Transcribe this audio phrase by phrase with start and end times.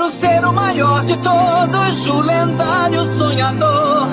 [0.00, 4.08] quero ser o maior de todos, o lendário sonhador.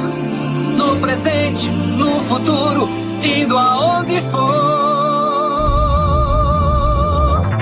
[0.75, 2.89] No presente, no futuro,
[3.23, 4.67] indo aonde for.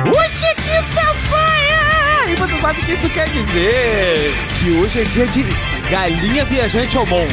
[0.10, 2.32] Oxe, que papai!
[2.32, 4.34] E você sabe o que isso quer dizer?
[4.60, 5.46] Que hoje é dia de
[5.92, 7.32] galinha viajante ao mundo.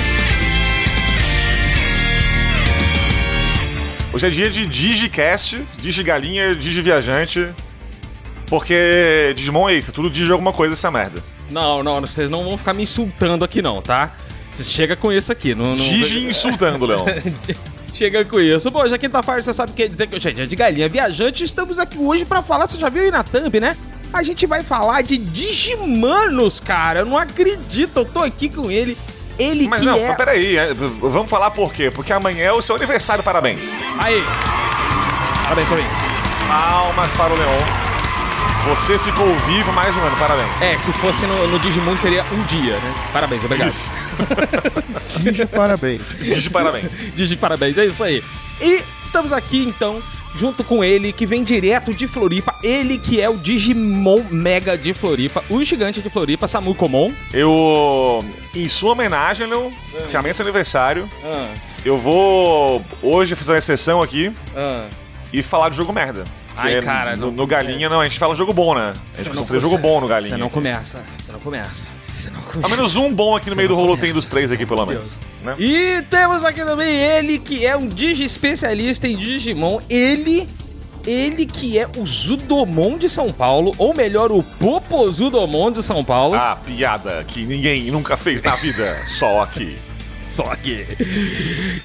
[4.13, 7.49] Hoje é dia de Digicast, Digigalinha, Digiviajante.
[8.53, 11.25] Porque Digimon é isso, é tudo Digi alguma coisa essa merda.
[11.49, 14.15] Não, não, vocês não vão ficar me insultando aqui não, tá?
[14.53, 15.55] Você chega com isso aqui.
[15.55, 15.77] Não, não...
[15.77, 17.07] Digi insultando, Leão.
[17.95, 18.71] Chega com isso.
[18.71, 21.45] Bom, já quinta-feira você sabe o que quer dizer que hoje é de galinha viajante.
[21.45, 23.75] Estamos aqui hoje pra falar, você já viu aí na thumb, né?
[24.13, 27.01] A gente vai falar de Digimanos, cara.
[27.01, 28.99] Eu não acredito, eu tô aqui com ele.
[29.39, 30.15] Ele Mas que não, é...
[30.15, 31.91] peraí, é, vamos falar por quê?
[31.91, 33.63] Porque amanhã é o seu aniversário, parabéns.
[33.99, 34.23] Aí.
[35.43, 35.89] Parabéns pra mim.
[36.49, 37.92] Palmas para o Leon.
[38.65, 40.63] Você ficou vivo mais um ano, parabéns.
[40.63, 42.95] É, se fosse no, no Digimundo seria um dia, né?
[43.13, 43.69] Parabéns, obrigado.
[43.69, 43.93] Isso.
[45.19, 46.01] Digi, parabéns.
[46.21, 47.15] Digi parabéns.
[47.17, 48.23] Digi, parabéns, é isso aí.
[48.61, 50.01] E estamos aqui então,
[50.33, 54.95] junto com ele, que vem direto de Floripa, ele que é o Digimon Mega de
[54.95, 57.13] Floripa, o gigante de Floripa, Samu Komon.
[57.35, 59.73] Eu, em sua homenagem, Leon,
[60.09, 61.53] que amanhã é seu aniversário, Ah,
[61.85, 64.87] eu vou hoje fazer uma exceção aqui ah.
[65.33, 66.25] e falar de jogo merda.
[66.57, 68.93] Ai, cara, no, não- no Galinha, não, a gente fala jogo bom, né?
[69.15, 70.35] A gente costuma fazer jogo bom no Galinha.
[70.35, 71.85] Você não começa, você não começa.
[72.03, 72.61] Você não começa.
[72.67, 75.17] Ao menos um bom aqui no meio do rolo tem dos três aqui, pelo menos.
[75.43, 75.55] Né?
[75.59, 79.81] E temos aqui também ele que é um Digi especialista em Digimon.
[79.91, 80.47] Ele,
[81.07, 86.35] ele que é o Zudomon de São Paulo, ou melhor, o Popozudomon de São Paulo.
[86.37, 89.77] Ah, piada que ninguém nunca fez na vida, só aqui.
[90.29, 90.87] Só que.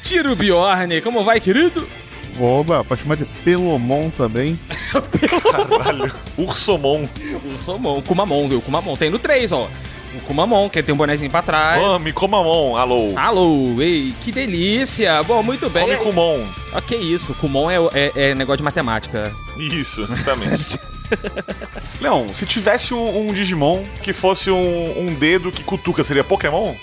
[0.03, 1.87] Tiro Bjorn, como vai, querido?
[2.39, 4.59] Oba, pode chamar de Pelomon também.
[5.51, 6.11] Caralho.
[6.37, 7.07] Ursomon.
[7.43, 8.59] O Somon, o Kumamon, viu?
[8.59, 9.67] O Kumamon tem no 3, ó.
[10.15, 11.81] O Kumamon, que tem um bonezinho pra trás.
[11.81, 13.13] Come, comamon, alô.
[13.17, 15.21] Alô, ei, que delícia!
[15.23, 15.83] Bom, muito bem.
[15.83, 16.45] Come Kumon.
[16.73, 17.33] Ok, isso.
[17.35, 19.33] Kumon é, é, é negócio de matemática.
[19.57, 20.79] Isso, exatamente.
[21.99, 26.73] Leon, se tivesse um, um Digimon que fosse um, um dedo que cutuca, seria Pokémon?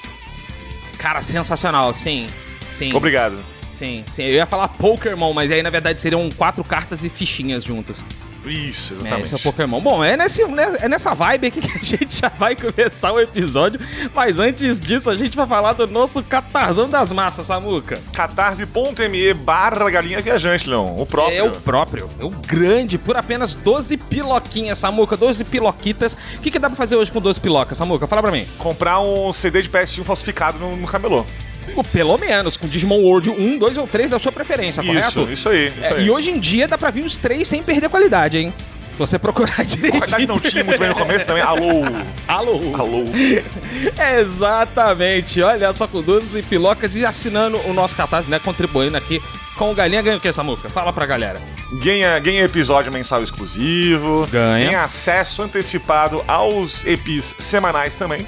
[0.98, 2.26] Cara, sensacional, sim.
[2.70, 2.94] Sim.
[2.94, 3.38] Obrigado.
[3.74, 4.22] Sim, sim.
[4.22, 8.02] Eu ia falar Pokémon, mas aí na verdade seriam quatro cartas e fichinhas juntas.
[8.46, 9.24] Isso, É, exatamente.
[9.24, 9.80] esse é o Pokémon.
[9.80, 13.18] Bom, é, nesse, né, é nessa vibe aqui que a gente já vai começar o
[13.18, 13.80] episódio.
[14.14, 17.98] Mas antes disso, a gente vai falar do nosso catarzão das massas, Samuca.
[18.12, 20.94] catarse.me barra galinha viajante, Leon.
[21.00, 21.36] O próprio.
[21.38, 26.14] É o próprio, é o grande, por apenas 12 piloquinhas, Samuca, 12 piloquitas.
[26.36, 28.06] O que, que dá pra fazer hoje com 12 pilocas, Samuca?
[28.06, 28.46] Fala pra mim.
[28.58, 31.24] Comprar um CD de PS1 falsificado no, no camelô.
[31.92, 35.32] Pelo menos, com Digimon World 1, 2 ou 3 da sua preferência, Isso, correto?
[35.32, 36.04] isso aí, isso É, aí.
[36.06, 38.52] e hoje em dia dá pra vir os três sem perder qualidade, hein?
[38.92, 39.98] Se você procurar direitinho.
[39.98, 41.42] qualidade não tinha muito bem no começo também.
[41.42, 41.82] Alô,
[42.28, 42.60] Alô.
[42.76, 43.04] alô.
[44.20, 45.42] Exatamente.
[45.42, 48.38] Olha só com 12 pilocas e assinando o nosso catarse, né?
[48.38, 49.20] Contribuindo aqui
[49.56, 50.00] com o Galinha.
[50.02, 50.68] Ganha o que, Samuca?
[50.68, 51.40] Fala pra galera.
[51.82, 54.28] Ganha, ganha episódio mensal exclusivo.
[54.30, 54.66] Ganha.
[54.66, 58.24] Ganha acesso antecipado aos EPs semanais também.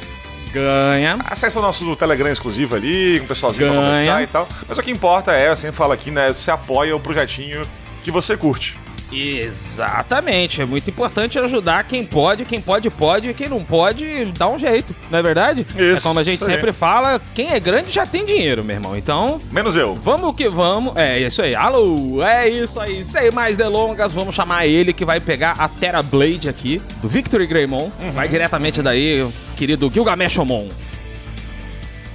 [0.53, 1.19] Ganha.
[1.27, 3.91] Acesso ao nosso Telegram exclusivo ali, com o pessoalzinho pra Ganha.
[3.91, 4.49] conversar e tal.
[4.69, 6.33] Mas o que importa é, eu sempre falo aqui, né?
[6.33, 7.67] Você apoia o projetinho
[8.03, 8.77] que você curte.
[9.13, 10.61] Exatamente.
[10.61, 14.59] É muito importante ajudar quem pode, quem pode, pode, e quem não pode, dá um
[14.59, 15.67] jeito, não é verdade?
[15.77, 18.97] Isso, É como a gente sempre fala, quem é grande já tem dinheiro, meu irmão.
[18.97, 19.95] Então, Menos eu.
[19.95, 20.97] Vamos que vamos.
[20.97, 21.55] É isso aí.
[21.55, 23.05] Alô, é isso aí.
[23.05, 27.47] Sem mais delongas, vamos chamar ele que vai pegar a Terra Blade aqui, do Victory
[27.47, 27.91] Greymon.
[28.13, 30.69] Vai diretamente daí, querido Gilgameshomon.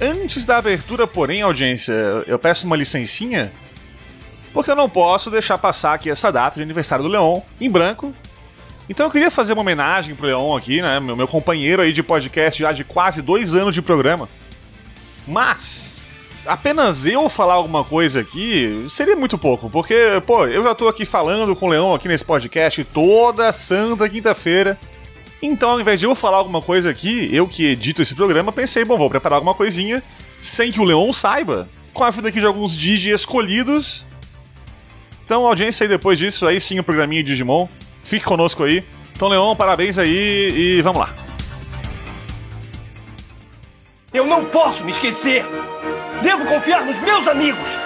[0.00, 1.92] Antes da abertura, porém, audiência,
[2.26, 3.52] eu peço uma licencinha,
[4.52, 8.12] porque eu não posso deixar passar aqui essa data de aniversário do Leon em branco.
[8.88, 11.00] Então eu queria fazer uma homenagem pro Leon aqui, né?
[11.00, 14.28] Meu, meu companheiro aí de podcast já de quase dois anos de programa.
[15.26, 16.02] Mas
[16.44, 19.94] apenas eu falar alguma coisa aqui seria muito pouco, porque,
[20.26, 24.78] pô, eu já tô aqui falando com o Leon aqui nesse podcast toda santa quinta-feira.
[25.40, 28.84] Então, ao invés de eu falar alguma coisa aqui, eu que edito esse programa, pensei,
[28.84, 30.02] bom, vou preparar alguma coisinha
[30.40, 34.04] sem que o Leon saiba, com a ajuda aqui de alguns Digi escolhidos.
[35.32, 37.66] Então, audiência aí depois disso, aí sim o programinha Digimon.
[38.04, 38.84] Fique conosco aí.
[39.16, 41.08] Então, Leon, parabéns aí e vamos lá.
[44.12, 45.42] Eu não posso me esquecer.
[46.22, 47.78] Devo confiar nos meus amigos.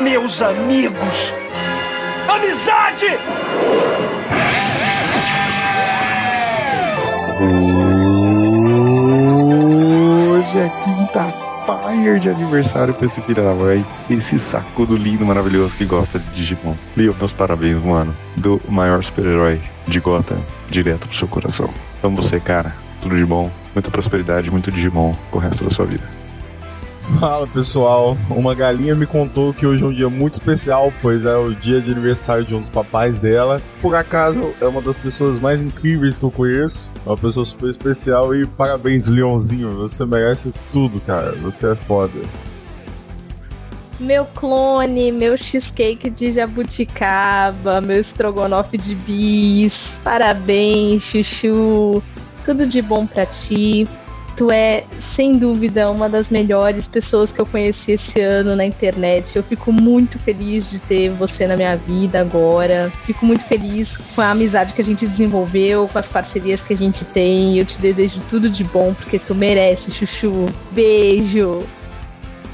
[0.00, 1.34] Meus amigos.
[2.26, 3.08] Amizade!
[10.32, 13.84] Hoje é quinta fire de aniversário pra esse filho da mãe.
[14.10, 16.74] Esse sacudo lindo, maravilhoso que gosta de Digimon.
[16.96, 18.14] Leo, meus parabéns, mano.
[18.36, 20.38] Do maior super-herói de Gotham
[20.68, 21.70] direto pro seu coração.
[22.02, 22.74] Amo você, cara.
[23.02, 26.23] tudo de bom, muita prosperidade, muito Digimon pro resto da sua vida.
[27.20, 31.36] Fala pessoal, uma galinha me contou que hoje é um dia muito especial, pois é
[31.36, 33.60] o dia de aniversário de um dos papais dela.
[33.80, 37.68] Por acaso é uma das pessoas mais incríveis que eu conheço, é uma pessoa super
[37.68, 42.18] especial e parabéns, Leãozinho, você merece tudo, cara, você é foda.
[44.00, 52.02] Meu clone, meu cheesecake de jabuticaba, meu estrogonofe de bis, parabéns, chuchu,
[52.44, 53.86] tudo de bom pra ti.
[54.36, 59.36] Tu é, sem dúvida, uma das melhores pessoas que eu conheci esse ano na internet.
[59.36, 62.92] Eu fico muito feliz de ter você na minha vida agora.
[63.04, 66.76] Fico muito feliz com a amizade que a gente desenvolveu, com as parcerias que a
[66.76, 67.58] gente tem.
[67.58, 70.46] Eu te desejo tudo de bom, porque tu merece, Chuchu.
[70.72, 71.62] Beijo!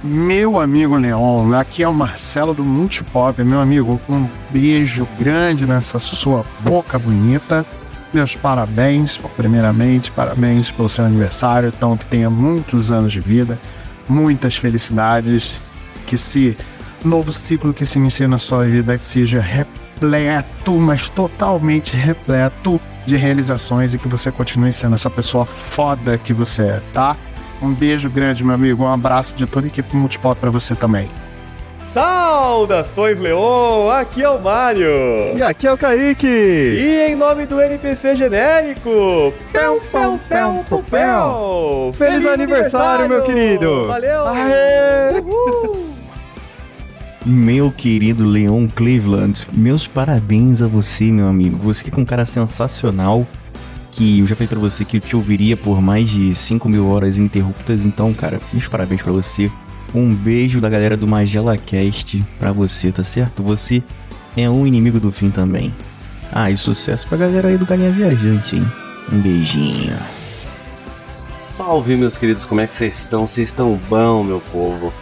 [0.03, 5.99] Meu amigo Leon, aqui é o Marcelo do Multipop, meu amigo, um beijo grande nessa
[5.99, 7.67] sua boca bonita.
[8.13, 13.57] Meus parabéns, primeiramente, parabéns pelo seu aniversário, então que tenha muitos anos de vida,
[14.09, 15.61] muitas felicidades,
[16.09, 16.57] que esse
[17.05, 23.95] novo ciclo que se inicia na sua vida seja repleto, mas totalmente repleto de realizações
[23.95, 27.17] e que você continue sendo essa pessoa foda que você é, tá?
[27.63, 31.09] Um beijo grande, meu amigo, um abraço de toda a equipe Multipop para você também.
[31.93, 33.91] Saudações, Leon!
[33.91, 34.87] Aqui é o Mário!
[35.37, 36.25] E aqui é o Kaique!
[36.25, 41.93] E em nome do NPC genérico, Pel, Pel, Pel, Pel, Pel!
[41.99, 43.89] Feliz aniversário, meu querido!
[43.89, 44.29] Valeu!
[44.29, 45.21] Aê!
[47.27, 51.57] Meu querido Leon Cleveland, meus parabéns a você, meu amigo.
[51.57, 53.27] Você que é um cara sensacional.
[53.91, 56.89] Que eu já falei pra você que eu te ouviria por mais de 5 mil
[56.89, 57.85] horas ininterruptas.
[57.85, 59.51] Então, cara, meus parabéns pra você.
[59.95, 63.43] Um beijo da galera do Magela Cast pra você, tá certo?
[63.43, 63.83] Você
[64.37, 65.75] é um inimigo do fim também.
[66.33, 68.73] Ah, e sucesso pra galera aí do Galinha Viajante, hein?
[69.11, 69.97] Um beijinho.
[71.43, 73.27] Salve, meus queridos, como é que vocês estão?
[73.27, 74.93] Vocês estão bom, meu povo?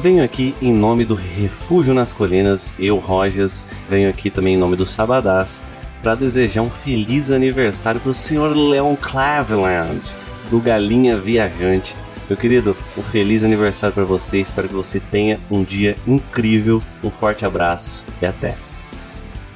[0.00, 4.76] Venho aqui em nome do Refúgio nas Colinas, eu, Rojas, venho aqui também em nome
[4.76, 5.62] do Sabadás
[6.02, 10.14] para desejar um feliz aniversário pro senhor Leon Cleveland,
[10.50, 11.94] do Galinha Viajante.
[12.30, 17.10] Meu querido, um feliz aniversário para você, espero que você tenha um dia incrível, um
[17.10, 18.54] forte abraço e até.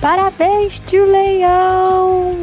[0.01, 2.35] Parabéns, tio Leão!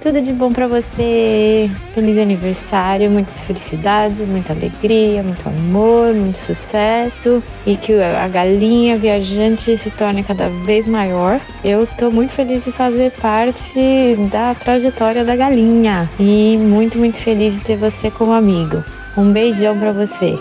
[0.00, 1.68] Tudo de bom pra você.
[1.92, 9.76] Feliz aniversário, muitas felicidades, muita alegria, muito amor, muito sucesso e que a galinha viajante
[9.76, 11.40] se torne cada vez maior.
[11.64, 17.54] Eu tô muito feliz de fazer parte da trajetória da galinha e muito, muito feliz
[17.54, 18.84] de ter você como amigo.
[19.16, 20.38] Um beijão pra você.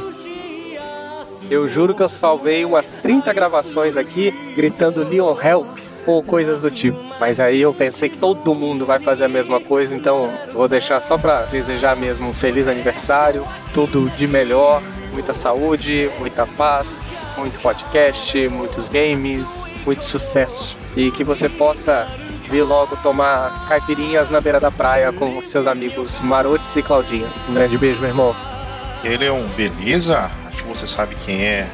[1.50, 6.70] Eu juro que eu salvei umas 30 gravações aqui gritando Leon Help ou coisas do
[6.70, 7.00] tipo.
[7.20, 11.00] Mas aí eu pensei que todo mundo vai fazer a mesma coisa, então vou deixar
[11.00, 14.82] só para desejar mesmo um feliz aniversário, tudo de melhor,
[15.14, 17.08] muita saúde, muita paz,
[17.38, 22.08] muito podcast, muitos games, muito sucesso e que você possa
[22.50, 27.28] vir logo tomar caipirinhas na beira da praia com seus amigos Marotes e Claudinha.
[27.50, 28.55] Um grande beijo, meu irmão.
[29.05, 31.67] Ele é um beleza, acho que você sabe quem é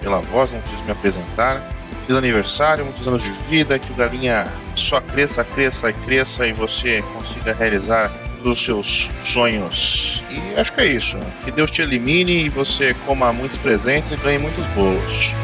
[0.00, 1.62] pela voz, não preciso me apresentar.
[2.02, 6.52] Feliz aniversário, muitos anos de vida, que o galinha só cresça, cresça e cresça e
[6.52, 8.10] você consiga realizar
[8.42, 10.22] os seus sonhos.
[10.30, 11.18] E acho que é isso.
[11.44, 15.34] Que Deus te elimine e você coma muitos presentes e ganhe muitos bolos.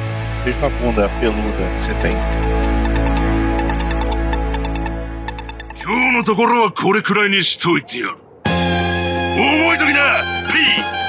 [0.44, 2.16] Beijo na bunda peluda que você tem.
[5.88, 10.99] 今日のところはこれくらいにしといてやる覚えときなピ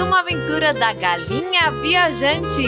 [0.00, 2.62] Uma aventura da Galinha Viajante.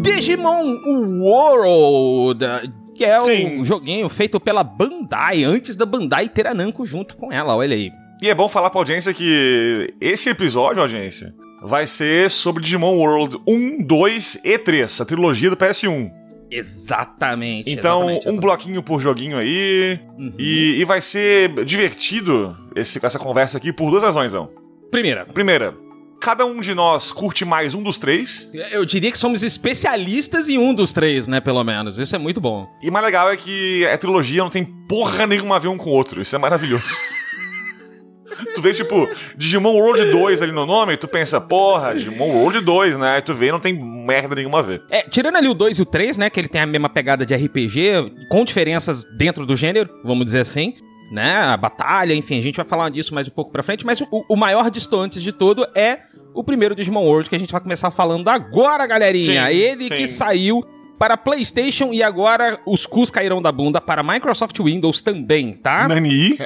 [0.00, 0.80] Digimon
[1.20, 7.16] World, que é um joguinho feito pela Bandai, antes da Bandai ter a Namco junto
[7.16, 7.90] com ela, olha aí.
[8.22, 13.38] E é bom falar pra audiência que esse episódio, audiência, vai ser sobre Digimon World
[13.46, 16.10] 1, 2 e 3, a trilogia do PS1.
[16.50, 17.70] Exatamente.
[17.70, 18.40] Então, exatamente, um exatamente.
[18.40, 19.98] bloquinho por joguinho aí.
[20.38, 24.48] E, e vai ser divertido esse, essa conversa aqui por duas razões, não.
[24.90, 25.26] Primeira.
[25.26, 25.74] Primeira,
[26.24, 28.50] cada um de nós curte mais um dos três.
[28.72, 31.98] Eu diria que somos especialistas em um dos três, né, pelo menos.
[31.98, 32.66] Isso é muito bom.
[32.82, 35.90] E mais legal é que a trilogia não tem porra nenhuma a ver um com
[35.90, 36.22] o outro.
[36.22, 36.96] Isso é maravilhoso.
[38.52, 42.60] Tu vê, tipo, Digimon World 2 ali no nome, e tu pensa, porra, Digimon World
[42.62, 43.16] 2, né?
[43.16, 44.82] Aí tu vê e não tem merda nenhuma a ver.
[44.90, 47.24] É, tirando ali o 2 e o 3, né, que ele tem a mesma pegada
[47.24, 50.74] de RPG, com diferenças dentro do gênero, vamos dizer assim,
[51.14, 54.00] né, a batalha, enfim, a gente vai falar disso mais um pouco pra frente, mas
[54.00, 56.00] o, o maior distante de tudo é
[56.34, 59.46] o primeiro Digimon World, que a gente vai começar falando agora, galerinha.
[59.46, 59.94] Sim, ele sim.
[59.94, 60.64] que saiu
[60.98, 65.86] para PlayStation e agora os cus cairão da bunda para Microsoft Windows também, tá?
[65.88, 66.36] Nani?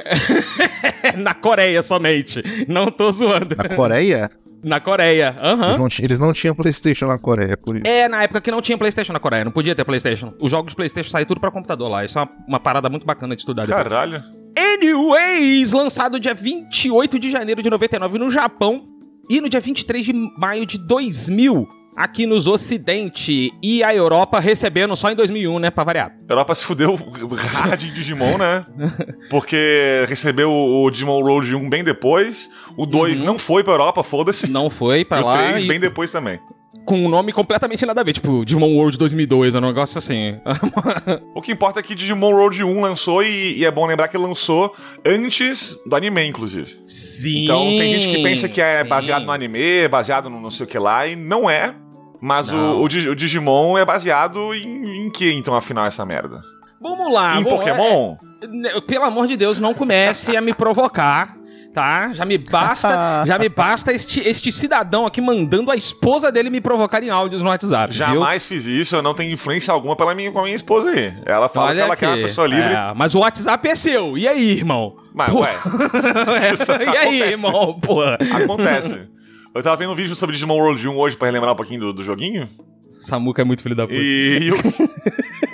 [1.17, 2.43] Na Coreia somente.
[2.67, 3.55] Não tô zoando.
[3.55, 4.29] Na Coreia?
[4.63, 5.65] Na Coreia, aham.
[5.67, 7.87] Eles, não, ti- eles não tinham PlayStation na Coreia, por isso.
[7.87, 10.33] É, na época que não tinha PlayStation na Coreia, não podia ter PlayStation.
[10.39, 12.03] Os jogos de PlayStation saíram tudo pra computador lá.
[12.03, 13.83] Isso é uma, uma parada muito bacana de estudar depois.
[13.87, 14.21] Caralho.
[14.57, 18.85] Anyways, lançado dia 28 de janeiro de 99 no Japão
[19.29, 23.51] e no dia 23 de maio de 2000 aqui nos Ocidente.
[23.61, 26.11] E a Europa recebendo só em 2001, né, pra variar.
[26.27, 28.65] A Europa se fudeu em Digimon, né?
[29.29, 32.49] Porque recebeu o Digimon World 1 bem depois.
[32.77, 34.45] O 2 não foi pra Europa, foda-se.
[34.45, 34.51] Uhum.
[34.53, 36.39] Não foi pra e o lá 3 e- bem depois também.
[36.85, 40.37] Com um nome completamente nada a ver, tipo Digimon World 2002, é um negócio assim.
[41.33, 44.17] O que importa é que Digimon World 1 lançou e, e é bom lembrar que
[44.17, 44.73] lançou
[45.05, 46.79] antes do anime, inclusive.
[46.85, 47.43] Sim.
[47.43, 48.87] Então tem gente que pensa que é sim.
[48.89, 51.73] baseado no anime, baseado no não sei o que lá, e não é.
[52.21, 52.77] Mas Não.
[52.79, 56.41] o, o Dig- o Digimon é baseado em, em que, então, afinal, essa merda?
[56.81, 57.39] Vamos lá.
[57.39, 58.17] em Pokémon?
[58.65, 61.35] é- é- pelo amor de Deus, não comece a me provocar.
[61.73, 62.11] Tá?
[62.13, 66.59] Já me basta, já me basta este, este cidadão aqui mandando a esposa dele me
[66.59, 67.93] provocar em áudios no WhatsApp.
[67.93, 67.97] viu?
[67.97, 71.13] Jamais fiz isso, eu não tenho influência alguma pela minha, com a minha esposa aí.
[71.25, 72.23] Ela fala que ela quer uma aqui.
[72.23, 72.73] pessoa livre.
[72.73, 74.17] É, mas o WhatsApp é seu.
[74.17, 74.97] E aí, irmão?
[75.13, 75.53] Mas, ué.
[76.53, 77.79] Isso e aí, irmão?
[77.79, 78.01] Pô.
[78.03, 79.07] Acontece.
[79.53, 81.93] Eu tava vendo um vídeo sobre Digimon World 1 hoje pra relembrar um pouquinho do,
[81.93, 82.47] do joguinho.
[82.91, 83.97] Samuca é muito filho da puta.
[83.97, 84.55] E, e o,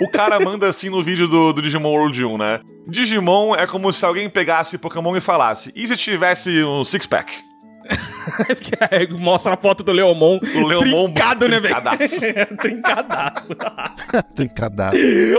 [0.04, 2.60] o cara manda assim no vídeo do, do Digimon World 1, né?
[2.86, 7.44] Digimon é como se alguém pegasse Pokémon e falasse: e se tivesse um six-pack?
[8.90, 10.38] Aí Mostra a foto do Leomon.
[10.56, 11.74] O Leomon trincado, né, velho?
[11.74, 12.20] trincadaço.
[12.60, 13.56] Trincadaço.
[14.34, 14.96] Trincadaço.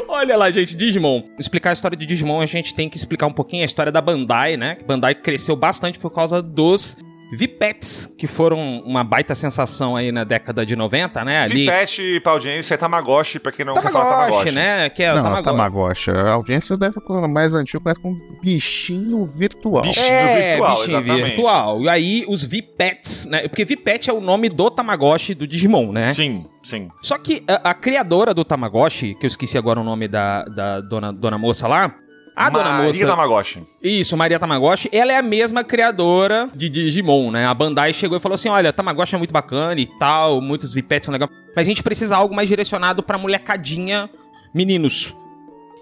[0.08, 1.24] Olha lá, gente, Digimon.
[1.38, 4.02] Explicar a história de Digimon, a gente tem que explicar um pouquinho a história da
[4.02, 4.78] Bandai, né?
[4.86, 6.98] Bandai cresceu bastante por causa dos
[7.32, 11.42] Vipets, que foram uma baita sensação aí na década de 90, né?
[11.42, 11.66] Ali.
[11.66, 14.56] Vipet pra audiência é Tamagotchi, pra quem não quer falar Tamagotchi, Tamagotchi.
[14.56, 14.90] né?
[14.90, 15.46] Que é o não, Tamagotchi.
[15.46, 16.12] Tamagotchi.
[16.12, 16.96] A audiência deve
[17.28, 19.84] mais antigo, mas com bichinho virtual.
[19.86, 21.26] é, virtual, bichinho exatamente.
[21.26, 21.82] virtual.
[21.82, 23.48] E aí, os Vipets, né?
[23.48, 26.14] Porque Vipet é o nome do Tamagotchi do Digimon, né?
[26.14, 26.90] Sim, sim.
[27.02, 30.82] Só que a, a criadora do Tamagotchi, que eu esqueci agora o nome da, da
[30.82, 31.94] dona, dona moça lá.
[32.38, 33.08] A dona Maria moça.
[33.08, 33.64] Tamagotchi.
[33.82, 34.90] Isso, Maria Tamagotchi.
[34.92, 37.48] Ela é a mesma criadora de Digimon, né?
[37.48, 41.08] A Bandai chegou e falou assim: olha, Tamagotchi é muito bacana e tal, muitos Vipets
[41.08, 44.08] são legais, mas a gente precisa de algo mais direcionado pra molecadinha,
[44.54, 45.16] meninos.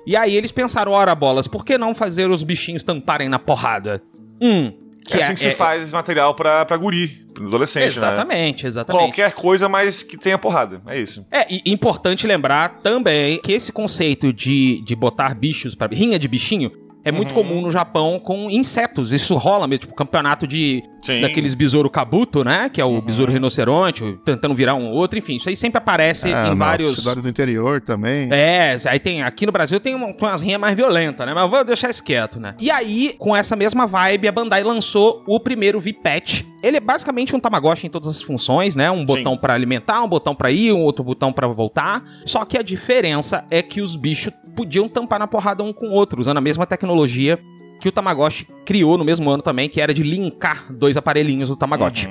[0.07, 4.01] E aí eles pensaram: ora, bolas, por que não fazer os bichinhos tamparem na porrada?
[4.41, 4.71] Hum.
[5.11, 8.67] É assim que se faz esse material pra, pra guri, pro adolescente, Exatamente, né?
[8.69, 9.01] exatamente.
[9.03, 10.81] Qualquer coisa, mas que tenha porrada.
[10.87, 11.25] É isso.
[11.31, 16.27] É, e importante lembrar também que esse conceito de, de botar bichos para rinha de
[16.27, 16.71] bichinho
[17.05, 17.35] é muito Uhum.
[17.35, 19.13] comum no Japão com insetos.
[19.13, 21.13] Isso rola mesmo, tipo, campeonato de Sim.
[21.17, 21.21] Uhum.
[21.21, 22.67] daqueles besouro kabuto, né?
[22.67, 25.35] Que é o besouro rinoceronte, tentando virar um outro, enfim.
[25.35, 26.95] Isso aí sempre aparece Ah, em vários.
[26.97, 28.27] Cidade do interior também.
[28.31, 29.21] É, aí tem.
[29.21, 31.33] Aqui no Brasil tem, uma, tem umas rinhas mais violentas, né?
[31.33, 32.55] Mas eu vou deixar isso quieto, né?
[32.59, 36.41] E aí, com essa mesma vibe, a Bandai lançou o primeiro V-Patch.
[36.65, 38.89] Ele é basicamente um Tamagotchi em todas as funções, né?
[38.89, 42.03] Um botão pra alimentar, um botão pra ir, um outro botão pra voltar.
[42.25, 45.91] Só que a diferença é que os bichos podiam tampar na porrada um com o
[45.91, 47.37] outro, usando a mesma tecnologia
[47.79, 51.55] que o Tamagotchi criou no mesmo ano também, que era de linkar dois aparelhinhos do
[51.55, 52.07] Tamagotchi.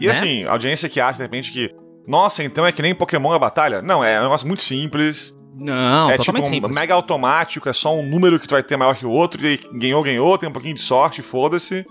[0.00, 0.10] E Né?
[0.10, 1.70] assim, a audiência que acha, de repente, que.
[2.06, 3.82] Nossa, então é que nem Pokémon a batalha?
[3.82, 5.36] Não, é um negócio muito simples.
[5.54, 6.74] Não, é totalmente tipo um simples.
[6.74, 9.60] mega automático, é só um número que tu vai ter maior que o outro, e
[9.74, 11.86] ganhou, ganhou, tem um pouquinho de sorte, foda-se.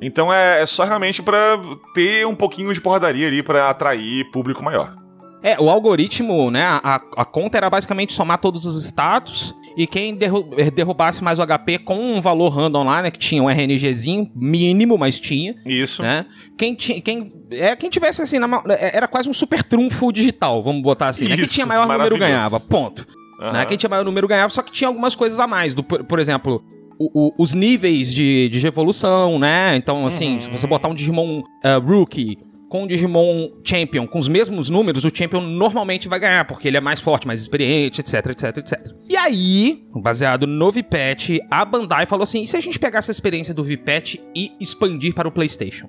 [0.00, 1.58] Então é, é só realmente pra
[1.94, 4.96] ter um pouquinho de porradaria ali pra atrair público maior.
[5.42, 6.64] É, o algoritmo, né?
[6.64, 10.16] A, a conta era basicamente somar todos os status e quem
[10.56, 13.10] eh, derrubasse mais o HP com um valor random lá, né?
[13.10, 15.54] Que tinha um RNGzinho, mínimo, mas tinha.
[15.66, 16.00] Isso.
[16.00, 16.24] Né?
[16.56, 20.82] Quem, quem, é, quem tivesse assim, na é, era quase um super trunfo digital, vamos
[20.82, 21.24] botar assim.
[21.24, 21.34] né?
[21.34, 23.06] Quem Isso, tinha maior número ganhava, ponto.
[23.40, 23.52] Aham.
[23.52, 23.66] Né?
[23.66, 25.74] Quem tinha maior número ganhava, só que tinha algumas coisas a mais.
[25.74, 26.64] Do, por, por exemplo,
[26.98, 29.76] o- o- os níveis de, de evolução, né?
[29.76, 32.36] Então, assim, se você botar um Digimon eh, Rookie
[32.68, 36.76] com um Digimon Champion com os mesmos números, o Champion normalmente vai ganhar, porque ele
[36.76, 38.80] é mais forte, mais experiente, etc, etc, etc.
[39.08, 43.12] E aí, baseado no VPAT, a Bandai falou assim: e se a gente pegar essa
[43.12, 45.88] experiência do VPAT e expandir para o PlayStation?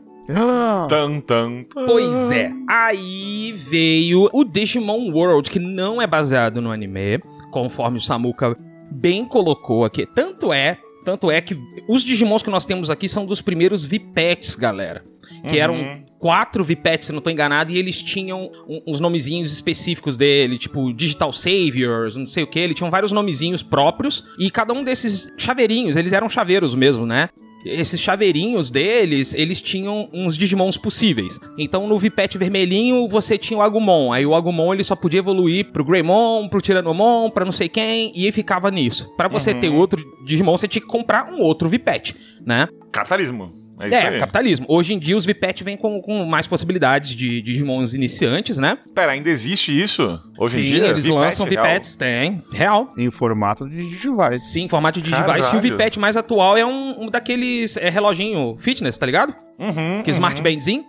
[0.87, 1.85] Tan, tan, tan.
[1.85, 7.19] Pois é, aí veio o Digimon World, que não é baseado no anime,
[7.51, 8.55] conforme o Samuka
[8.91, 10.05] bem colocou aqui.
[10.05, 11.55] Tanto é, tanto é que
[11.87, 15.03] os Digimons que nós temos aqui são dos primeiros VPETs, galera.
[15.43, 15.55] Que Uhum.
[15.55, 20.57] eram quatro VPETs, se não tô enganado, e eles tinham um- uns nomezinhos específicos dele,
[20.57, 22.59] tipo Digital Saviors, não sei o que.
[22.59, 27.29] Ele tinha vários nomezinhos próprios, e cada um desses chaveirinhos, eles eram chaveiros mesmo, né?
[27.65, 31.39] Esses chaveirinhos deles, eles tinham uns Digimons possíveis.
[31.57, 34.13] Então no Vipet vermelhinho você tinha o Agumon.
[34.13, 38.11] Aí o Agumon ele só podia evoluir pro Greymon, pro Tiranomon, pra não sei quem,
[38.15, 39.09] e aí ficava nisso.
[39.17, 39.59] Pra você Uhum.
[39.59, 42.67] ter outro Digimon, você tinha que comprar um outro Vipet, né?
[42.91, 43.51] Capitalismo.
[43.79, 44.19] É isso É, aí.
[44.19, 44.65] capitalismo.
[44.69, 48.77] Hoje em dia os Vipet vêm com, com mais possibilidades de, de Digimons iniciantes, né?
[48.93, 50.19] Pera, ainda existe isso?
[50.37, 50.87] Hoje Sim, em dia?
[50.87, 51.65] eles Vipet, lançam real?
[51.65, 52.43] Vipets, tem.
[52.53, 52.93] Real.
[52.97, 54.39] Em formato de Digivice.
[54.51, 55.53] Sim, em formato de Digivice.
[55.53, 55.61] E o.
[55.61, 59.35] Vipet mais atual é um, um daqueles é, reloginho fitness, tá ligado?
[59.59, 60.83] Uhum, Que Smart Bandzinho.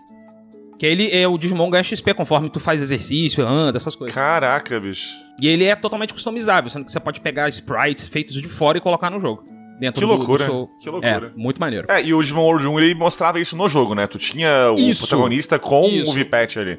[0.79, 4.15] Que ele é o Digimon ganha XP conforme tu faz exercício, anda, essas coisas.
[4.15, 5.09] Caraca, bicho.
[5.41, 8.81] E ele é totalmente customizável, sendo que você pode pegar sprites feitos de fora e
[8.81, 9.43] colocar no jogo.
[9.79, 11.33] Dentro Que do- do loucura, seu- que loucura.
[11.35, 11.87] É, muito maneiro.
[11.91, 14.07] É, e o Digimon World 1 ele mostrava isso no jogo, né?
[14.07, 15.07] Tu tinha o Isso.
[15.07, 16.11] protagonista com Isso.
[16.11, 16.79] o Vipet ali.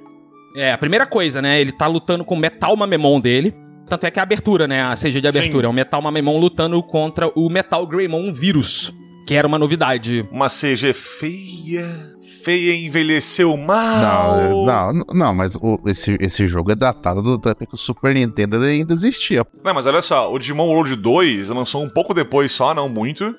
[0.56, 1.62] É, a primeira coisa, né?
[1.62, 3.54] Ele tá lutando com o Metal Mamemon dele.
[3.88, 4.82] Tanto é que a abertura, né?
[4.84, 5.68] A CG de abertura.
[5.68, 8.92] É o Metal Mamemon lutando contra o Metal Greymon Vírus.
[9.28, 10.28] Que era uma novidade.
[10.32, 12.16] Uma CG feia.
[12.44, 14.38] Feia envelheceu mal.
[14.66, 18.14] Não, não, não, mas o- esse, esse jogo é datado do tempo que o Super
[18.16, 19.46] Nintendo ainda existia.
[19.64, 23.36] Não, mas olha só, o Digimon World 2 lançou um pouco depois só, não muito.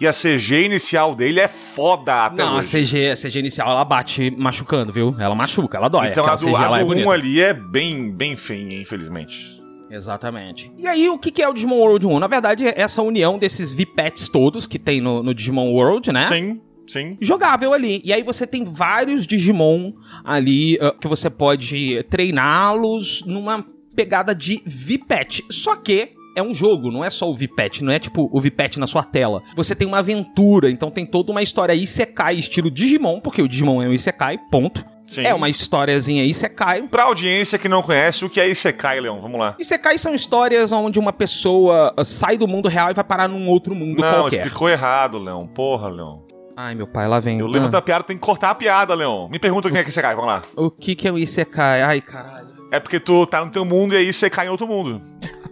[0.00, 2.70] E a CG inicial dele é foda até Não, a hoje.
[2.84, 5.14] CG, a CG inicial ela bate machucando, viu?
[5.18, 6.08] Ela machuca, ela dói.
[6.08, 7.10] Então a do, CG a ela é do 1 bonita.
[7.10, 9.61] ali é bem, bem feia, infelizmente.
[9.92, 10.72] Exatamente.
[10.78, 12.18] E aí, o que que é o Digimon World 1?
[12.18, 16.24] Na verdade, é essa união desses VPets todos que tem no, no Digimon World, né?
[16.24, 17.18] Sim, sim.
[17.20, 18.00] Jogável ali.
[18.02, 19.92] E aí você tem vários Digimon
[20.24, 25.44] ali ah, que você pode treiná-los numa pegada de VPet.
[25.50, 28.80] Só que é um jogo, não é só o VPet, não é tipo o VPet
[28.80, 29.42] na sua tela.
[29.54, 33.82] Você tem uma aventura, então tem toda uma história Isekai estilo Digimon, porque o Digimon
[33.82, 34.84] é um Isekai, ponto.
[35.06, 35.24] Sim.
[35.26, 36.82] É uma historiazinha Isekai.
[36.84, 39.20] Pra audiência que não conhece, o que é Isekai, Leão?
[39.20, 39.54] Vamos lá.
[39.58, 43.48] Isekai são histórias onde uma pessoa ah, sai do mundo real e vai parar num
[43.48, 44.36] outro mundo Não, qualquer.
[44.36, 45.46] explicou errado, Leão.
[45.46, 46.22] Porra, Leão.
[46.56, 47.40] Ai, meu pai, lá vem.
[47.40, 49.28] Eu lembro Ah, da piada, tem que cortar a piada, Leão.
[49.28, 50.42] Me pergunta quem é que é Isekai, vamos lá.
[50.56, 51.82] O que que é o Isekai?
[51.82, 52.48] Ai, caralho.
[52.70, 55.00] É porque tu tá no teu mundo e aí você cai em outro mundo.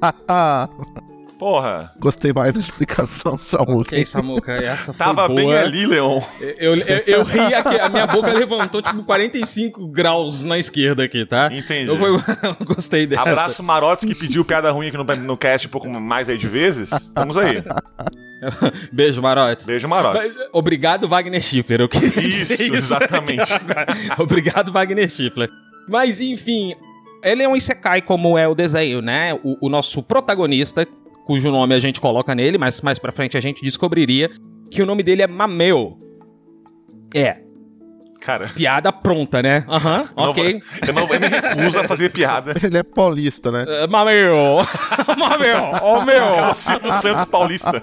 [1.40, 1.90] Porra.
[1.98, 3.94] Gostei mais da explicação, Samuca.
[3.96, 5.40] Ok, Samuca, essa foi Tava boa.
[5.40, 6.22] bem ali, Leão.
[6.58, 11.24] Eu, eu, eu ri aqui, a minha boca levantou tipo 45 graus na esquerda aqui,
[11.24, 11.48] tá?
[11.50, 11.88] Entendi.
[11.90, 12.08] Eu, vou-
[12.60, 13.22] eu gostei dessa.
[13.22, 16.46] Abraço Marotes que pediu piada ruim aqui no, no cast um pouco mais aí de
[16.46, 16.92] vezes.
[16.92, 17.64] Estamos aí.
[18.92, 19.64] Beijo, Marotes.
[19.66, 20.36] Beijo, Marotes.
[20.52, 21.80] Obrigado, Wagner Schiffer.
[21.80, 23.50] Eu queria Isso, dizer exatamente.
[24.18, 25.48] Obrigado, Wagner Schiffer.
[25.88, 26.74] Mas, enfim,
[27.22, 29.34] ele é um Isekai, como é o desenho, né?
[29.42, 30.86] O, o nosso protagonista,
[31.30, 34.28] cujo nome a gente coloca nele, mas mais pra frente a gente descobriria
[34.68, 35.96] que o nome dele é Mameo.
[37.14, 37.36] É.
[38.20, 38.48] Cara.
[38.48, 39.64] Piada pronta, né?
[39.68, 40.60] Aham, Não ok.
[40.88, 42.52] eu, não, eu me recuso a fazer piada.
[42.60, 43.64] Ele é paulista, né?
[43.64, 44.56] Uh, Mameo!
[45.16, 45.84] Mameo!
[45.84, 46.16] Ô, meu!
[46.16, 47.80] É o Silvio Santos paulista.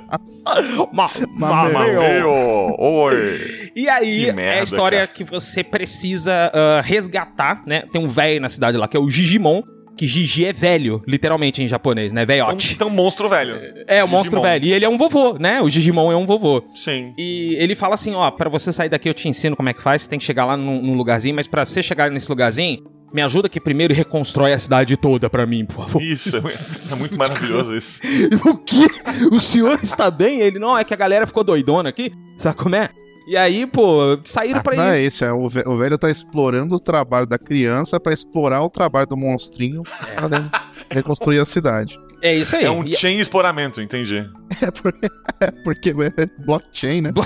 [0.91, 2.75] Ma Mameo!
[2.77, 3.71] Oi!
[3.77, 5.11] E aí, merda, é a história cara.
[5.11, 7.83] que você precisa ah, resgatar, né?
[7.93, 9.61] Tem um velho na cidade lá, que é o Gigimon,
[9.97, 12.25] que Gigi é velho, literalmente em japonês, né?
[12.25, 12.73] Velhote.
[12.75, 13.55] Então, monstro velho.
[13.87, 14.63] É, o monstro velho.
[14.65, 15.61] E ele é um vovô, né?
[15.61, 16.63] O Digimon é um vovô.
[16.75, 17.13] Sim.
[17.17, 19.81] E ele fala assim, ó, pra você sair daqui eu te ensino como é que
[19.81, 22.83] faz, você tem que chegar lá num, num lugarzinho, mas pra você chegar nesse lugarzinho,
[23.13, 26.01] me ajuda aqui primeiro e reconstrói a cidade toda pra mim, por favor.
[26.01, 28.01] Isso, é muito- é maravilhoso isso.
[28.45, 28.85] o quê?
[29.31, 30.41] O senhor está bem?
[30.41, 32.89] Ele, não, é que a galera ficou doidona aqui, sabe como é?
[33.27, 34.89] E aí, pô, saíram pra Não ir...
[34.99, 38.61] é isso, é o, ve- o velho tá explorando o trabalho da criança pra explorar
[38.63, 39.83] o trabalho do monstrinho
[40.15, 40.49] pra né,
[40.89, 41.99] reconstruir a cidade.
[42.21, 42.63] É isso aí.
[42.63, 44.25] É um E- chain exploramento, entendi.
[44.59, 45.05] É porque
[45.39, 47.11] é, porque é blockchain, né?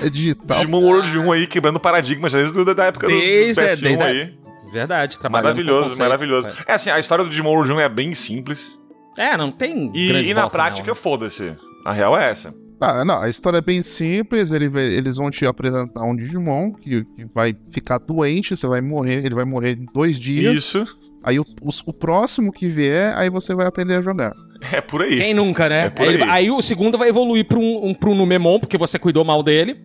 [0.00, 0.58] é digital.
[0.58, 3.80] Digimon World 1 aí quebrando paradigmas desde o- da época do- Desde, do é, PS1
[3.80, 4.34] desde a- aí.
[4.72, 6.48] Verdade, trabalhando Maravilhoso, maravilhoso.
[6.66, 8.78] É assim, a história do Digimon World 1 é bem simples.
[9.18, 10.94] É, não tem E, e na prática, não.
[10.94, 11.52] foda-se.
[11.84, 12.54] A real é essa.
[12.84, 14.50] Ah, não, a história é bem simples.
[14.50, 14.66] Ele,
[14.96, 19.34] eles vão te apresentar um Digimon que, que vai ficar doente, você vai morrer, ele
[19.34, 20.56] vai morrer em dois dias.
[20.56, 20.84] Isso.
[21.24, 24.32] Aí o, os- o próximo que vier, aí você vai aprender a jogar.
[24.72, 25.16] É por aí.
[25.16, 25.86] Quem nunca, né?
[25.86, 26.28] É por Ele- aí.
[26.30, 29.76] aí o segundo vai evoluir pra um, um, um Numemon, porque você cuidou mal dele.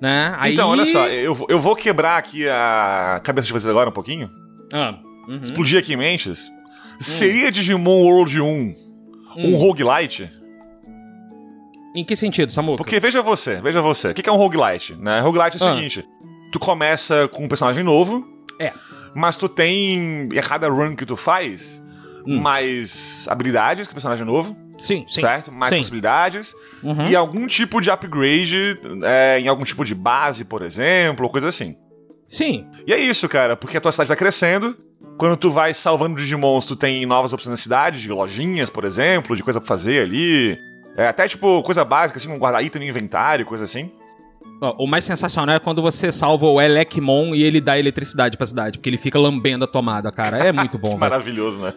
[0.00, 0.34] Né?
[0.38, 0.52] Aí...
[0.52, 3.92] Então, olha só, eu, vou- eu vou quebrar aqui a cabeça de vocês agora um
[3.92, 4.30] pouquinho.
[4.72, 5.40] Ah, uhum.
[5.42, 6.50] Explodir aqui em mentes.
[7.00, 8.74] Seria Digimon World 1 um
[9.38, 9.56] Hum.
[9.56, 10.30] roguelite?
[11.96, 12.76] Em que sentido, Samuca?
[12.76, 14.10] Porque veja você, veja você.
[14.10, 14.94] O que é um roguelite?
[14.96, 15.20] Né?
[15.20, 15.74] Roguelite é o Ah.
[15.74, 16.06] seguinte:
[16.52, 18.26] tu começa com um personagem novo.
[18.60, 18.72] É.
[19.14, 21.82] Mas tu tem, a cada run que tu faz,
[22.26, 24.52] mais habilidades que o personagem novo.
[24.52, 24.66] Hum.
[24.78, 25.20] Sim, sim.
[25.22, 25.50] Certo?
[25.50, 25.78] Mais Sim.
[25.78, 26.54] possibilidades.
[26.82, 27.08] Uhum.
[27.08, 31.48] E algum tipo de upgrade é, em algum tipo de base, por exemplo, ou coisa
[31.48, 31.74] assim.
[32.28, 32.66] Sim.
[32.86, 34.76] E é isso, cara, porque a tua cidade vai crescendo.
[35.16, 39.34] Quando tu vai salvando Digimons, tu tem novas opções na cidade, de lojinhas, por exemplo,
[39.34, 40.58] de coisa pra fazer ali.
[40.96, 43.90] É, até tipo coisa básica, assim, um guarda-item no inventário, coisa assim.
[44.78, 48.78] O mais sensacional é quando você salva o Elecmon e ele dá eletricidade pra cidade,
[48.78, 50.38] porque ele fica lambendo a tomada, cara.
[50.38, 50.96] É muito bom.
[50.98, 51.74] Maravilhoso, né?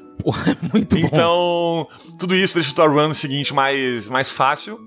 [0.71, 1.05] muito bom.
[1.05, 4.79] Então, tudo isso deixa tua run seguinte mais, mais fácil.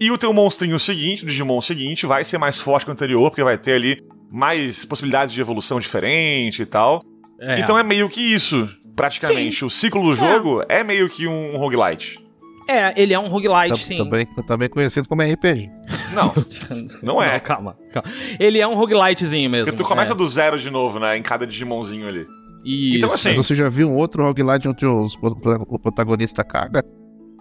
[0.00, 3.30] E o teu monstrinho seguinte, o Digimon seguinte, vai ser mais forte que o anterior,
[3.30, 7.00] porque vai ter ali mais possibilidades de evolução diferente e tal.
[7.40, 7.60] É.
[7.60, 9.64] Então é meio que isso, praticamente.
[9.64, 12.25] O ciclo do jogo é, meio que um roguelite.
[12.68, 13.96] É, ele é um roguelite, sim.
[13.98, 15.70] Também, também conhecido como RPG.
[16.14, 16.32] Não,
[17.02, 17.38] não é.
[17.38, 18.08] calma, calma.
[18.40, 19.66] Ele é um roguelitezinho mesmo.
[19.66, 20.14] Porque tu começa é.
[20.16, 21.16] do zero de novo, né?
[21.16, 22.26] Em cada Digimonzinho ali.
[22.64, 22.96] Isso.
[22.96, 26.84] Então, assim, Mas você já viu um outro roguelite onde os- o protagonista caga?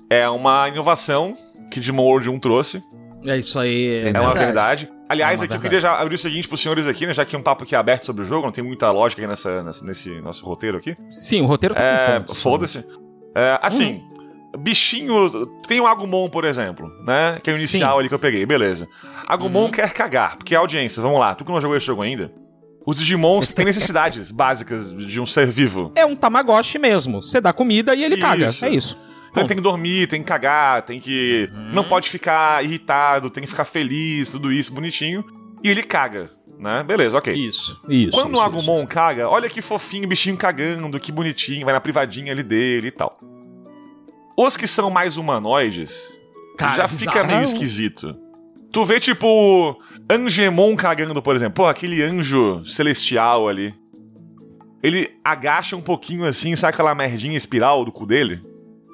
[0.10, 1.34] é uma inovação
[1.72, 2.84] que Digimon World 1 trouxe.
[3.26, 4.04] É isso aí.
[4.14, 4.88] É, uma verdade.
[5.10, 5.62] Aliás, É uma aqui eu verdade.
[5.64, 7.14] queria já abrir o seguinte pros senhores aqui, né?
[7.16, 9.28] Já que é um papo aqui aberto sobre o jogo, não tem muita lógica aqui
[9.28, 10.96] nessa, nessa- nesse nosso roteiro aqui.
[11.10, 12.24] Sim, o roteiro tá É.
[12.36, 12.86] Foda-se.
[13.36, 14.04] É, assim,
[14.58, 15.46] bichinho.
[15.68, 17.40] Tem o Agumon, por exemplo, né?
[17.44, 18.00] Que é o inicial Sim.
[18.00, 18.88] ali que eu peguei, beleza.
[19.28, 22.32] Agumon quer cagar, porque a audiência, vamos lá, tu que não jogou esse jogo ainda.
[22.86, 25.92] Os Digimons têm necessidades básicas de um ser vivo.
[25.96, 27.22] É um Tamagotchi mesmo.
[27.22, 28.52] Você dá comida e ele caga.
[28.62, 28.98] É isso.
[29.32, 31.50] Então ele tem que dormir, tem que cagar, tem que.
[31.74, 35.26] Não pode ficar irritado, tem que ficar feliz, tudo isso bonitinho.
[35.62, 36.84] E ele caga, né?
[36.84, 37.34] Beleza, ok.
[37.34, 38.12] Isso, isso.
[38.12, 41.82] Quando isso, o Agumon caga, olha que fofinho, o bichinho cagando, que bonitinho, vai na
[41.82, 43.18] privadinha ali dele e tal.
[44.38, 46.14] Os que são mais humanoides,
[46.58, 46.98] Cara, já bizarro.
[46.98, 48.16] fica meio esquisito.
[48.72, 51.56] Tu vê, tipo, Angemon cagando, por exemplo.
[51.64, 53.74] Pô, aquele anjo celestial ali.
[54.84, 58.42] Ele agacha um pouquinho assim, sabe aquela merdinha espiral do cu dele?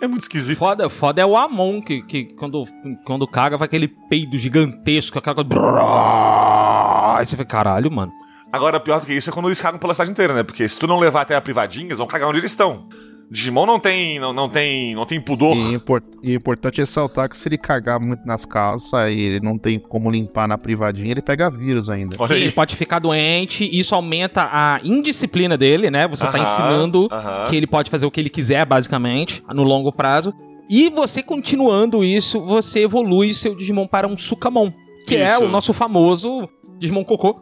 [0.01, 0.57] É muito esquisito.
[0.57, 2.63] Foda, foda é o Amon, que, que quando,
[3.05, 5.49] quando caga vai aquele peido gigantesco, aquela coisa.
[7.17, 8.11] Aí você fica, caralho, mano.
[8.51, 10.43] Agora, pior do que isso é quando eles cagam pela cidade inteira, né?
[10.43, 12.87] Porque se tu não levar até a privadinha, eles vão cagar onde eles estão.
[13.31, 15.55] Digimon não tem, não, não tem, não tem pudor.
[15.55, 19.39] E, import- e é importante ressaltar que se ele cagar muito nas calças e ele
[19.39, 22.17] não tem como limpar na privadinha, ele pega vírus ainda.
[22.27, 26.07] Sim, ele pode ficar doente, isso aumenta a indisciplina dele, né?
[26.09, 27.47] Você tá Aham, ensinando aham.
[27.49, 30.33] que ele pode fazer o que ele quiser, basicamente, no longo prazo.
[30.69, 34.71] E você continuando isso, você evolui seu Digimon para um Sukamon,
[35.07, 35.45] que é Isso.
[35.45, 36.47] o nosso famoso
[36.81, 37.39] Digimon Cocô,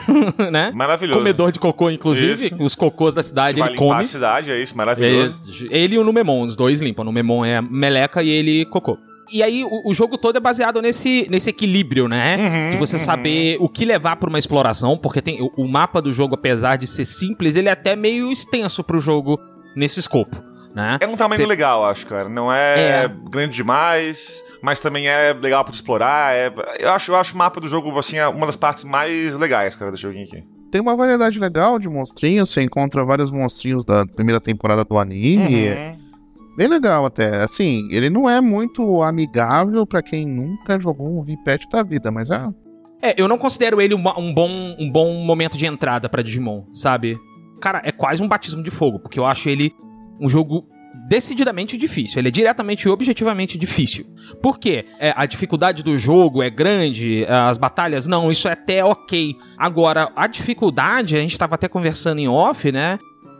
[0.52, 0.70] né?
[0.74, 1.18] Maravilhoso.
[1.18, 2.48] Comedor de cocô, inclusive.
[2.48, 2.62] Isso.
[2.62, 4.02] Os cocôs da cidade vai ele limpar come.
[4.02, 5.40] a cidade, é isso, maravilhoso.
[5.70, 7.00] Ele e o Numemon, os dois limpam.
[7.00, 8.98] O Numemon é meleca e ele cocô.
[9.32, 12.36] E aí, o, o jogo todo é baseado nesse, nesse equilíbrio, né?
[12.36, 16.02] Uhum, de você saber o que levar pra uma exploração, porque tem o, o mapa
[16.02, 19.40] do jogo, apesar de ser simples, ele é até meio extenso pro jogo
[19.74, 20.36] nesse escopo,
[20.74, 20.98] né?
[21.00, 22.28] É um tamanho Cê- legal, acho, cara.
[22.28, 23.08] Não é, É.
[23.30, 26.34] grande demais, mas também é legal pra tu explorar.
[26.34, 29.36] é- Eu, acho, eu acho o mapa do jogo, assim, é uma das partes mais
[29.36, 30.42] legais, cara, do joguinho aqui.
[30.70, 35.68] Tem uma variedade legal de monstrinhos, você encontra vários monstrinhos da primeira temporada do anime.
[35.68, 35.96] Uhum.
[36.56, 37.42] Bem legal até.
[37.42, 42.30] Assim, ele não é muito amigável pra quem nunca jogou um V-Pet da vida, mas
[42.30, 42.42] é.
[43.02, 46.64] É, eu não considero ele um, um bom, um bom momento de entrada pra Digimon,
[46.72, 47.18] sabe?
[47.60, 49.74] Cara, é quase um batismo de fogo, porque eu acho ele
[50.20, 50.68] um jogo
[51.08, 52.18] decididamente difícil.
[52.18, 54.06] Ele é diretamente e objetivamente difícil.
[54.42, 54.84] Por quê?
[54.98, 59.36] É, a dificuldade do jogo é grande, as batalhas não, isso é até ok.
[59.56, 62.98] Agora, a dificuldade, a gente tava até conversando em off, né?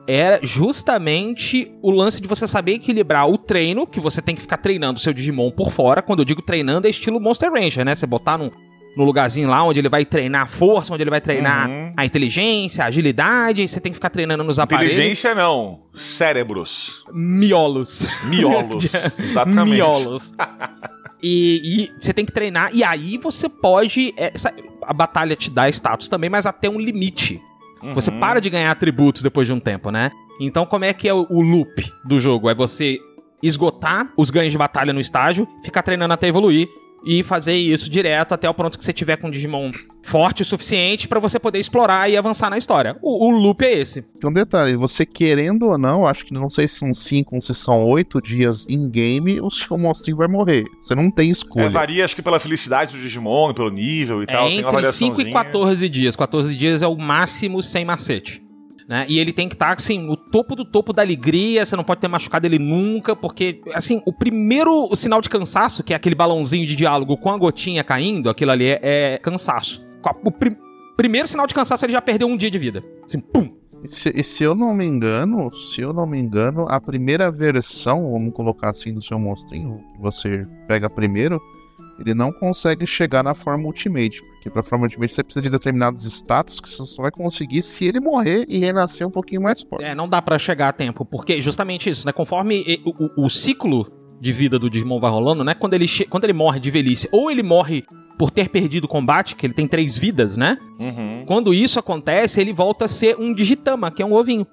[0.08, 4.56] É justamente o lance de você saber equilibrar o treino, que você tem que ficar
[4.56, 6.02] treinando seu Digimon por fora.
[6.02, 7.94] Quando eu digo treinando, é estilo Monster Ranger, né?
[7.94, 8.50] Você botar num,
[8.96, 11.92] no lugarzinho lá onde ele vai treinar a força, onde ele vai treinar Uhum.
[11.96, 14.92] a inteligência, a agilidade, e você tem que ficar treinando nos aparelhos.
[14.94, 17.04] Inteligência não, cérebros.
[17.12, 18.06] Miolos.
[18.24, 19.74] Miolos, exatamente.
[19.74, 20.32] Miolos.
[21.24, 24.12] E, e você tem que treinar, e aí você pode.
[24.16, 24.52] essa-
[24.84, 27.40] a batalha te dá status também, mas até um limite.
[27.94, 28.18] Você Uhum.
[28.18, 30.10] para de ganhar atributos depois de um tempo, né?
[30.40, 32.50] Então, como é que é o, o loop do jogo?
[32.50, 32.98] É você
[33.40, 36.66] esgotar os ganhos de batalha no estágio, ficar treinando até evoluir
[37.04, 39.70] e fazer isso direto até o ponto que você tiver com um Digimon
[40.02, 42.96] forte o suficiente pra você poder explorar e avançar na história.
[43.00, 44.02] O, o loop é esse.
[44.02, 47.40] Tem um detalhe, você querendo ou não, acho que não sei se são 5 ou
[47.40, 50.64] se são 8 dias em game, o seu monstrinho vai morrer.
[50.80, 51.64] Você não tem escolha.
[51.64, 54.46] É, varia, acho que pela felicidade do Digimon, pelo nível e tal.
[54.46, 55.32] É tem uma entre 5 e variaçãozinha.
[55.32, 56.16] 14 dias.
[56.16, 58.42] 14 dias é o máximo sem macete.
[58.88, 59.06] Né?
[59.08, 62.00] E ele tem que estar, assim, no topo do topo da alegria, você não pode
[62.00, 66.66] ter machucado ele nunca, porque, assim, o primeiro sinal de cansaço, que é aquele balãozinho
[66.66, 69.84] de diálogo com a gotinha caindo, aquilo ali é, é cansaço.
[70.24, 70.56] O pri-
[70.96, 72.84] primeiro sinal de cansaço, ele já perdeu um dia de vida.
[73.06, 73.54] Assim, pum!
[73.84, 77.30] E se, e se eu não me engano, se eu não me engano, a primeira
[77.32, 81.40] versão, vamos colocar assim, do seu monstrinho, que você pega primeiro,
[81.98, 84.20] ele não consegue chegar na forma Ultimate.
[84.42, 87.84] Porque pra forma Ultimate você precisa de determinados status que você só vai conseguir se
[87.84, 89.84] ele morrer e renascer um pouquinho mais forte.
[89.84, 92.12] É, não dá pra chegar a tempo, porque justamente isso, né?
[92.12, 93.86] Conforme o, o- o ciclo
[94.20, 95.54] de vida do Digimon vai rolando, né?
[95.54, 97.84] Quando ele, quando ele morre de velhice, ou ele morre
[98.18, 100.58] por ter perdido o combate, que ele tem três vidas, né?
[100.76, 101.22] Uhum.
[101.24, 104.44] Quando isso acontece, ele volta a ser um Digitama, que é um ovinho.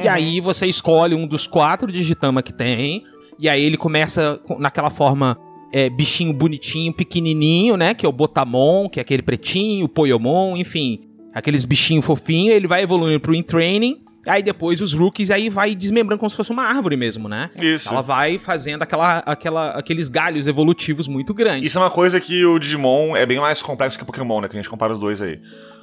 [0.00, 3.02] E aí você escolhe um dos quatro Digitama que tem,
[3.36, 5.36] e aí ele começa com- naquela forma
[5.74, 7.94] é, bichinho bonitinho, pequenininho, né?
[7.94, 11.00] Que é o Botamon, que é aquele pretinho, o Poyomon, enfim.
[11.34, 16.20] Aqueles bichinhos fofinhos, ele vai evoluindo pro In-Training, aí depois os Rookies, aí vai desmembrando
[16.20, 17.50] como se fosse uma árvore mesmo, né?
[17.56, 17.88] Isso.
[17.88, 21.68] Ela vai fazendo aquela, aquela, aqueles galhos evolutivos muito grandes.
[21.68, 24.48] Isso é uma coisa que o Digimon é bem mais complexo que o Pokémon, né?
[24.48, 25.40] Que a gente compara os dois aí.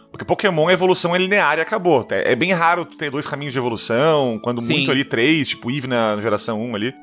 [0.10, 2.08] Porque Pokémon, a evolução é linear e acabou.
[2.12, 4.76] É bem raro ter dois caminhos de evolução, quando Sim.
[4.76, 6.94] muito ali três, tipo Eve na geração 1 ali.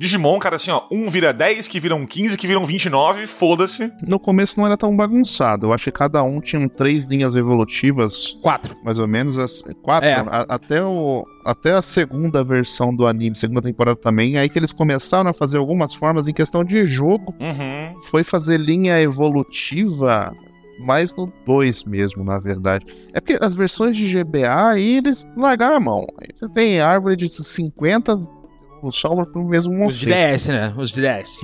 [0.00, 3.92] Digimon, cara, assim, ó, um vira 10, que viram 15, que viram 29, foda-se.
[4.08, 5.66] No começo não era tão bagunçado.
[5.66, 8.32] Eu acho que cada um tinha três linhas evolutivas.
[8.40, 8.74] Quatro.
[8.82, 9.38] Mais ou menos.
[9.38, 10.08] As, quatro.
[10.08, 10.14] É.
[10.14, 14.38] A- até, o, até a segunda versão do anime, segunda temporada também.
[14.38, 17.34] Aí que eles começaram a fazer algumas formas em questão de jogo.
[17.38, 18.00] Uhum.
[18.04, 20.32] Foi fazer linha evolutiva
[20.78, 22.86] mais no 2 mesmo, na verdade.
[23.12, 26.06] É porque as versões de GBA aí eles largaram a mão.
[26.18, 28.39] Aí você tem árvore de 50
[28.80, 30.10] evolução pro mesmo Os de monstro.
[30.10, 30.74] DS, né?
[30.76, 31.38] Os de DS.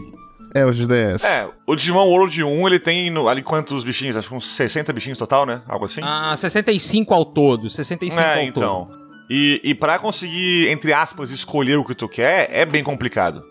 [0.54, 1.22] É, os de DS.
[1.24, 4.16] É, o Digimon World 1, ele tem no- ali quantos bichinhos?
[4.16, 5.60] Acho que uns 60 bichinhos total, né?
[5.68, 6.00] Algo assim?
[6.02, 7.68] Ah, 65 ao todo.
[7.68, 8.86] 65 é, ao então.
[8.86, 9.06] todo.
[9.28, 13.42] E, e para conseguir, entre aspas, escolher o que tu quer, é bem complicado.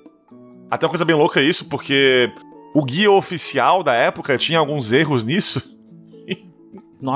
[0.72, 2.32] Até uma coisa bem louca isso, porque
[2.74, 5.62] o guia oficial da época tinha alguns erros nisso.
[5.62, 5.76] Nossa.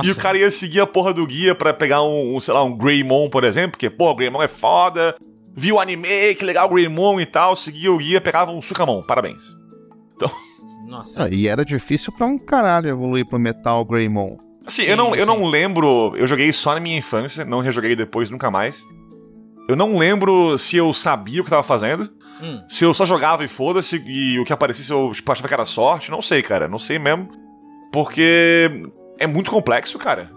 [0.07, 2.63] E o cara ia seguir a porra do guia pra pegar um, um, sei lá,
[2.63, 5.15] um Greymon, por exemplo, porque, pô, o Greymon é foda.
[5.55, 9.01] Viu o anime, que legal o Greymon e tal, seguia o guia, pegava um Sukamon.
[9.03, 9.41] Parabéns.
[10.87, 11.25] Nossa.
[11.25, 14.37] Ah, e era difícil pra um caralho evoluir pro Metal Greymon.
[14.65, 16.13] Assim, eu, não, eu não lembro.
[16.15, 18.83] Eu joguei só na minha infância, não rejoguei depois nunca mais.
[19.67, 22.09] Eu não lembro se eu sabia o que tava fazendo.
[22.41, 22.63] Hum.
[22.67, 25.65] Se eu só jogava e foda-se, e o que aparecesse eu tipo, achava que era
[25.65, 26.09] sorte.
[26.09, 26.67] Não sei, cara.
[26.67, 27.29] Não sei mesmo.
[27.91, 28.69] Porque
[29.19, 30.31] é muito complexo, cara.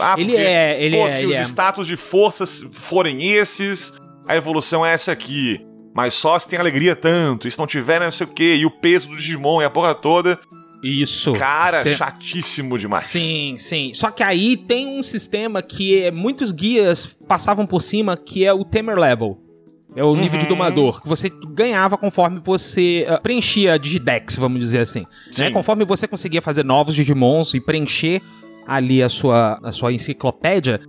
[0.00, 1.42] Ah, Ele porque, é- ele pô, é- se ele os é.
[1.42, 3.92] status de forças forem esses,
[4.30, 5.60] a evolução é essa aqui.
[5.94, 8.64] Mas só se tem alegria tanto, e se não tiver, não sei o quê, e
[8.64, 10.38] o peso do Digimon e a porra toda.
[10.82, 11.32] Isso.
[11.32, 13.06] Cara, Cê- chatíssimo demais.
[13.08, 13.90] Sim, sim.
[13.92, 18.52] Só que aí tem um sistema que é- muitos guias passavam por cima, que é
[18.52, 19.36] o Tamer Level.
[19.96, 20.50] É o nível de Uhum.
[20.50, 25.04] domador, que você ganhava conforme você ah, preenchia a Digidex, vamos dizer assim.
[25.36, 25.50] Né?
[25.50, 28.22] Conforme você conseguia fazer novos Digimons e preencher
[28.68, 30.80] ali a sua, a sua enciclopédia,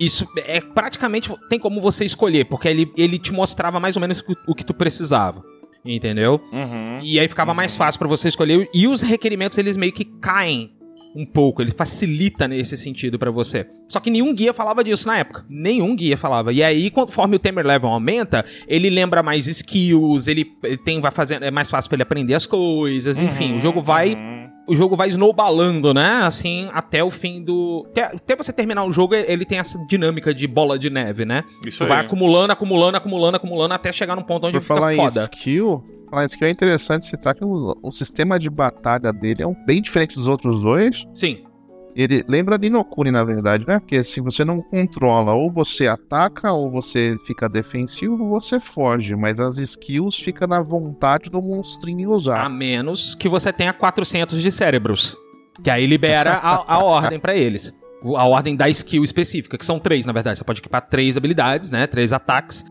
[0.00, 4.24] isso é praticamente tem como você escolher, porque ele, ele te mostrava mais ou menos
[4.46, 5.44] o, que tu precisava.
[5.84, 6.40] Entendeu?
[6.52, 6.98] Uhum.
[7.02, 8.68] E aí ficava mais fácil pra você escolher.
[8.74, 10.72] E os requerimentos, eles meio que caem
[11.14, 11.62] um pouco.
[11.62, 13.66] Ele facilita nesse sentido pra você.
[13.88, 15.44] Só que nenhum guia falava disso na época.
[15.48, 16.52] Nenhum guia falava.
[16.52, 20.44] E aí, conforme o Tamer Level aumenta, ele lembra mais skills, ele
[20.84, 21.44] tem, vai fazendo.
[21.44, 23.18] É mais fácil pra ele aprender as coisas.
[23.18, 24.16] Enfim, o jogo vai.
[24.68, 26.22] O jogo vai snowballando, né?
[26.22, 27.86] Assim, até o fim do.
[27.90, 31.42] Até, até você terminar o jogo, ele tem essa dinâmica de bola de neve, né?
[31.66, 32.06] Isso tu vai aí.
[32.06, 35.22] acumulando, acumulando, acumulando, acumulando, até chegar num ponto onde Por fica falar em foda.
[35.22, 39.46] skill, falar em skill é interessante citar que o, o sistema de batalha dele é
[39.46, 41.04] um, bem diferente dos outros dois.
[41.14, 41.42] Sim.
[41.94, 43.78] Ele lembra de Inokuni, na verdade, né?
[43.80, 49.16] Porque se você não controla, ou você ataca, ou você fica defensivo, ou você foge.
[49.16, 52.42] Mas as skills ficam na vontade do monstrinho usar.
[52.44, 55.16] A menos que você tenha 400 de cérebros.
[55.62, 57.72] Que aí libera a, a ordem pra eles.
[58.16, 60.38] A ordem da skill específica, que são três, na verdade.
[60.38, 61.86] Você pode equipar três habilidades, né?
[61.86, 62.64] Três ataques.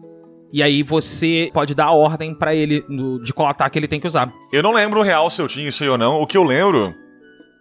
[0.52, 4.00] E aí você pode dar a ordem pra ele no- de qual ataque ele tem
[4.00, 4.34] que usar.
[4.52, 6.20] Eu não lembro real se eu tinha isso aí ou não.
[6.22, 6.96] O que eu lembro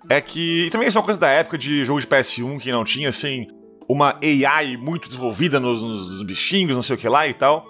[0.08, 0.66] é que.
[0.66, 3.08] E também isso é uma coisa da época de jogo de PS1 que não tinha,
[3.08, 3.46] assim,
[3.88, 7.66] uma AI muito desenvolvida nos, nos- bichinhos, não sei o que lá e tal.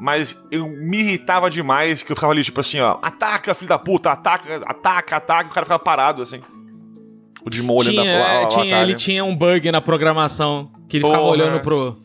[0.00, 3.78] Mas eu me irritava demais que eu ficava ali, tipo assim, ó, ataca, filho da
[3.78, 6.40] puta, ataca, ataca, ataca, e o cara ficava parado, assim.
[7.44, 8.82] O Digimon olhando Tinha, a, a, a tinha- batalha.
[8.82, 11.32] ele tinha um bug na programação que ele ficava Porra.
[11.32, 11.96] olhando pro.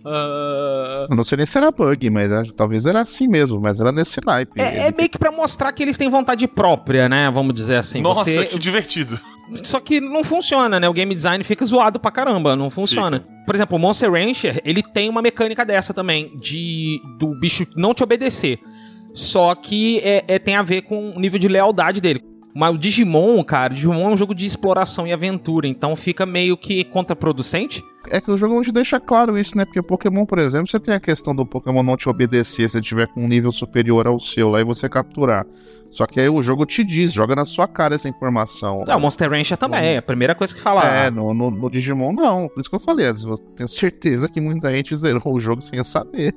[1.10, 4.20] Eu não sei nem se era bug, mas talvez era assim mesmo, mas era nesse
[4.26, 4.60] naipe.
[4.62, 7.30] É, é meio que pra mostrar que eles têm vontade própria, né?
[7.32, 8.02] Vamos dizer assim.
[8.02, 9.20] Nossa, Você- que divertido.
[9.64, 10.88] Só que não funciona, né?
[10.90, 13.26] O game design fica zoado pra caramba, não funciona.
[13.46, 17.94] Por exemplo, o Monster Rancher, ele tem uma mecânica dessa também, de do bicho não
[17.94, 18.58] te obedecer.
[19.14, 22.24] Só que é, é- tem a ver com o nível de lealdade dele.
[22.56, 26.26] Mas o Digimon, cara, o Digimon é um jogo de exploração e aventura, então fica
[26.26, 27.84] meio que contraproducente.
[28.10, 29.66] É que o jogo não te deixa claro isso, né?
[29.66, 32.86] Porque Pokémon, por exemplo, você tem a questão do Pokémon não te obedecer se ele
[32.86, 35.46] tiver com um nível superior ao seu lá e você capturar.
[35.90, 38.84] Só que aí o jogo te diz, joga na sua cara essa informação.
[38.88, 40.86] É, o Monster Rancher também, é a primeira coisa que fala.
[40.86, 42.50] É, no, no, no Digimon não.
[42.50, 45.82] Por isso que eu falei, eu tenho certeza que muita gente zerou o jogo sem
[45.84, 46.34] saber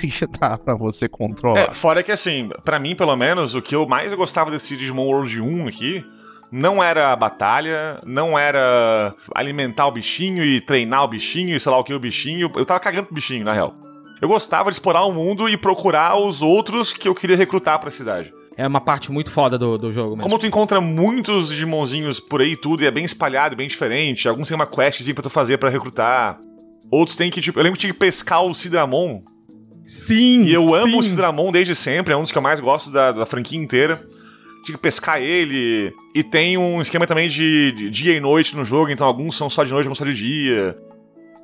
[0.00, 1.60] que dá pra você controlar.
[1.60, 5.06] É, fora que assim, pra mim pelo menos, o que eu mais gostava desse Digimon
[5.06, 6.04] World 1 aqui
[6.50, 11.72] não era a batalha, não era alimentar o bichinho e treinar o bichinho e sei
[11.72, 12.50] lá o que o bichinho.
[12.54, 13.74] Eu tava cagando pro bichinho, na real.
[14.20, 17.90] Eu gostava de explorar o mundo e procurar os outros que eu queria recrutar pra
[17.90, 18.32] cidade.
[18.56, 20.22] É uma parte muito foda do, do jogo mesmo.
[20.22, 24.28] Como tu encontra muitos Digimonzinhos por aí e tudo, e é bem espalhado, bem diferente.
[24.28, 26.38] Alguns têm uma questzinha pra tu fazer pra recrutar.
[26.90, 29.22] Outros tem que, tipo, eu lembro que tinha que pescar o Sidramon.
[29.86, 30.42] Sim!
[30.44, 30.98] E eu amo sim.
[30.98, 34.04] o Sidramon desde sempre, é um dos que eu mais gosto da, da franquia inteira.
[34.64, 35.92] Tinha que pescar ele.
[36.14, 39.50] E tem um esquema também de, de dia e noite no jogo, então alguns são
[39.50, 40.76] só de noite, alguns só de dia.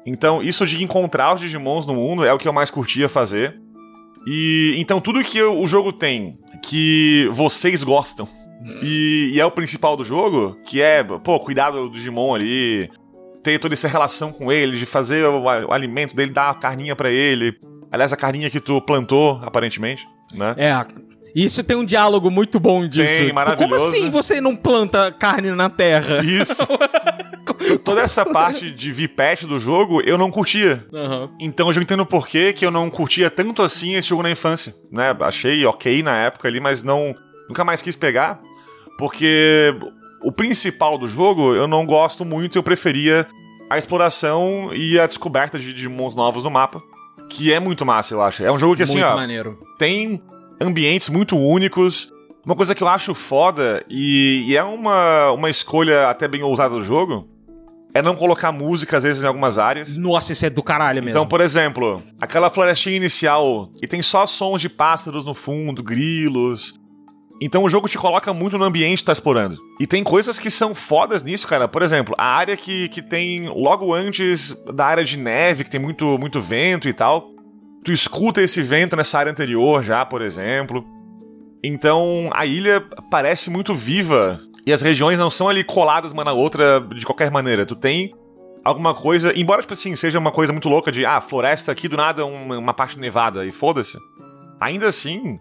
[0.07, 3.61] Então, isso de encontrar os Digimons no mundo é o que eu mais curtia fazer.
[4.27, 8.29] E então tudo que o jogo tem que vocês gostam
[8.83, 12.91] e, e é o principal do jogo, que é, pô, cuidar do Digimon ali,
[13.43, 16.95] ter toda essa relação com ele, de fazer o, o alimento dele, dar a carninha
[16.95, 17.59] pra ele.
[17.91, 20.55] Aliás, a carninha que tu plantou, aparentemente, né?
[20.57, 20.87] É,
[21.35, 23.13] isso tem um diálogo muito bom disso.
[23.13, 23.75] Tem, Tipo, maravilhoso.
[23.75, 26.25] Como assim você não planta carne na terra?
[26.25, 26.67] Isso.
[27.85, 30.87] Toda essa parte de VPET do jogo eu não curtia.
[30.93, 31.31] Aham.
[31.41, 34.75] Então eu já entendo por que eu não curtia tanto assim esse jogo na infância,
[34.91, 35.15] né?
[35.21, 37.15] Achei ok na época ali, mas não
[37.49, 38.41] nunca mais quis pegar,
[38.97, 39.75] porque
[40.23, 43.27] o principal do jogo eu não gosto muito, eu preferia
[43.69, 46.81] a exploração e a descoberta de Digimons novos no mapa,
[47.31, 48.45] que é muito massa, eu acho.
[48.45, 49.59] É um jogo que assim, muito ó, maneiro.
[49.79, 50.21] tem
[50.61, 52.13] ambientes muito únicos.
[52.45, 56.75] Uma coisa que eu acho foda, e, e é uma, uma escolha até bem ousada
[56.75, 57.29] do jogo,
[57.93, 59.97] é não colocar música, às vezes, em algumas áreas.
[59.97, 61.11] Nossa, isso é do caralho mesmo.
[61.11, 66.80] Então, por exemplo, aquela florestinha inicial, e tem só sons de pássaros no fundo, grilos.
[67.41, 69.57] Então o jogo te coloca muito no ambiente que tá explorando.
[69.81, 71.67] E tem coisas que são fodas nisso, cara.
[71.67, 75.81] Por exemplo, a área que, que tem logo antes da área de neve, que tem
[75.81, 77.31] muito, muito vento e tal.
[77.83, 80.85] Tu escuta esse vento nessa área anterior já, por exemplo.
[81.65, 84.39] Então a ilha parece muito viva.
[84.67, 87.65] E as regiões não são ali coladas uma na outra de qualquer maneira.
[87.65, 88.13] Tu tem
[88.63, 89.33] alguma coisa.
[89.39, 92.59] Embora, tipo assim, seja uma coisa muito louca de, ah, floresta aqui do nada uma,
[92.59, 93.99] uma parte nevada e foda-se.
[94.61, 95.39] Ainda assim,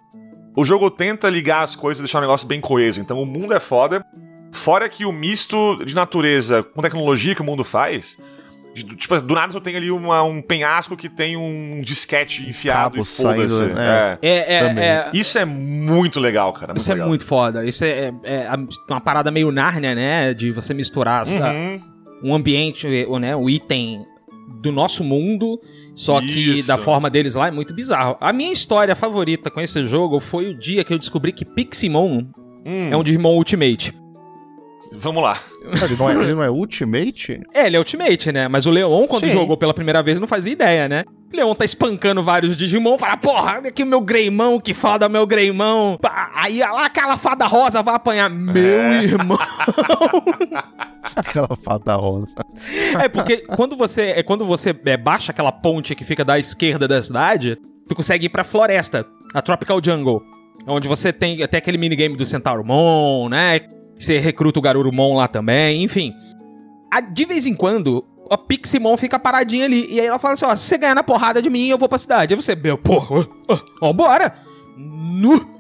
[0.60, 3.00] o jogo tenta ligar as coisas e deixar o negócio bem coeso.
[3.00, 4.04] Então o mundo é foda.
[4.52, 8.18] Fora que o misto de natureza com tecnologia que o mundo faz.
[8.72, 12.92] de- tipo, do nada tu tem ali uma- um penhasco que tem um disquete enfiado
[12.92, 13.64] Cabo e foda-se.
[13.64, 14.18] né?
[14.22, 14.84] É, é, Também.
[14.86, 16.74] é- Isso é muito legal, cara.
[16.78, 17.10] Isso é legal.
[17.10, 17.66] muito foda.
[17.66, 18.56] Isso é, é- é
[18.88, 20.34] uma parada meio Nárnia, né?
[20.36, 21.82] De você misturar essa- Uhum.
[22.24, 23.36] um ambiente, ou, né?
[23.36, 24.06] Um item
[24.62, 25.60] do nosso mundo,
[25.96, 26.68] só que Isso.
[26.68, 28.18] da forma deles lá é muito bizarro.
[28.20, 32.26] A minha história favorita com esse jogo foi o dia que eu descobri que Piximon
[32.66, 32.90] Hum.
[32.92, 33.94] é um Digimon Ultimate.
[34.92, 35.38] Vamos lá.
[35.84, 37.42] Ele não, é, ele não é Ultimate?
[37.54, 38.48] É, ele é Ultimate, né?
[38.48, 39.32] Mas o Leon, quando Sim.
[39.32, 41.06] jogou pela primeira vez, não fazia ideia, né?
[41.32, 45.08] O Leon tá espancando vários Digimon, fala, porra, olha aqui o meu Greymão, que foda
[45.08, 45.98] meu Greymão.
[46.02, 48.30] Pá, Aí lá aquela fada rosa vai apanhar.
[48.30, 49.04] Meu É.
[49.04, 49.38] irmão.
[51.16, 52.36] Aquela fada rosa.
[53.02, 56.88] É porque quando você, é quando você é, baixa aquela ponte que fica da esquerda
[56.88, 60.22] da cidade, tu consegue ir pra floresta, a Tropical Jungle.
[60.68, 63.60] Onde você tem até aquele minigame do Centaurumon, né?
[64.00, 66.14] Você recruta o Garurumon lá também, enfim.
[67.12, 69.88] De vez em quando, a Piximon fica paradinha ali.
[69.92, 71.90] E aí ela fala assim: ó, se você ganhar na porrada de mim, eu vou
[71.90, 72.34] pra cidade.
[72.34, 74.34] Aí você, meu, porra, ó, ó, bora!
[74.78, 75.59] Nu!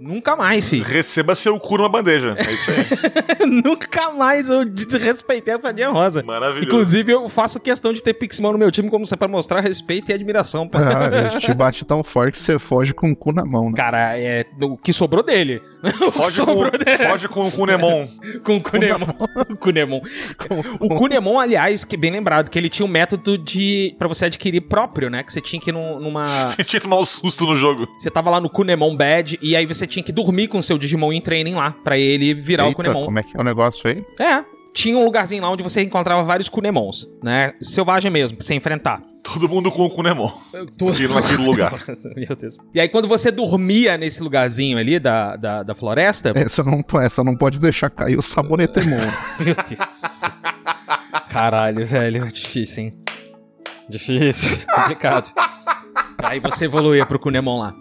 [0.00, 0.82] Nunca mais, filho.
[0.84, 2.34] Receba seu cu numa bandeja.
[2.38, 3.46] É isso aí.
[3.62, 6.22] Nunca mais eu desrespeitei a fadinha rosa.
[6.22, 6.66] Maravilhoso.
[6.66, 10.10] Inclusive, eu faço questão de ter Piximon no meu time como você para mostrar respeito
[10.10, 10.68] e admiração.
[10.74, 13.76] Ah, ele te bate tão forte que você foge com o cu na mão, né?
[13.76, 15.60] Cara, é o que sobrou dele.
[16.12, 16.98] Foge com, sobrou dele.
[16.98, 18.06] foge com o Kunemon.
[18.44, 19.06] Com o Kunemon.
[19.50, 20.00] o Kunemon.
[20.80, 24.62] O Kunemon, aliás, que bem lembrado, que ele tinha um método de para você adquirir
[24.62, 25.22] próprio, né?
[25.22, 26.24] Que você tinha que ir num- numa
[26.54, 27.86] Tinha que tomar um susto no jogo.
[27.98, 30.78] você tava lá no Kunemon Bad e aí você tinha que dormir com o seu
[30.78, 33.04] Digimon em training lá pra ele virar o Eita, Kunemon.
[33.04, 34.04] como é que é o negócio aí?
[34.18, 34.44] É.
[34.72, 37.54] Tinha um lugarzinho lá onde você encontrava vários Kunemons, né?
[37.60, 39.02] Selvagem mesmo, pra você enfrentar.
[39.22, 40.30] Todo mundo com o Kunemon.
[40.78, 41.72] Tô- Naquele, naquele lugar.
[41.88, 42.56] Nossa, meu Deus.
[42.72, 46.32] E aí, quando você dormia nesse lugarzinho ali da, da, da floresta.
[46.36, 48.96] Essa não, essa não pode deixar cair o sabonetemon.
[49.44, 50.20] Meu Deus.
[51.28, 52.24] Caralho, velho.
[52.26, 52.92] é Difícil, hein?
[53.88, 54.56] Difícil.
[54.72, 55.32] Complicado.
[56.22, 57.74] aí você evoluía pro Kunemon lá.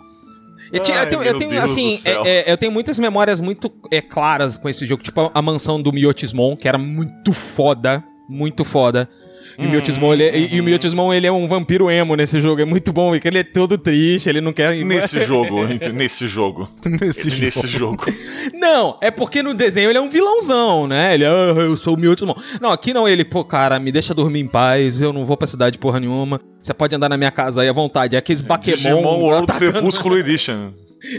[0.71, 3.71] Eu, tinha- eu Ai, tenho, eu tenho, assim, é- é- eu tenho muitas memórias muito
[3.91, 5.01] é, claras com esse jogo.
[5.03, 8.03] Tipo, a, a mansão do Miotismon, que era muito foda.
[8.27, 9.09] Muito foda.
[9.57, 12.39] E o Miotismon, ele, é- e, e o Miotismon, ele é um vampiro emo nesse
[12.39, 12.61] jogo.
[12.61, 14.75] É muito bom, porque ele é todo triste, ele não quer...
[14.85, 16.69] Nesse jogo, nesse jogo.
[16.85, 17.41] Nesse jogo.
[17.45, 18.05] Nesse jogo.
[18.53, 21.13] Não, é porque no desenho ele é um vilãozão, né?
[21.13, 22.33] Ele, ah, eu sou o Miotismon.
[22.59, 25.47] Não, aqui não, ele, pô, cara, me deixa dormir em paz, eu não vou pra
[25.47, 26.41] cidade porra nenhuma.
[26.61, 28.15] Você pode andar na minha casa aí à vontade.
[28.15, 28.75] É aqueles Baquemon...
[28.75, 30.71] Digimon World atacando- Crepúsculo Edition.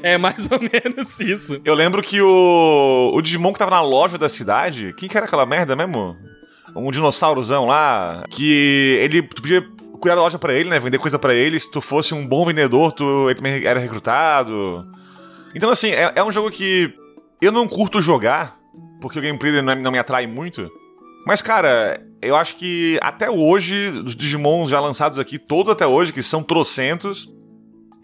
[0.03, 1.59] É mais ou menos isso.
[1.65, 5.25] Eu lembro que o, o Digimon que tava na loja da cidade, quem que era
[5.25, 6.15] aquela merda mesmo?
[6.77, 9.63] Um dinossauros lá, que ele tu podia
[10.01, 10.79] cuidar da loja pra ele, né?
[10.81, 11.59] Vender coisa pra ele.
[11.61, 14.87] Se tu fosse um bom vendedor, tu ele também era recrutado.
[15.55, 16.93] Então, assim, é, é um jogo que
[17.43, 18.57] eu não curto jogar,
[19.01, 20.71] porque o gameplay não, é- não me atrai muito.
[21.27, 26.13] Mas, cara, eu acho que até hoje, os Digimons já lançados aqui, todos até hoje,
[26.13, 27.29] que são trocentos,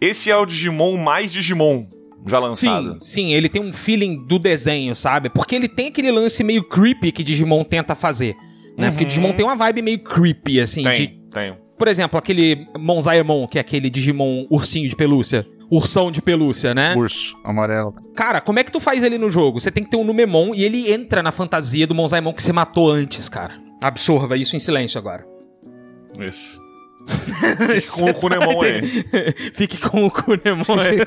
[0.00, 1.86] esse é o Digimon mais Digimon
[2.26, 2.94] já lançado.
[2.94, 5.30] Sim, sim, ele tem um feeling do desenho, sabe?
[5.30, 8.34] Porque ele tem aquele lance meio creepy que Digimon tenta fazer.
[8.76, 8.90] Né?
[8.90, 9.08] Porque Uhum.
[9.08, 10.82] Digimon tem uma vibe meio creepy, assim.
[10.82, 11.56] Tem, de- tem.
[11.78, 15.46] Por exemplo, aquele Monzaemon, que é aquele Digimon ursinho de pelúcia.
[15.70, 16.94] Ursão de pelúcia, né?
[16.96, 17.92] Urso amarelo.
[18.14, 19.60] Cara, como é que tu faz ele no jogo?
[19.60, 22.52] Você tem que ter um Numemon e ele entra na fantasia do Monzaemon que você
[22.52, 23.54] matou antes, cara.
[23.82, 25.26] Absorva isso em silêncio agora.
[26.20, 26.60] Isso.
[27.68, 28.82] Fique com o Kunemon aí.
[29.54, 30.98] Fique com o Kunemon aí.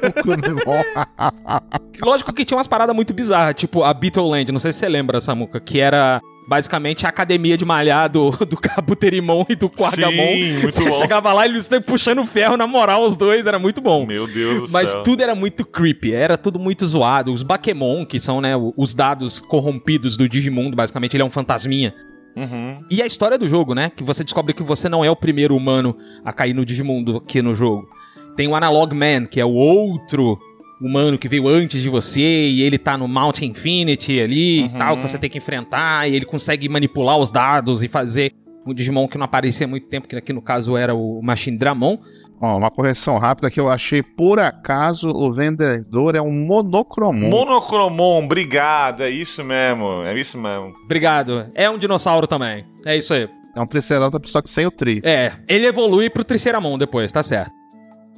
[2.03, 5.19] Lógico que tinha umas paradas muito bizarras, tipo a Beetleland, não sei se você lembra,
[5.21, 10.33] Samuca, que era basicamente a academia de malhar do, do Kabuterimon e do Quargamon.
[10.33, 10.91] Sim, você bom.
[10.93, 14.03] chegava lá e eles estavam puxando ferro na moral, os dois, era muito bom.
[14.03, 15.03] Meu Deus do Mas céu.
[15.03, 17.31] tudo era muito creepy, era tudo muito zoado.
[17.31, 21.93] Os Bakemon, que são, né, os dados corrompidos do Digimundo, basicamente, ele é um fantasminha.
[22.35, 22.83] Uhum.
[22.89, 23.91] E a história do jogo, né?
[23.95, 25.95] Que você descobre que você não é o primeiro humano
[26.25, 27.87] a cair no Digimundo aqui no jogo.
[28.35, 30.39] Tem o Analog Man, que é o outro
[30.81, 34.95] humano que veio antes de você, e ele tá no Mount Infinity ali e tal,
[34.97, 38.31] que você tem que enfrentar, e ele consegue manipular os dados e fazer
[38.65, 41.57] um Digimon que não aparecia há muito tempo, que aqui no caso era o Machine
[41.57, 41.97] Dramon.
[42.41, 47.29] Ó, uma correção rápida que eu achei por acaso o vendedor é um monocromon.
[47.29, 50.73] Monocromon, obrigado, é isso mesmo, é isso mesmo.
[50.85, 51.49] Obrigado.
[51.53, 52.65] É um dinossauro também.
[52.85, 53.27] É isso aí.
[53.55, 55.01] É um Triceratops, só que sem o tri.
[55.03, 57.51] É, ele evolui pro Triceramon depois, tá certo.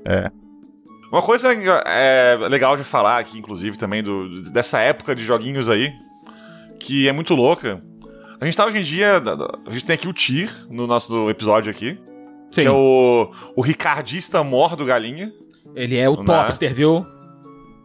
[0.05, 0.29] É.
[1.11, 1.53] Uma coisa
[1.85, 5.91] é, legal de falar aqui, inclusive, também, do, dessa época de joguinhos aí,
[6.79, 7.81] que é muito louca.
[8.39, 9.21] A gente tá hoje em dia.
[9.67, 11.99] A gente tem aqui o Tyr no nosso episódio aqui.
[12.49, 12.61] Sim.
[12.61, 15.31] Que é o, o Ricardista mor do Galinha.
[15.75, 16.23] Ele é o Né?
[16.25, 17.05] topster, viu?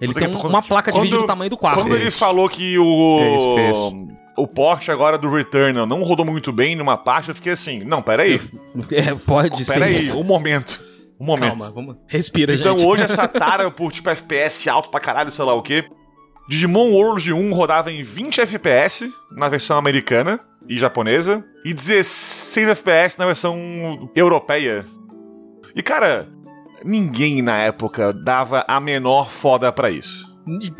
[0.00, 1.80] Ele tem que- um- uma placa de quando- vídeo do tamanho do quarto.
[1.80, 4.06] Quando ele falou que o.
[4.38, 8.02] O porte agora do Returnal não rodou muito bem numa parte, eu fiquei assim, não,
[8.02, 8.38] peraí.
[8.92, 10.78] É, pode ser Peraí, um momento.
[11.18, 11.58] Um momento.
[11.58, 11.96] Calma, vamos.
[12.06, 12.86] Respira, Então gente.
[12.86, 15.84] hoje essa tara por tipo FPS alto pra caralho, sei lá o quê.
[16.48, 20.38] Digimon World 1 rodava em 20 FPS na versão americana
[20.68, 24.86] e japonesa e 16 FPS na versão europeia.
[25.74, 26.28] E cara,
[26.84, 30.26] ninguém na época dava a menor foda pra isso.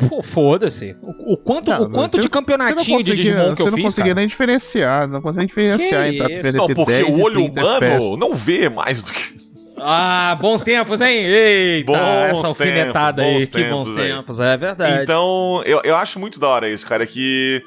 [0.07, 0.95] Pô, foda-se.
[1.01, 3.55] O, o quanto, Não, o quanto você- de campeonatinho você não de conseguia- Digimon que
[3.57, 4.19] Você eu não fiz, conseguia cara?
[4.21, 6.47] nem diferenciar, não conseguia nem diferenciar Que entre, isso?
[6.47, 8.17] entre Não, porque 10 o olho 30 humano FPS.
[8.17, 9.46] não vê mais do que.
[9.79, 11.25] Ah, bons tempos, hein?
[11.25, 13.39] Eita, Bons essa alfinetada tempos, aí.
[13.39, 14.11] bons que bons tempos aí.
[14.13, 15.03] tempos, é verdade.
[15.03, 17.61] Então, eu, eu acho muito da hora isso, cara, que.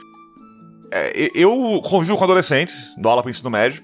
[0.91, 3.83] é, eu convivo com adolescentes, dou aula pro ensino médio.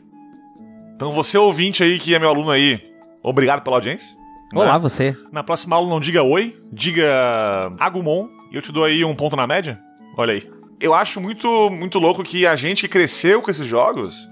[0.95, 2.81] Então, você ouvinte aí, que é meu aluno aí,
[3.23, 4.17] obrigado pela audiência.
[4.55, 4.79] Olá, né?
[4.79, 5.17] você.
[5.31, 9.37] Na próxima aula, não diga oi, diga Agumon, e eu te dou aí um ponto
[9.37, 9.79] na média.
[10.17, 10.43] Olha aí.
[10.81, 14.29] Eu acho muito, muito louco que a gente que cresceu com esses jogos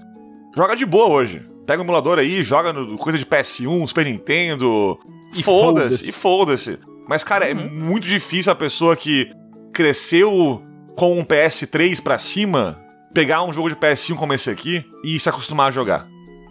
[0.55, 1.45] joga de boa hoje.
[1.65, 4.97] Pega o emulador aí, joga no coisa de PS1, Super Nintendo.
[5.35, 6.09] E Foda-se, foda-se.
[6.09, 6.79] e foda-se.
[7.07, 9.29] Mas, cara, é muito difícil a pessoa que
[9.73, 10.63] cresceu
[10.95, 12.79] com um PS3 pra cima
[13.13, 16.07] pegar um jogo de PS1 como esse aqui e se acostumar a jogar.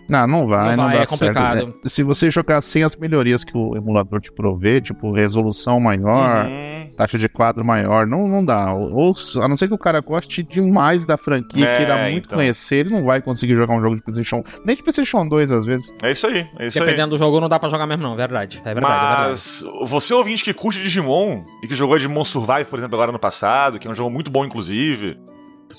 [0.09, 1.55] Não, não vai, Não não, vai, dá é complicado.
[1.61, 1.67] certo.
[1.69, 1.75] né?
[1.87, 6.84] Se você jogar sem as melhorias que o emulador te provê, tipo resolução maior, Uhum.
[6.95, 8.73] Taxa de quadro maior, não, não dá.
[8.73, 12.39] Ou, a não ser que o cara goste demais da franquia, É, queira muito então.
[12.39, 15.67] conhecer, ele não vai conseguir jogar um jogo de PlayStation, nem de PlayStation 2 às
[15.67, 15.93] vezes.
[16.03, 16.85] É isso aí, é isso aí.
[16.85, 18.17] Dependendo do jogo, não dá pra jogar mesmo, não.
[18.17, 18.63] Verdade.
[18.65, 19.29] É verdade, é verdade.
[19.31, 23.19] Mas você ouvinte que curte Digimon e que jogou Digimon Survive, por exemplo, agora no
[23.19, 25.19] passado, que é um jogo muito bom, inclusive,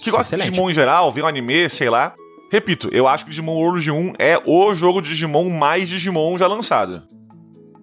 [0.03, 0.45] que gosta Excelente.
[0.45, 2.13] de Digimon em geral, vê um anime, sei lá,
[2.51, 6.47] Repito, eu acho que Digimon World 1 é o jogo de Digimon mais Digimon já
[6.47, 7.03] lançado.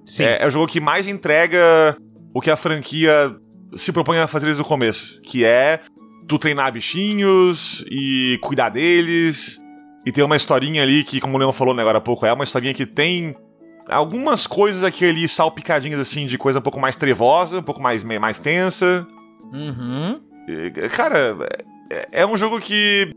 [0.07, 0.25] Sim.
[0.25, 1.97] É, é o jogo que mais entrega
[2.35, 3.35] o que a franquia
[3.75, 5.81] se propõe a fazer desde o começo, que é
[6.27, 9.61] tu treinar bichinhos e cuidar deles.
[10.05, 12.33] E tem uma historinha ali que, como o Leon falou né, agora há pouco, é
[12.33, 13.37] uma historinha que tem
[13.89, 18.03] algumas coisas aqui ali salpicadinhas assim de coisa um pouco mais trevosa, um pouco mais,
[18.03, 19.07] mais tensa.
[19.53, 20.21] Uhum.
[20.91, 21.37] Cara,
[21.91, 23.15] é, é um jogo que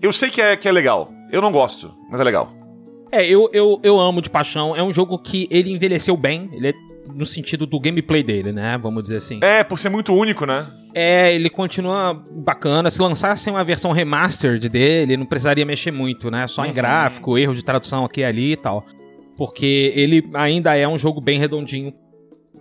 [0.00, 1.12] eu sei que é, que é legal.
[1.32, 2.52] Eu não gosto, mas é legal.
[3.12, 4.74] É, eu, eu, eu amo de paixão.
[4.76, 6.48] É um jogo que ele envelheceu bem.
[6.52, 6.72] Ele é
[7.14, 8.78] no sentido do gameplay dele, né?
[8.78, 9.40] Vamos dizer assim.
[9.42, 10.66] É, por ser muito único, né?
[10.94, 12.90] É, ele continua bacana.
[12.90, 16.46] Se lançasse uma versão remastered dele, não precisaria mexer muito, né?
[16.48, 16.74] Só em Uhum.
[16.74, 18.84] gráfico, erro de tradução aqui e ali e tal.
[19.36, 21.92] Porque ele ainda é um jogo bem redondinho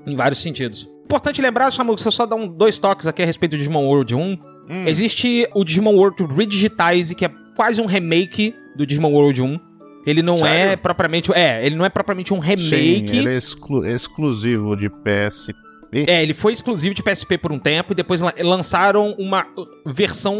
[0.05, 0.87] em vários sentidos.
[1.05, 3.85] Importante lembrar, Samuel, se eu só dar um, dois toques aqui a respeito do Digimon
[3.85, 4.37] World 1.
[4.85, 9.59] Existe o Digimon World Redigitize, que é quase um remake do Digimon World 1.
[10.05, 10.77] Ele não é Sério?
[10.79, 11.31] propriamente.
[11.33, 12.61] É, ele não é propriamente um remake.
[12.61, 15.53] Sim, ele é exclu- exclusivo de PSP.
[15.91, 19.45] É, ele foi exclusivo de PSP por um tempo e depois la- lançaram uma
[19.85, 20.35] versão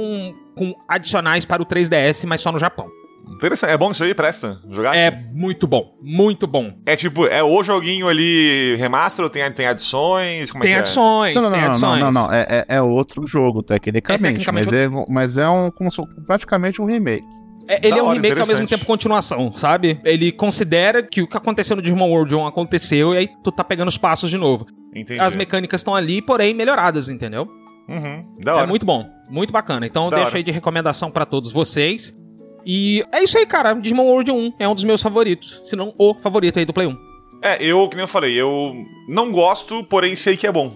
[0.56, 2.88] com adicionais para o 3DS, mas só no Japão.
[3.32, 3.72] Interessante.
[3.72, 4.60] É bom isso aí, presta.
[4.70, 5.18] Jogar É assim?
[5.36, 6.74] muito bom, muito bom.
[6.86, 10.52] É tipo, é o joguinho ali remaster ou tem, tem adições?
[10.52, 10.80] Como é Tem que é?
[10.80, 12.00] adições, Não, não, tem não, adições.
[12.02, 12.34] não, não, não.
[12.34, 14.24] É, é- é outro jogo, tecnicamente.
[14.26, 17.24] É, tecnicamente mas, é, mas é um, como se fosse praticamente um remake.
[17.70, 20.00] É, ele Da é um hora, remake ao mesmo tempo continuação, sabe?
[20.04, 23.64] Ele considera que o que aconteceu no Digimon World 1 aconteceu e aí tu tá
[23.64, 24.66] pegando os passos de novo.
[24.96, 25.20] Entendi.
[25.20, 27.48] As mecânicas estão ali, porém melhoradas, entendeu?
[27.88, 28.64] Uhum, da hora.
[28.64, 29.86] É muito bom, muito bacana.
[29.86, 30.38] Então eu Da deixo hora.
[30.38, 32.18] aí de recomendação pra todos vocês.
[32.66, 33.74] E é isso aí, cara.
[33.76, 36.88] Digimon World 1 é um dos meus favoritos, se não o favorito aí do Play
[36.88, 36.98] 1.
[37.44, 38.74] É, eu, que nem eu falei, eu
[39.08, 40.74] não gosto, porém sei que é bom.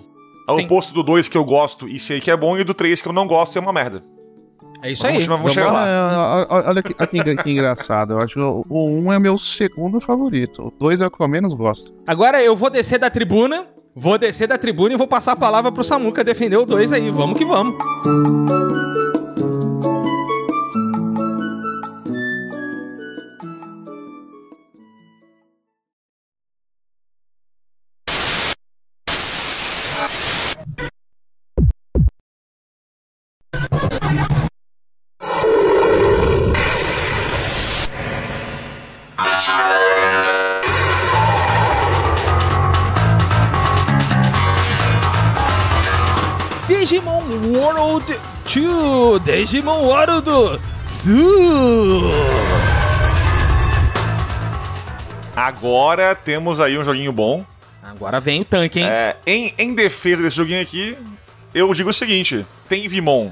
[0.48, 2.74] É o oposto do 2 que eu gosto e sei que é bom, e do
[2.74, 4.04] 3 que eu não gosto é uma merda.
[4.84, 5.27] É isso Vamos, aí.
[5.27, 6.47] vamos chegar lá.
[6.51, 8.13] É, olha que, que, que engraçado.
[8.13, 10.61] Eu acho que o, o 1 é meu segundo favorito.
[10.67, 11.93] O 2 é o que eu menos gosto.
[12.05, 13.65] Agora eu vou descer da tribuna,
[13.95, 17.09] vou descer da tribuna e vou passar a palavra pro Samuca defender o 2 aí.
[17.09, 17.75] Vamos que vamos.
[47.94, 50.60] World 2, Digimon World 2.
[55.36, 57.46] Agora temos aí um joguinho bom.
[57.84, 58.86] Agora vem o tanque, hein?
[58.88, 60.98] É, em, em defesa desse joguinho aqui,
[61.54, 63.32] eu digo o seguinte: tem Vimon.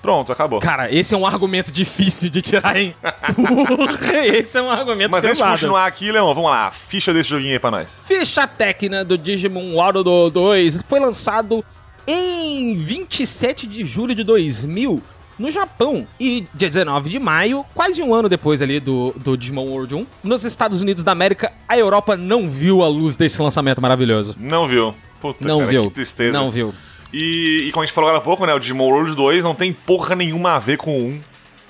[0.00, 0.60] Pronto, acabou.
[0.60, 2.94] Cara, esse é um argumento difícil de tirar, hein?
[3.34, 7.30] Porra, esse é um argumento Mas antes de continuar aqui, Leon, vamos lá, ficha desse
[7.30, 7.88] joguinho aí pra nós.
[8.06, 11.64] Ficha técnica do Digimon World 2 foi lançado
[12.10, 15.02] em 27 de julho de 2000
[15.38, 19.66] no Japão e dia 19 de maio, quase um ano depois ali do, do Digimon
[19.68, 23.80] World 1, nos Estados Unidos da América, a Europa não viu a luz desse lançamento
[23.80, 24.34] maravilhoso.
[24.40, 24.94] Não viu.
[25.20, 25.82] Puta, Não cara, viu.
[25.84, 26.32] que tristeza.
[26.32, 26.74] Não viu.
[27.12, 29.54] E, e como a gente falou agora há pouco, né, o Digimon World 2 não
[29.54, 31.20] tem porra nenhuma a ver com o 1.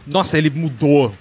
[0.06, 1.12] Nossa, ele mudou.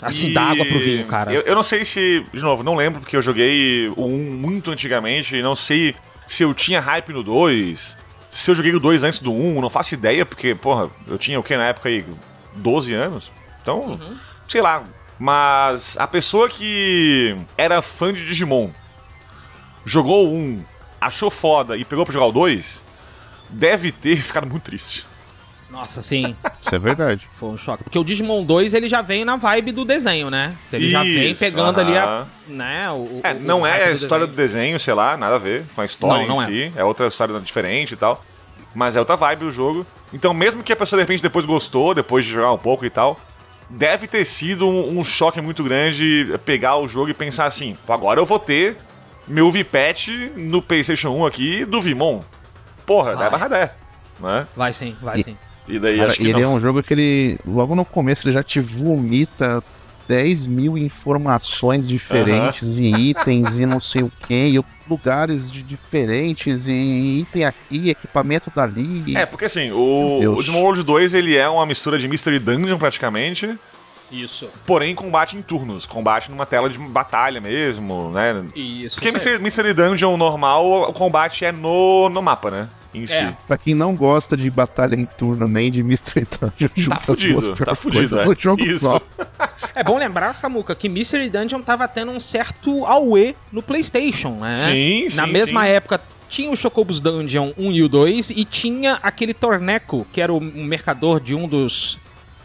[0.00, 1.32] Assim, E dá água pro vinho, cara.
[1.32, 4.70] Eu, eu não sei se, de novo, não lembro porque eu joguei o 1 muito
[4.70, 5.94] antigamente e não sei
[6.26, 7.96] se eu tinha hype no 2,
[8.36, 11.38] se eu joguei o 2 antes do 1, não faço ideia, porque, porra, eu tinha
[11.38, 12.04] o que na época aí?
[12.54, 13.30] 12 anos?
[13.62, 14.16] Então, Uhum.
[14.48, 14.84] sei lá.
[15.18, 18.70] Mas a pessoa que era fã de Digimon,
[19.84, 20.64] jogou o 1,
[21.00, 22.82] achou foda e pegou pra jogar o 2,
[23.48, 25.06] deve ter ficado muito triste.
[25.70, 26.36] Nossa, sim.
[26.60, 27.28] Isso é verdade.
[27.38, 27.82] Foi um choque.
[27.84, 30.56] Porque o Digimon 2, ele já vem na vibe do desenho, né?
[30.72, 32.24] Ele já vem Isso, pegando ali a...
[32.46, 34.26] Né, o, É, o- não o é a do história desenho.
[34.26, 36.46] do desenho, sei lá, nada a ver com a história Não, não em é.
[36.70, 36.72] si.
[36.76, 38.24] É outra história diferente e tal.
[38.74, 39.84] Mas é outra vibe do jogo.
[40.12, 42.90] Então, mesmo que a pessoa de repente depois gostou, depois de jogar um pouco e
[42.90, 43.18] tal,
[43.68, 47.92] deve ter sido um, um choque muito grande pegar o jogo e pensar assim: "Pô,
[47.92, 48.76] agora eu vou ter
[49.26, 52.20] meu VPAT no PlayStation 1 aqui do Vimon.
[52.86, 53.28] Porra, Vai.
[53.30, 53.72] barra dé,
[54.20, 54.46] né?
[54.54, 55.36] Vai sim, vai E- sim.
[55.68, 56.42] E daí Cara, acho que ele não.
[56.42, 59.62] é um jogo que ele, logo no começo, ele já te vomita
[60.08, 66.68] 10 mil informações diferentes de itens e não sei o que, e lugares de diferentes,
[66.68, 69.16] e item aqui, equipamento dali.
[69.16, 72.78] É, porque assim, o, o Digimon World 2 ele é uma mistura de Mystery Dungeon
[72.78, 73.58] praticamente
[74.10, 74.48] Isso.
[74.64, 78.44] Porém, combate em turnos, combate numa tela de batalha mesmo, né?
[78.54, 78.96] Isso.
[78.96, 79.10] Porque.
[79.12, 82.68] Mystery, Mystery Dungeon normal, o combate é no, no mapa, né?
[82.94, 83.36] Em si.
[83.46, 87.74] Pra quem não gosta de batalha em turno nem de Mystery Dungeon, as fudido, tá
[87.74, 88.24] fudido, é.
[88.24, 88.80] no jogo Isso.
[88.86, 89.00] só.
[89.74, 94.54] É bom lembrar, Samuca, que Mystery Dungeon tava tendo um certo auê no PlayStation, né?
[94.54, 95.70] Sim, Na sim, mesma sim.
[95.70, 100.32] época tinha o Chocobos Dungeon 1 e o 2 e tinha aquele Torneco, que era
[100.32, 101.98] o mercador de um dos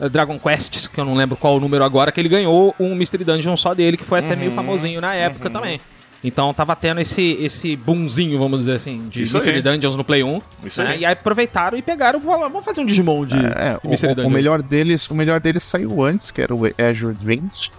[0.10, 3.24] Dragon Quests, que eu não lembro qual o número agora, que ele ganhou um Mystery
[3.24, 5.80] Dungeon só dele, que foi até Uhum, meio famosinho na época também.
[6.24, 9.62] Então tava tendo esse, esse boomzinho, vamos dizer assim, de Isso Mystery aí.
[9.64, 10.42] Dungeons no Play 1.
[10.64, 10.90] Isso né?
[10.92, 11.00] aí.
[11.00, 14.14] E aí aproveitaram e pegaram, vamos vamos fazer um Digimon de, É, de o, Mystery
[14.14, 14.30] o- Dungeon.
[14.30, 17.72] o melhor deles, o melhor deles saiu antes, que era o Azure Dreams.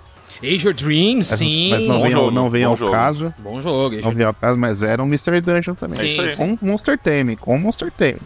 [0.45, 1.71] Azure Dreams, Mas, sim.
[1.71, 2.91] mas não Bom vem, ao, jogo, não vem bom ao jogo.
[2.91, 3.35] caso.
[3.39, 6.01] Bom jogo, Não vem ao caso, mas era um Mystery Dungeon também.
[6.01, 6.35] É isso aí.
[6.35, 8.19] Com Monster Theme, com Monster Theme.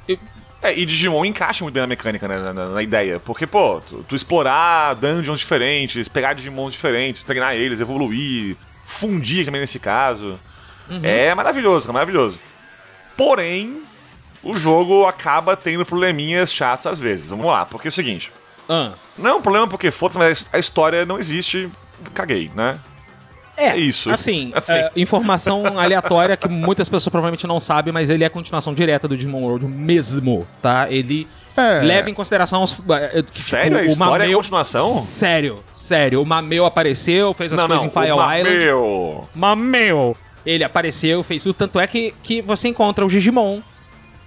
[0.63, 3.21] É, e Digimon encaixa muito bem na mecânica, né, na, na- na ideia.
[3.21, 9.61] Porque, pô, tu, tu explorar dungeons diferentes, pegar Digimons diferentes, treinar eles, evoluir, fundir também
[9.61, 10.39] nesse caso.
[10.89, 11.01] Uhum.
[11.05, 12.41] É maravilhoso, é maravilhoso.
[13.17, 13.83] Porém,
[14.43, 17.29] o jogo acaba tendo probleminhas chatos às vezes.
[17.29, 18.33] Vamos lá, porque é o seguinte.
[18.69, 18.93] Ah.
[19.17, 21.71] Não é um problema porque foda-se, mas a história não existe.
[22.15, 22.79] Caguei, né?
[23.57, 24.11] É, isso.
[24.11, 24.73] Assim, Assim.
[24.73, 29.09] é, informação aleatória que muitas pessoas provavelmente não sabem, mas ele é a continuação direta
[29.09, 30.87] do Digimon World mesmo, tá?
[30.91, 31.27] Ele
[31.57, 31.81] É.
[31.83, 32.77] leva em consideração os.
[32.91, 33.79] é, tipo, Sério?
[33.79, 34.87] A o história é Mameu- continuação?
[35.01, 36.21] Sério, sério.
[36.23, 38.59] O Mameu apareceu, fez as Não, coisas não, em Fire o Island.
[38.59, 39.29] Mameu.
[39.35, 40.17] Mameu!
[40.45, 41.55] Ele apareceu, fez tudo.
[41.55, 43.61] Tanto é que, que você encontra o Digimon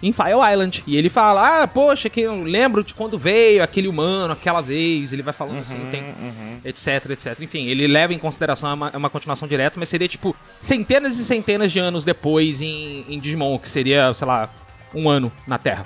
[0.02, 0.84] em Fire Island.
[0.88, 5.12] E ele fala: Ah, poxa, que eu lembro de quando veio aquele humano aquela vez.
[5.14, 6.04] Ele vai falando assim, Uhum, tem.
[6.64, 7.39] Etc, etc.
[7.41, 11.18] Enfim, ele leva em consideração é uma, é uma continuação direta, mas seria tipo centenas
[11.18, 14.50] e centenas de anos depois em, em Digimon, que seria, sei lá,
[14.93, 15.86] um ano na Terra.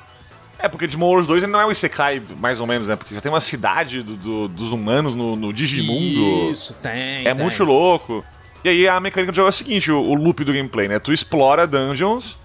[0.59, 2.95] É, porque Digimon Wars 2 ele não é o Isekai, mais ou menos, né?
[2.95, 6.51] Porque já tem uma cidade do- do- dos humanos no, no Digimundo.
[6.51, 7.26] Isso, tem.
[7.28, 7.43] É tem.
[7.43, 8.24] muito louco.
[8.64, 10.99] E aí a mecânica do jogo é a seguinte, o, o loop do gameplay, né?
[10.99, 12.38] Tu explora dungeons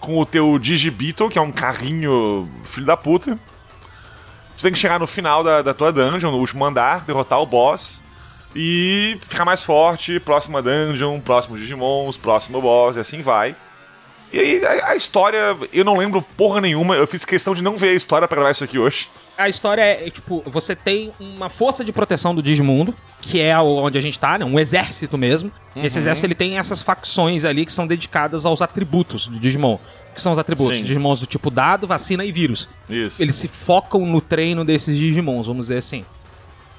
[0.00, 3.38] com o teu Digibeetle, que é um carrinho filho da puta.
[4.56, 7.46] Tu tem que chegar no final da, da tua dungeon, no último andar, derrotar o
[7.46, 8.00] boss
[8.54, 13.54] e ficar mais forte, próxima dungeon, próximos Digimons, próximo boss, e assim vai.
[14.32, 17.76] E aí a, a história, eu não lembro porra nenhuma, eu fiz questão de não
[17.76, 19.10] ver a história pra gravar isso aqui hoje.
[19.38, 23.58] A história é, é, tipo, você tem uma força de proteção do Digimundo, que é
[23.58, 24.44] onde a gente tá, né?
[24.44, 25.52] Um exército mesmo.
[25.74, 26.02] E esse Uhum.
[26.02, 29.78] exército ele tem essas facções ali que são dedicadas aos atributos do Digimon.
[30.14, 30.78] Que são os atributos?
[30.78, 30.84] Sim.
[30.84, 32.66] Digimons do tipo dado, vacina e vírus.
[32.88, 33.22] Isso.
[33.22, 36.04] Eles se focam no treino desses Digimons, vamos dizer assim.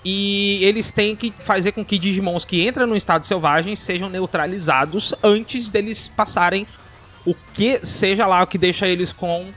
[0.04, 5.14] E eles têm que fazer com que Digimons que entram no estado selvagem sejam neutralizados
[5.22, 6.66] antes deles passarem
[7.26, 9.48] o que seja lá o que deixa eles com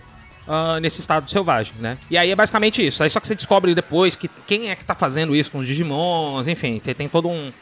[0.53, 1.97] ah, nesse estado selvagem, né?
[2.11, 3.03] E aí é basicamente isso.
[3.05, 5.67] Aí só que você descobre depois que quem é que tá fazendo isso com os
[5.67, 7.53] Digimons, enfim, tem, tem todo um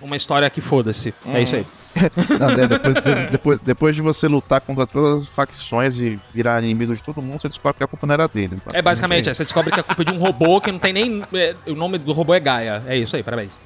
[0.00, 1.12] uma história que foda-se.
[1.26, 1.66] É isso aí.
[2.38, 6.62] Não, de- depois, de- depois, depois de você lutar contra todas as facções e virar
[6.62, 8.60] inimigo de todo mundo, você descobre que a culpa não era deles.
[8.72, 11.24] É basicamente, é, você descobre que é culpa de um robô que não tem nem.
[11.34, 12.80] é, o nome do robô é Gaia.
[12.86, 13.58] É isso aí, parabéns.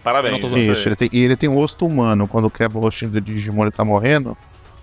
[0.48, 0.72] Zoando.
[0.72, 2.26] Isso, ele tem, e ele tem um rosto humano.
[2.26, 4.34] Quando quebra o rostinho do Digimon, ele tá morrendo.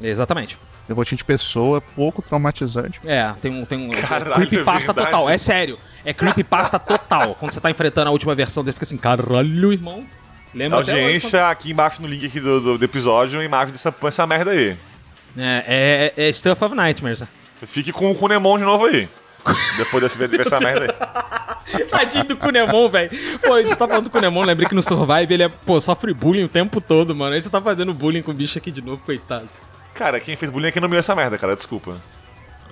[0.01, 0.57] Exatamente.
[0.87, 2.99] Tem rostinho de pessoa, é pouco traumatizante.
[3.05, 3.63] É, tem um.
[3.65, 5.77] Tem um Caralho, creepypasta é total, é sério.
[6.03, 7.35] É creepypasta total.
[7.35, 10.03] Quando você tá enfrentando a última versão, você fica assim, caralho, irmão.
[10.53, 13.71] Lembra até hoje Audiência, aqui embaixo no link aqui do, do, do episódio, uma imagem
[13.71, 14.75] dessa, essa merda aí.
[15.35, 17.23] quando- É, é, é Stuff of Nightmares.
[17.63, 19.07] Fique com o Kunemon de novo aí.
[19.77, 20.95] Depois desse, dessa merda
[21.71, 21.83] aí.
[21.85, 23.11] Tadinho do Kunemon, velho.
[23.41, 26.45] Pô, você tá falando do Kunemon, lembrei que no Survive ele é, pô, sofre bullying
[26.45, 27.35] o tempo todo, mano.
[27.35, 29.47] Aí você tá fazendo bullying com o bicho aqui de novo, coitado.
[29.99, 31.97] Cara, quem fez bullying aqui não viu essa merda, cara, desculpa.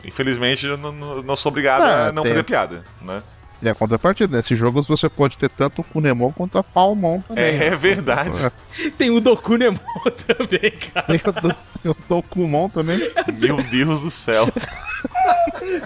[0.06, 3.22] Infelizmente, eu não, não- não sou obrigado Ah, a não tem- fazer piada, né?
[3.62, 7.44] E a contrapartida, nesses jogos você pode ter tanto o Kunemon quanto a Palmon também.
[7.44, 8.50] É, verdade.
[8.98, 9.78] Tem o Dokunemon
[10.26, 11.06] também, cara.
[11.08, 12.98] Tem o, do, tem o Dokumon também.
[13.34, 14.48] Meu Deus do céu.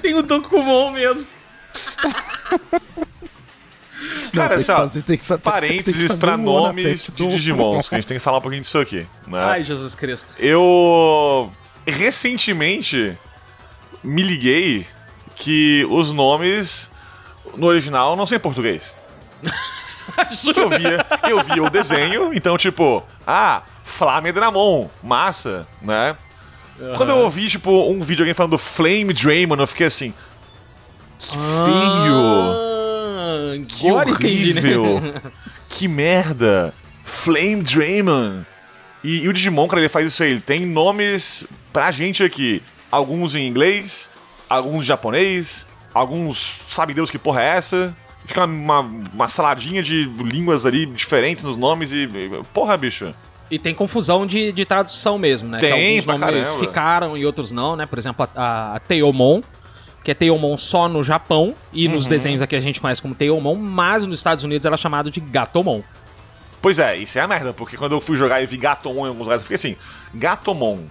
[0.03, 1.25] Tem o Dokumon mesmo.
[4.26, 7.89] Não, Cara, tem que só, fazer- tem que tem parênteses ano nomes de do- Digimons,
[7.89, 9.43] que a gente tem que falar um pouquinho disso aqui, né?
[9.43, 10.34] Ai, Jesus Cristo.
[10.39, 11.51] Eu
[11.86, 13.18] recentemente
[14.03, 14.86] me liguei
[15.36, 16.89] que os nomes
[17.55, 18.95] no original não são em português.
[20.53, 26.16] que eu via, eu via o desenho, então tipo, ah, Flame Dramon, massa, né?
[26.97, 30.14] Quando eu ouvi, tipo, um vídeo de alguém falando Flame Draymon, eu fiquei assim.
[31.20, 32.80] Que feio!
[33.67, 34.61] Que agora entendi, né?
[34.61, 35.21] horrível!
[35.69, 36.73] que merda!
[37.03, 38.43] Flame Draymon!
[39.03, 40.32] E, e o Digimon, cara, ele faz isso aí.
[40.32, 42.61] Ele tem nomes pra gente aqui.
[42.91, 44.09] Alguns em inglês,
[44.49, 47.95] alguns em japonês, alguns sabe Deus que porra é essa.
[48.25, 52.03] Fica uma, uma, saladinha de línguas ali diferentes nos nomes e.
[52.03, 53.13] e- Porra, bicho.
[53.49, 55.59] E tem confusão de, de tradução mesmo, né?
[55.59, 56.67] Tem, que alguns pra nomes caramba.
[56.67, 57.86] ficaram e outros não, né?
[57.86, 59.41] Por exemplo, a, a Teomon,
[60.03, 62.09] que é Teomon só no Japão, e nos Uhum.
[62.09, 65.19] desenhos aqui a gente conhece como Teomon, mas nos Estados Unidos ela é chamado de
[65.19, 65.81] Gatomon.
[66.61, 69.09] Pois é, isso é a merda, porque quando eu fui jogar e vi Gatomon em
[69.09, 69.75] alguns lugares, eu fiquei assim:
[70.13, 70.85] Gatomon.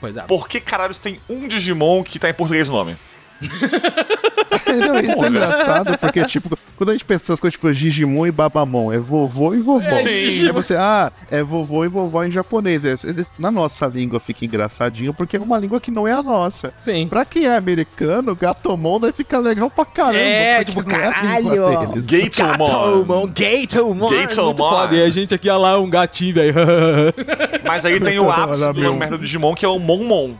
[0.00, 0.22] Pois é.
[0.22, 2.96] Por que caralhos tem um Digimon que tá em português o nome?
[4.86, 8.30] Não, isso é engraçado, porque, tipo, quando a gente pensa essas coisas, tipo, Digimon e
[8.30, 9.86] Babamon, é vovô e vovó.
[9.86, 10.46] É, sim.
[10.46, 12.84] Aí você, ah, é vovô e vovó em japonês.
[12.84, 16.22] É, é, na nossa língua fica engraçadinho, porque é uma língua que não é a
[16.22, 16.72] nossa.
[16.80, 17.06] Sim.
[17.08, 20.18] Pra quem é americano, Gatomon deve ficar legal pra caramba.
[20.18, 22.28] É, tipo, caralho, deles.
[22.28, 22.66] Gatomon.
[22.66, 24.10] Gatomon, Gatomon.
[24.10, 24.92] Gatomon.
[24.92, 26.54] E a gente aqui, olha lá, um gatinho, velho.
[27.64, 30.34] Mas aí tem o ápice merda do Digimon, que é o Monmon.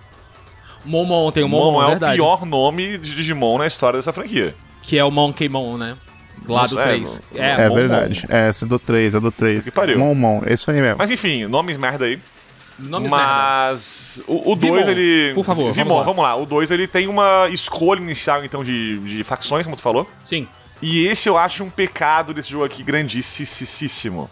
[0.88, 2.14] Momon, tem o Momon, é o verdade.
[2.16, 4.54] pior nome de Digimon na história dessa franquia.
[4.82, 5.96] Que é o Monkeymon, né?
[6.48, 7.22] Lá do Nossa, é, 3.
[7.34, 7.74] é, É, Momon.
[7.74, 8.26] verdade.
[8.28, 9.64] É, essa é do 3, é do 3.
[9.64, 9.98] Que pariu.
[9.98, 10.96] Momon, é isso aí mesmo.
[10.98, 12.18] Mas enfim, nomes merda aí.
[12.78, 15.34] Nomes Mas o 2 Vimon, ele.
[15.34, 16.02] por favor, Vimon, vamos lá.
[16.04, 16.36] vamos lá.
[16.36, 20.06] O 2 ele tem uma escolha inicial, então, de, de facções, como tu falou.
[20.24, 20.46] Sim.
[20.80, 24.30] E esse eu acho um pecado desse jogo aqui grandíssimo.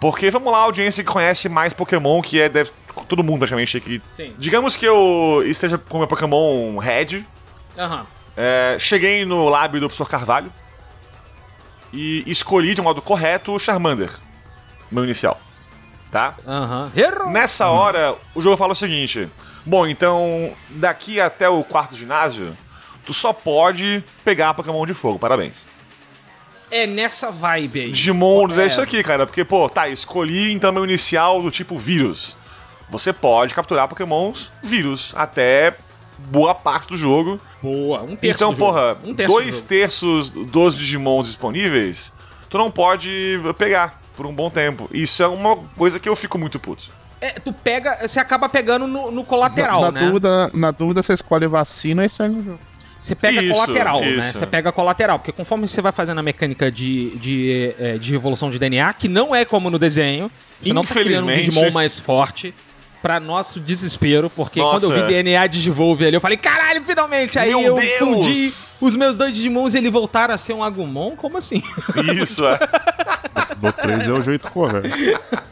[0.00, 2.70] Porque, vamos lá, a audiência que conhece mais Pokémon, que é deve,
[3.06, 4.02] todo mundo praticamente aqui.
[4.12, 4.34] Sim.
[4.38, 7.24] Digamos que eu esteja com o meu Pokémon Red.
[7.76, 8.06] Aham.
[8.36, 10.52] é, cheguei no lábio do professor Carvalho.
[11.92, 14.10] E escolhi de um modo correto o Charmander.
[14.90, 15.40] Meu inicial.
[16.10, 16.34] Tá?
[16.46, 16.90] Aham.
[17.30, 19.28] Nessa hora, o jogo fala o seguinte:
[19.64, 22.56] Bom, então, daqui até o quarto ginásio,
[23.04, 25.18] tu só pode pegar Pokémon de fogo.
[25.18, 25.66] Parabéns.
[26.70, 27.90] É nessa vibe aí.
[27.92, 28.66] Digimon é É.
[28.66, 29.24] isso aqui, cara.
[29.26, 32.36] Porque, pô, tá, escolhi então meu inicial do tipo vírus.
[32.90, 35.74] Você pode capturar Pokémons vírus até
[36.18, 37.40] boa parte do jogo.
[37.62, 38.72] Boa, um terço Então, do jogo.
[38.72, 39.68] porra, Um terço do dois jogo.
[39.68, 42.12] terços dos Digimons disponíveis,
[42.48, 44.88] tu não pode pegar por um bom tempo.
[44.92, 46.84] Isso é uma coisa que eu fico muito puto.
[47.20, 50.06] É, tu pega, você acaba pegando no, no colateral, na, né?
[50.06, 52.60] dúvida, na dúvida, você escolhe vacina e segue o jogo.
[53.00, 54.10] Você pega Isso, colateral, né?
[54.10, 54.38] isso.
[54.38, 58.50] Você pega colateral, porque conforme você vai fazendo a mecânica de, de, eh, de evolução
[58.50, 60.28] de DNA, que não é como no desenho,
[60.60, 61.50] você não tá criando um Infelizmente.
[61.50, 62.52] Digimon mais forte.
[63.02, 64.86] Pra nosso desespero, porque Nossa.
[64.86, 67.38] quando eu vi DNA Digivolve ali, eu falei, caralho, finalmente!
[67.38, 67.98] Aí Meu eu Deus!
[67.98, 71.14] fundi os meus dois Digimons e eles voltaram a ser um Agumon?
[71.14, 71.62] Como assim?
[72.20, 72.58] Isso, é.
[73.56, 74.88] Do 3 é o jeito correto.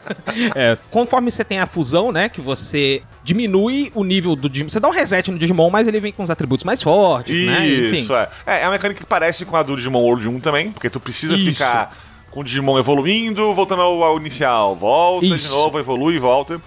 [0.54, 4.68] É, conforme você tem a fusão, né, que você diminui o nível do Digimon.
[4.68, 7.66] Você dá um reset no Digimon, mas ele vem com os atributos mais fortes, né?
[7.66, 7.96] Enfim.
[7.96, 8.28] Isso, é.
[8.46, 8.60] é.
[8.60, 11.34] É uma mecânica que parece com a do Digimon World 1 também, porque tu precisa
[11.34, 11.46] Isso.
[11.46, 11.96] ficar
[12.30, 14.76] com o Digimon evoluindo, voltando ao, ao inicial.
[14.76, 15.50] Volta de Isso.
[15.50, 16.60] novo, evolui e volta.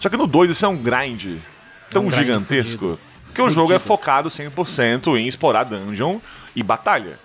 [0.00, 1.36] Só que no 2 isso é um grind
[1.90, 2.98] tão um grind gigantesco
[3.34, 6.18] que o jogo é focado 100% em explorar dungeon
[6.56, 7.16] e batalha.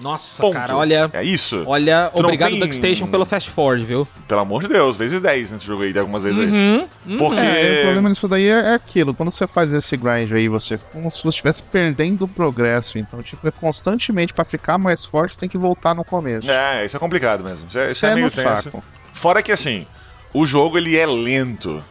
[0.00, 0.52] Nossa, Ponto.
[0.54, 1.10] cara, olha.
[1.12, 1.64] É isso.
[1.66, 4.06] Olha, Tu obrigado, tem- Duckstation, pelo fast forward, viu?
[4.28, 7.18] Pelo amor de Deus, vezes 10 nesse jogo aí, de algumas vezes Uhum, aí.
[7.18, 7.40] Porque.
[7.40, 9.12] É, o problema disso daí é, é aquilo.
[9.12, 12.96] Quando você faz esse grind aí, você como se você estivesse perdendo o progresso.
[12.96, 16.48] Então, tipo, é constantemente pra ficar mais forte, você tem que voltar no começo.
[16.48, 17.66] É, isso é complicado mesmo.
[17.66, 18.62] Isso é, isso é É meio no tenso.
[18.62, 18.84] saco.
[19.12, 19.84] Fora que assim,
[20.32, 21.84] o jogo ele é lento.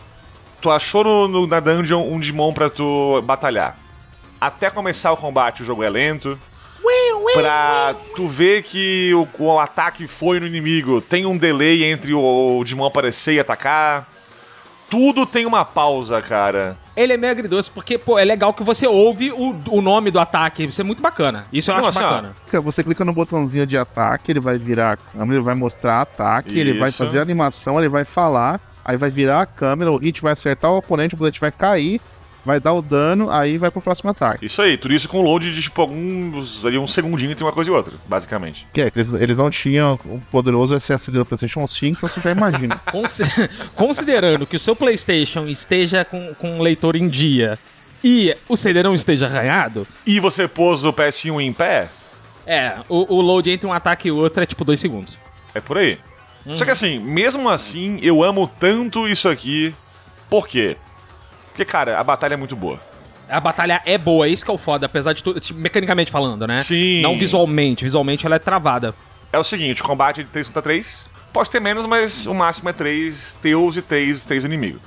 [0.61, 3.77] Tu achou no, no- na dungeon um Digimon pra tu batalhar.
[4.39, 6.37] Até começar o combate, o jogo é lento.
[7.33, 12.57] Pra tu ver que o, o ataque foi no inimigo, tem um delay entre o,
[12.59, 14.07] o Digimon aparecer e atacar.
[14.89, 16.77] Tudo tem uma pausa, cara.
[16.95, 20.19] Ele é meio agridoce, porque, pô, é legal que você ouve o, o nome do
[20.19, 20.63] ataque.
[20.63, 21.45] Isso é muito bacana.
[21.51, 22.35] Isso eu Não, acho assim, bacana.
[22.63, 26.57] Você clica no botãozinho de ataque, ele vai virar a câmera, ele vai mostrar ataque,
[26.57, 26.97] ele vai Isso.
[26.97, 30.71] fazer a animação, ele vai falar, aí vai virar a câmera, o hit vai acertar
[30.71, 32.01] o oponente, o oponente vai cair,
[32.47, 34.45] vai dar o dano, aí vai pro próximo ataque.
[34.45, 36.65] Isso aí, tudo isso com load de tipo alguns.
[36.65, 38.65] ali um segundinho entre uma coisa e outra, basicamente.
[38.73, 42.31] Que é, eles, eles não tinham o poderoso SSD do PlayStation 5, então você já
[42.31, 42.77] imagina.
[42.91, 43.23] Consi-
[43.75, 47.59] Considerando que o seu PlayStation esteja com, com um leitor em dia
[48.03, 51.89] e o CD não esteja arranhado, E você pôs o PS1 em pé,
[52.45, 55.17] é, o, o load entre um ataque e outro é tipo dois segundos.
[55.53, 55.99] É por aí.
[56.55, 59.75] Só que assim, mesmo assim, eu amo tanto isso aqui.
[60.29, 60.77] Por quê?
[61.57, 62.79] Porque, cara, a batalha é muito boa.
[63.27, 66.45] A batalha é boa, é isso que é o foda, apesar de tudo, mecanicamente falando,
[66.45, 66.53] né?
[66.61, 67.01] Sim.
[67.01, 68.93] Não visualmente, visualmente ela é travada.
[69.33, 71.07] É o seguinte, o combate de 3 contra 3.
[71.33, 74.79] Pode ter menos, mas o máximo é 3 teus e 3, 3 inimigo.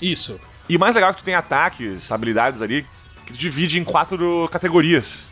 [0.00, 0.40] Isso.
[0.66, 2.86] E o mais legal é que tu tem ataques, habilidades ali,
[3.26, 5.30] que tu divide em quatro categorias.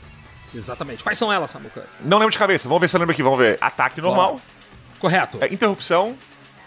[0.54, 1.02] Exatamente.
[1.02, 1.86] Quais são elas, Samuca?
[2.04, 3.56] Não lembro de cabeça, vamos ver se eu lembro aqui, vamos ver.
[3.62, 4.38] Ataque normal,
[4.98, 5.38] Correto.
[5.40, 6.14] é, interrupção,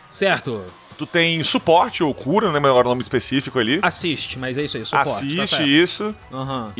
[0.09, 0.65] Certo.
[0.97, 3.79] Tu tem suporte ou cura, não lembro agora o nome específico ali.
[3.81, 5.09] Assiste, mas é isso aí, suporte.
[5.09, 5.67] tá Assiste certo.
[5.67, 6.15] isso.
[6.31, 6.71] Aham.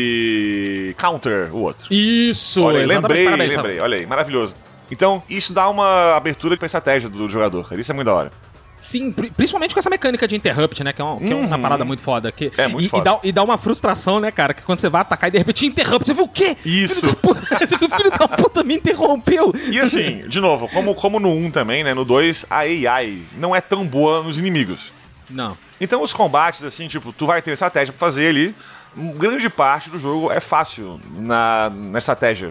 [0.00, 0.94] E.
[0.96, 1.92] Counter, o outro.
[1.92, 3.80] Isso, Olha aí, lembrei, Parabéns, lembrei.
[3.80, 4.54] Olha aí, maravilhoso.
[4.90, 7.66] Então, isso dá uma abertura pra estratégia do jogador.
[7.78, 8.32] Isso é muito da hora.
[8.80, 10.90] Sim, pri- principalmente com essa mecânica de interrupt, né?
[10.92, 11.62] Que é, um- que é uma Uhum.
[11.62, 12.32] parada muito foda.
[12.32, 13.02] Que, É muito e, foda.
[13.02, 14.54] E dá, e dá uma frustração, né, cara?
[14.54, 16.56] Que quando você vai atacar e de repente interrupt, você viu o quê?
[16.64, 17.00] Isso.
[17.00, 19.52] Filho da puta, você viu, filho da puta me interrompeu.
[19.70, 21.92] E assim, de novo, como, como no 1 também, né?
[21.92, 24.92] No 2, a AI não é tão boa nos inimigos.
[25.28, 25.58] Não.
[25.78, 28.54] Então os combates, assim, tipo, tu vai ter estratégia pra fazer ali.
[29.16, 32.50] Grande parte do jogo é fácil na, na estratégia.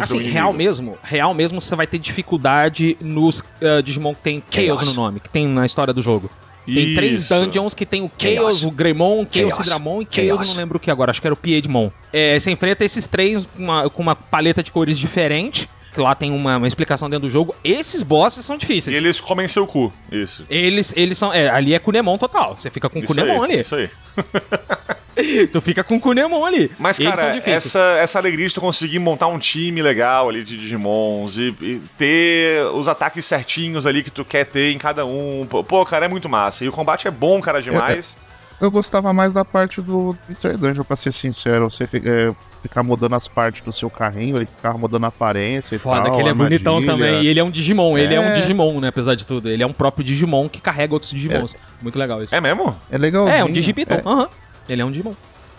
[0.00, 4.66] Assim, real mesmo, real mesmo, você vai ter dificuldade nos ah, Digimon que tem Chaos,
[4.82, 4.96] Chaos.
[4.96, 6.30] no nome, que tem na história do jogo.
[6.66, 7.34] Tem três Isso.
[7.34, 8.64] dungeons que tem o Chaos, Chaos.
[8.64, 9.66] o Greymon, o Chaos, Chaos.
[9.68, 10.48] E Chaos, Chaos.
[10.50, 11.90] não lembro o que agora, acho que era o Piedmon.
[12.12, 16.14] É, você enfrenta esses três com uma, com uma paleta de cores diferente, que lá
[16.14, 17.56] tem uma, uma explicação dentro do jogo.
[17.64, 18.94] Esses bosses são E difíceis.
[18.94, 19.90] eles comem seu cu.
[20.12, 20.44] Isso.
[20.50, 21.32] Eles, eles são.
[21.32, 22.54] É, ali é Kunemon total.
[22.58, 23.60] Você fica com Isso Kunemon aí, ali.
[23.60, 23.88] Isso aí.
[25.52, 26.70] tu fica com Kunemon ali.
[26.78, 30.44] Mas, Eles são cara, essa, essa alegria de tu conseguir montar um time legal ali
[30.44, 35.04] de Digimons e, e ter os ataques certinhos ali que tu quer ter em cada
[35.04, 35.46] um.
[35.46, 36.64] Pô, cara, é muito massa.
[36.64, 38.16] E o combate é bom, cara, demais.
[38.60, 40.56] Eu gostava mais da parte do Mr.
[40.56, 41.70] Dungeon, pra ser sincero.
[41.70, 45.78] Você é, ficar mudando as partes do seu carrinho, ele ficava mudando a aparência e
[45.78, 46.12] Foda tal.
[46.16, 46.92] que ele é bonitão armadilha.
[47.06, 47.22] também.
[47.22, 47.96] E ele é um Digimon.
[47.96, 48.32] Ele é um É.
[48.32, 48.88] Digimon, né?
[48.88, 49.48] Apesar de tudo.
[49.48, 51.54] Ele é um próprio Digimon que carrega outros Digimons.
[51.80, 52.34] Muito legal isso.
[52.34, 52.76] É mesmo?
[52.90, 53.36] É legalzinho.
[53.36, 53.94] É, um Digipiton.
[53.94, 54.02] É.
[54.04, 54.28] Aham.
[54.68, 55.14] Ele é um Digimon.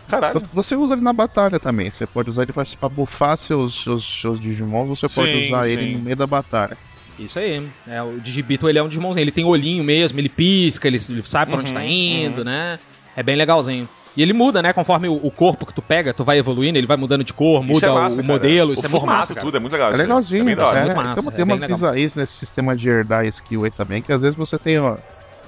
[0.08, 0.42] Caralho.
[0.54, 1.90] Você usa ele na batalha também.
[1.92, 5.64] Você pode usar ele pra, pra buffar seus, seus, seus Digimon, você pode Sim, usar
[5.66, 5.72] sim.
[5.74, 6.78] ele no meio da batalha.
[7.18, 7.68] Isso aí.
[7.88, 9.24] É, o Digibeetle, ele é um Digimonzinho.
[9.24, 12.80] Ele tem olhinho mesmo, ele pisca, ele, ele sabe pra onde Uhum, tá indo, né?
[13.16, 13.88] É bem legalzinho.
[14.18, 14.74] E ele muda, né?
[14.74, 17.64] Conforme o, o corpo que tu pega, tu vai evoluindo, ele vai mudando de cor,
[17.64, 18.28] muda é massa, o, cara.
[18.28, 18.74] modelo.
[18.74, 19.46] Isso O é muito formato, massa, cara.
[19.46, 20.08] tudo, é muito legal É isso aí.
[20.08, 20.80] legalzinho, É hora.
[20.80, 23.72] é, muito massa, então, é tem bem umas bizarrices nesse sistema de herdar skill aí
[23.72, 24.98] também, que às vezes você tem ó,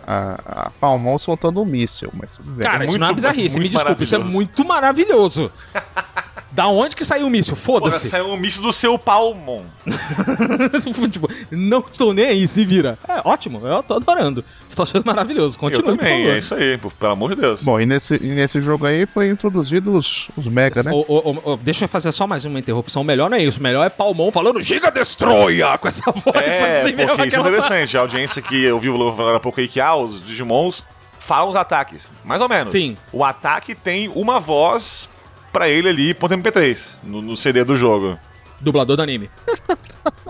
[0.06, 2.68] a, a Palmon soltando um míssel, mas tudo bem.
[2.68, 5.52] Cara, isso não é bizarrice, me muito desculpa, isso é muito maravilhoso.
[6.52, 7.56] da onde que saiu o míssil?
[7.56, 8.10] Foda-se.
[8.10, 9.64] saiu um míssil do seu palmon.
[11.12, 12.98] tipo, não estou nem aí, se vira.
[13.08, 14.44] É ótimo, eu tô adorando.
[14.68, 15.58] Estou achando maravilhoso.
[15.58, 16.36] Continue, Eu também, por favor.
[16.36, 17.64] é isso aí, pô, pelo amor de Deus.
[17.64, 20.92] Bom, e nesse, e nesse jogo aí foi introduzido os, os Mega, né?
[20.92, 23.02] Ô, ô, ô, deixa eu fazer só mais uma interrupção.
[23.02, 23.60] O melhor não é isso.
[23.60, 27.16] O melhor é Palmon falando Giga Destroia com essa voz É, assim mesmo.
[27.16, 27.98] porque isso é interessante.
[27.98, 30.84] A audiência que eu vi o Lobo falando há pouco aí que ah, os Digimons
[31.20, 32.12] falam os ataques.
[32.26, 32.70] Mais ou menos.
[32.72, 32.98] Sim.
[33.14, 35.08] O ataque tem uma voz
[35.52, 38.18] pra ele ali, ponto MP3, no, no CD do jogo.
[38.60, 39.30] Dublador do anime.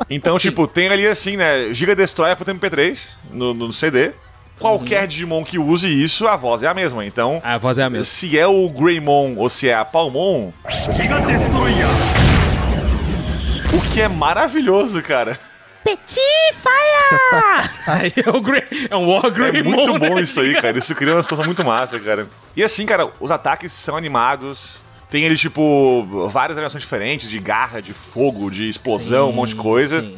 [0.10, 1.74] Então, tipo, tem ali assim, né?
[1.74, 4.12] Giga Destroyer ponto MP3 no, no CD.
[4.60, 7.06] Qualquer Digimon que use isso, a voz é a mesma.
[7.06, 8.04] Então, a voz é a mesma.
[8.04, 11.88] Se é o Greymon ou se é a Palmon, Giga Destroyer!
[13.74, 15.40] o que é maravilhoso, cara.
[15.84, 16.20] Petit
[16.54, 17.70] Fire!
[17.88, 20.10] Aí é, o Grey, é um War É Greymon, muito né?
[20.10, 20.78] bom isso aí, cara.
[20.78, 22.28] Isso cria uma situação muito massa, cara.
[22.56, 24.82] E assim, cara, os ataques são animados.
[25.12, 29.56] Tem ele, tipo, várias animações diferentes, de garra, de fogo, de explosão, um monte de
[29.58, 30.10] coisa.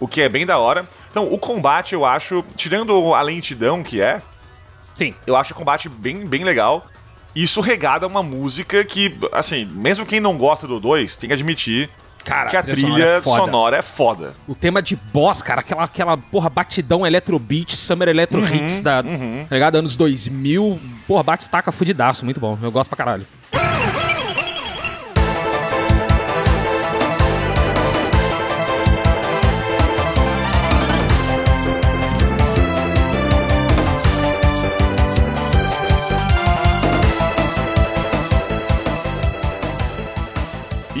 [0.00, 0.88] O que é bem da hora.
[1.10, 4.22] Então, o combate, eu acho, tirando a lentidão que é,
[4.94, 5.14] Sim.
[5.26, 6.86] eu acho o combate bem, bem legal.
[7.36, 11.90] Isso regada uma música que, assim, mesmo quem não gosta do 2, tem que admitir
[12.24, 13.40] Cara, que a trilha trilha sonora é foda.
[13.42, 14.34] sonora é foda.
[14.46, 19.02] O tema de boss, cara, aquela, aquela porra, batidão Electrobeat, Summer Electro Uhum, Hits da,
[19.02, 19.08] tá
[19.50, 19.76] ligado?
[19.76, 20.80] Anos 2000.
[21.06, 22.58] Porra, bate estaca fudidaço, muito bom.
[22.62, 23.26] Eu gosto pra caralho.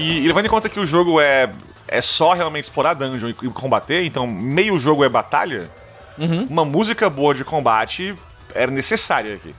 [0.08, 1.50] E, e levando em conta que o jogo é,
[1.86, 5.70] é só realmente explorar dungeon e, e combater, então meio jogo é batalha,
[6.18, 6.46] Uhum.
[6.50, 8.12] uma música boa de combate
[8.52, 9.54] era necessária aqui.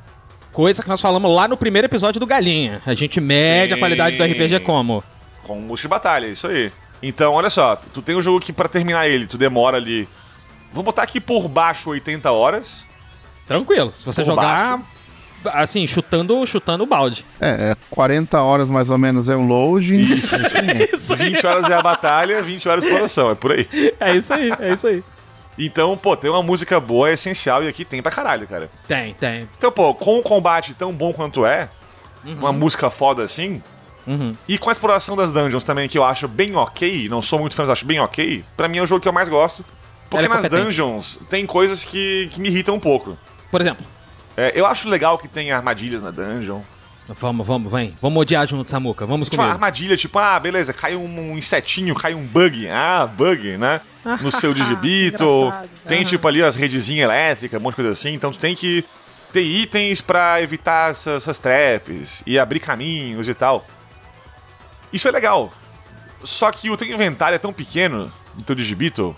[0.52, 2.82] Coisa que nós falamos lá no primeiro episódio do Galinha.
[2.86, 3.80] A gente mede a Sim.
[3.80, 5.02] qualidade do RPG como?
[5.44, 6.70] Com música de batalha, isso aí.
[7.02, 10.06] Então, olha só, tu, tem um jogo que pra terminar ele, tu demora ali.
[10.74, 12.84] Vamos botar aqui por baixo 80 horas.
[13.48, 13.94] Tranquilo.
[13.98, 14.82] Se você Por jogar,
[15.46, 17.26] assim, chutando, chutando o balde.
[17.40, 19.96] É, é 40 horas mais ou menos é o load.
[19.96, 21.30] Isso aí.
[21.32, 23.68] 20 horas é a batalha, 20 horas de exploração, é por aí.
[24.00, 25.04] É isso aí, é isso aí.
[25.58, 28.70] Então, pô, ter uma música boa é essencial e aqui tem pra caralho, cara.
[28.88, 29.48] Tem, tem.
[29.58, 31.70] Então, pô, com um combate tão bom quanto é,
[32.24, 33.62] uma música foda assim,
[34.08, 34.36] Uhum.
[34.48, 37.56] e com a exploração das dungeons também, que eu acho bem ok, não sou muito
[37.56, 39.64] fã, mas acho bem ok, pra mim é o jogo que eu mais gosto.
[40.10, 40.64] Porque é nas competente.
[40.64, 43.16] dungeons tem coisas que, que me irritam um pouco.
[43.52, 43.86] Por exemplo.
[44.40, 46.62] É, eu acho legal que tem armadilhas na dungeon.
[47.20, 47.96] Vamos, vamos, vem.
[48.00, 49.06] Vamos odiar junto, Samuca.
[49.06, 49.56] Vamos Tipo, uma comigo.
[49.56, 52.70] armadilha, tipo, ah, beleza, cai um, um insetinho, cai um bug.
[52.70, 53.82] Ah, bug, né?
[54.22, 55.52] No seu digibito.
[55.88, 56.06] Tem, Aham.
[56.08, 58.14] tipo, ali as redezinhas elétricas, um monte de coisa assim.
[58.14, 58.86] Então tu tem que
[59.34, 63.66] ter itens pra evitar essas, essas traps e abrir caminhos e tal.
[64.94, 65.52] Isso é legal.
[66.24, 69.16] Só que o teu inventário é tão pequeno no teu digibito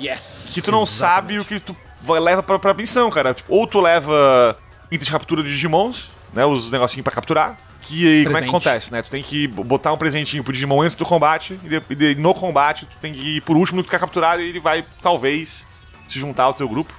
[0.00, 0.52] Yes!
[0.54, 3.34] que tu não sabe o que tu vai, leva pra, pra missão, cara.
[3.34, 4.56] Tipo, ou tu leva
[4.90, 6.44] itens de captura de Digimons, né?
[6.46, 7.58] Os negocinhos pra capturar.
[7.82, 9.00] Que aí, como é que acontece, né?
[9.02, 12.34] Tu tem que botar um presentinho pro Digimon antes do combate, e, de- e no
[12.34, 14.84] combate tu tem que ir por último no que tu quer capturar, e ele vai,
[15.00, 15.64] talvez,
[16.08, 16.92] se juntar ao teu grupo.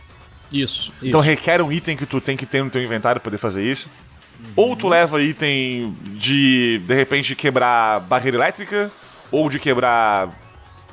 [0.49, 0.93] Isso.
[1.01, 1.29] Então isso.
[1.29, 3.89] requer um item que tu tem que ter no teu inventário pra poder fazer isso.
[4.39, 4.45] Uhum.
[4.55, 8.89] Ou tu leva item de, de repente, quebrar barreira elétrica,
[9.29, 10.29] ou de quebrar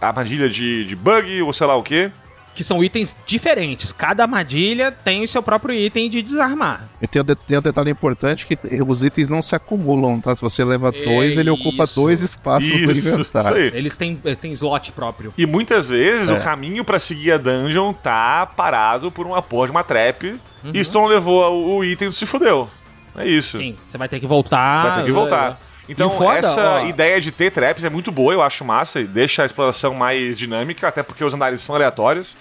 [0.00, 2.10] armadilha de, de bug, ou sei lá o quê.
[2.54, 3.90] Que são itens diferentes.
[3.92, 6.88] Cada armadilha tem o seu próprio item de desarmar.
[7.02, 10.34] E tem um, de- tem um detalhe importante que os itens não se acumulam, tá?
[10.36, 11.94] Se você leva dois, ele ocupa isso.
[12.00, 13.58] dois espaços do Isso, inventário.
[13.66, 13.78] isso aí.
[13.78, 15.34] Eles têm, têm slot próprio.
[15.36, 16.32] E muitas vezes É.
[16.32, 20.24] o caminho pra seguir a dungeon tá parado por uma porra de uma trap.
[20.64, 20.70] Uhum.
[20.72, 22.70] E se não levou o, item, se fudeu.
[23.16, 23.56] É isso.
[23.58, 24.82] Sim, você vai ter que voltar.
[24.88, 25.60] Vai ter que voltar.
[25.88, 29.04] Então, foda, essa ó, ideia de ter traps é muito boa, eu acho massa, e
[29.06, 32.36] deixa a exploração mais dinâmica, até porque os andares são aleatórios.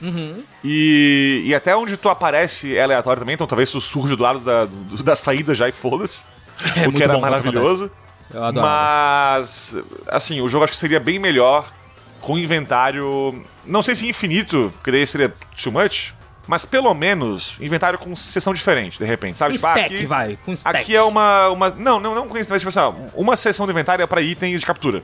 [0.00, 0.42] Uhum.
[0.62, 4.38] E, e até onde tu aparece é aleatório também, então talvez tu surja do lado
[4.40, 6.24] da, do- da saída já e foda-se.
[6.76, 7.90] É o que era maravilhoso.
[8.32, 8.64] Eu adoro.
[8.66, 9.76] Mas,
[10.06, 11.72] assim, o jogo acho que seria bem melhor
[12.20, 13.44] com inventário.
[13.66, 16.12] Não sei se infinito, porque daí seria too much.
[16.46, 19.52] Mas pelo menos inventário com sessão diferente, de repente, sabe?
[19.52, 20.38] Com Tipo, ah, stack, aqui, vai.
[20.44, 20.76] Com stack.
[20.76, 21.70] aqui é uma, uma.
[21.70, 24.20] Não, não, não com isso, mas tipo assim, ó, uma sessão do inventário é pra
[24.20, 25.02] itens de captura.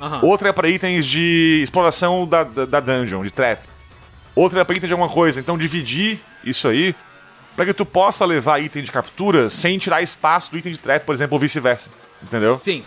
[0.00, 0.20] Aham.
[0.22, 3.60] Outra é pra itens de exploração da, da, da dungeon, de trap.
[4.34, 5.38] Outra é pra item de alguma coisa.
[5.38, 6.94] Então dividir isso aí
[7.54, 11.04] pra que tu possa levar item de captura sem tirar espaço do item de trap,
[11.04, 11.88] por exemplo, ou vice-versa.
[12.22, 12.60] Entendeu?
[12.64, 12.82] Sim.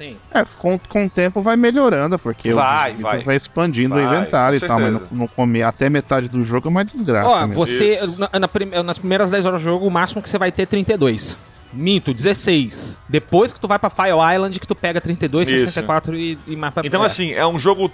[0.00, 0.16] Sim.
[0.32, 3.20] É, com, com o tempo vai melhorando, porque Vai, o vai.
[3.22, 5.08] vai, expandindo Vai, o inventário e tal, mas certeza.
[5.10, 7.28] no, no come- até metade do jogo é uma desgraça.
[7.28, 7.54] Ó, mesmo.
[7.54, 10.62] você, na- na nas primeiras 10 horas do jogo, o máximo que você vai ter
[10.62, 11.36] é 32.
[11.72, 12.96] Minto, 16.
[13.08, 15.66] Depois que tu vai pra Fire Island, que tu pega 32, Isso.
[15.66, 17.06] 64 e, e mais pra Então, é.
[17.06, 17.92] assim, é um jogo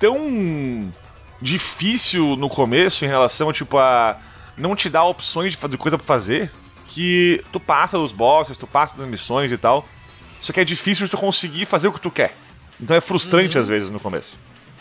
[0.00, 0.92] tão
[1.40, 4.16] difícil no começo em relação, tipo, a
[4.56, 6.50] não te dar opções de coisa pra fazer,
[6.88, 9.86] que tu passa dos bosses, tu passa das missões e tal.
[10.40, 12.34] Só que é difícil de tu conseguir fazer o que tu quer.
[12.80, 13.62] Então é frustrante Uhum.
[13.62, 14.38] às vezes no começo.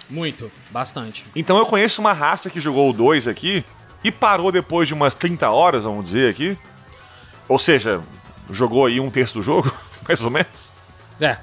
[0.10, 1.26] Muito, bastante.
[1.36, 3.64] Então eu conheço uma raça que jogou o 2 aqui
[4.03, 6.58] e parou depois de umas 30 horas, vamos dizer aqui.
[7.47, 8.01] Ou seja,
[8.51, 9.72] jogou aí um terço do jogo,
[10.08, 10.72] mais ou menos.
[11.20, 11.38] É.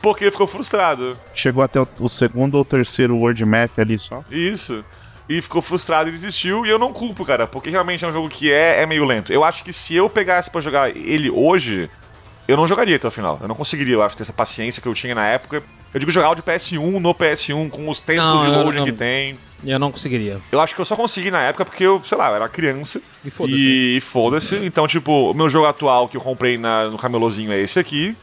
[0.00, 1.18] Porque ficou frustrado.
[1.34, 4.22] Chegou até o, segundo ou terceiro World Map ali só.
[4.30, 4.84] Isso.
[5.26, 6.66] E ficou frustrado e desistiu.
[6.66, 9.32] E eu não culpo, cara, porque realmente é um jogo que é, é meio lento.
[9.32, 11.88] Eu acho que se eu pegasse pra jogar ele hoje,
[12.46, 13.38] eu não jogaria até o final.
[13.40, 15.62] Eu não conseguiria, eu acho, ter essa paciência que eu tinha na época.
[15.92, 18.84] Eu digo jogar o de PS1 no PS1, com os tempos Não, de loading não-
[18.84, 19.38] que tem.
[19.64, 20.40] Eu não conseguiria.
[20.52, 23.00] Eu acho que eu só consegui na época porque eu, sei lá, eu era criança.
[23.24, 23.56] E foda-se.
[23.96, 24.56] E foda-se.
[24.56, 28.14] Então, tipo, o meu jogo atual que eu comprei na- no camelozinho é esse aqui.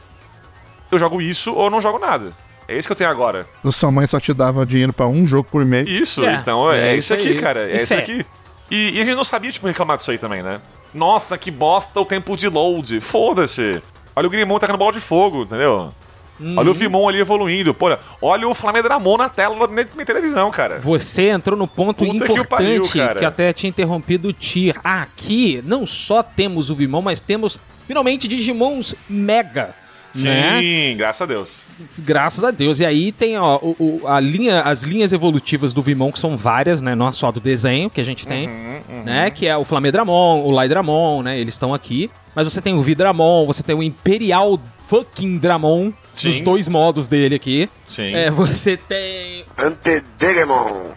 [0.90, 2.30] Eu jogo isso ou eu não jogo nada.
[2.68, 3.46] É esse que eu tenho agora.
[3.72, 5.88] Sua mãe só te dava dinheiro pra um jogo por mês.
[5.88, 7.40] Isso, É, então é, é isso isso aqui, aí.
[7.40, 7.68] cara.
[7.68, 7.98] É isso fé.
[7.98, 8.24] aqui.
[8.70, 10.60] E, e a gente não sabia, tipo, reclamar disso aí também, né?
[10.94, 13.00] Nossa, que bosta o tempo de load.
[13.00, 13.82] Foda-se.
[14.14, 15.92] Olha o Grimon tacando bola de fogo, entendeu?
[16.40, 16.58] Uhum.
[16.58, 17.72] Olha o Vimon ali evoluindo.
[17.72, 17.86] Pô,
[18.20, 20.80] olha o Flamedramon na tela da minha televisão, cara.
[20.80, 24.74] Você entrou no ponto Puta que importante pariu, que, até tinha interrompido o Tir.
[24.82, 29.74] Aqui não só temos o Vimon, mas temos finalmente Digimons Mega.
[30.12, 30.94] Sim, Né?
[30.96, 31.60] graças a Deus.
[31.98, 32.78] Graças a Deus.
[32.80, 36.36] E aí tem ó, o, o- a linha, as linhas evolutivas do Vimon, que são
[36.36, 36.94] várias, né?
[36.94, 39.30] Não é só do desenho que a gente tem, Uhum, né?
[39.30, 41.38] Que é o Flamedramon, o Laidramon, né?
[41.38, 42.10] Eles estão aqui.
[42.34, 44.58] Mas você tem o Vidramon, você tem o Imperial
[44.88, 46.28] fucking Dramon, Sim.
[46.28, 47.68] nos dois modos dele aqui.
[47.86, 48.14] Sim.
[48.14, 50.92] É, você tem Antedegemon.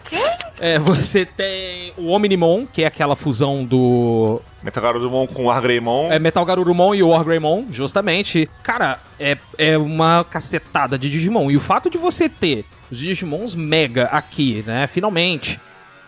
[0.60, 4.40] É, você tem o Omnimon, que é aquela fusão do.
[4.66, 6.10] Metal Garurumon com Argreymon.
[6.10, 8.50] É Metal Garurumon e o Wargreymon, justamente.
[8.64, 11.48] Cara, é, é uma cacetada de Digimon.
[11.52, 15.60] E o fato de você ter os Digimons Mega aqui, né, finalmente.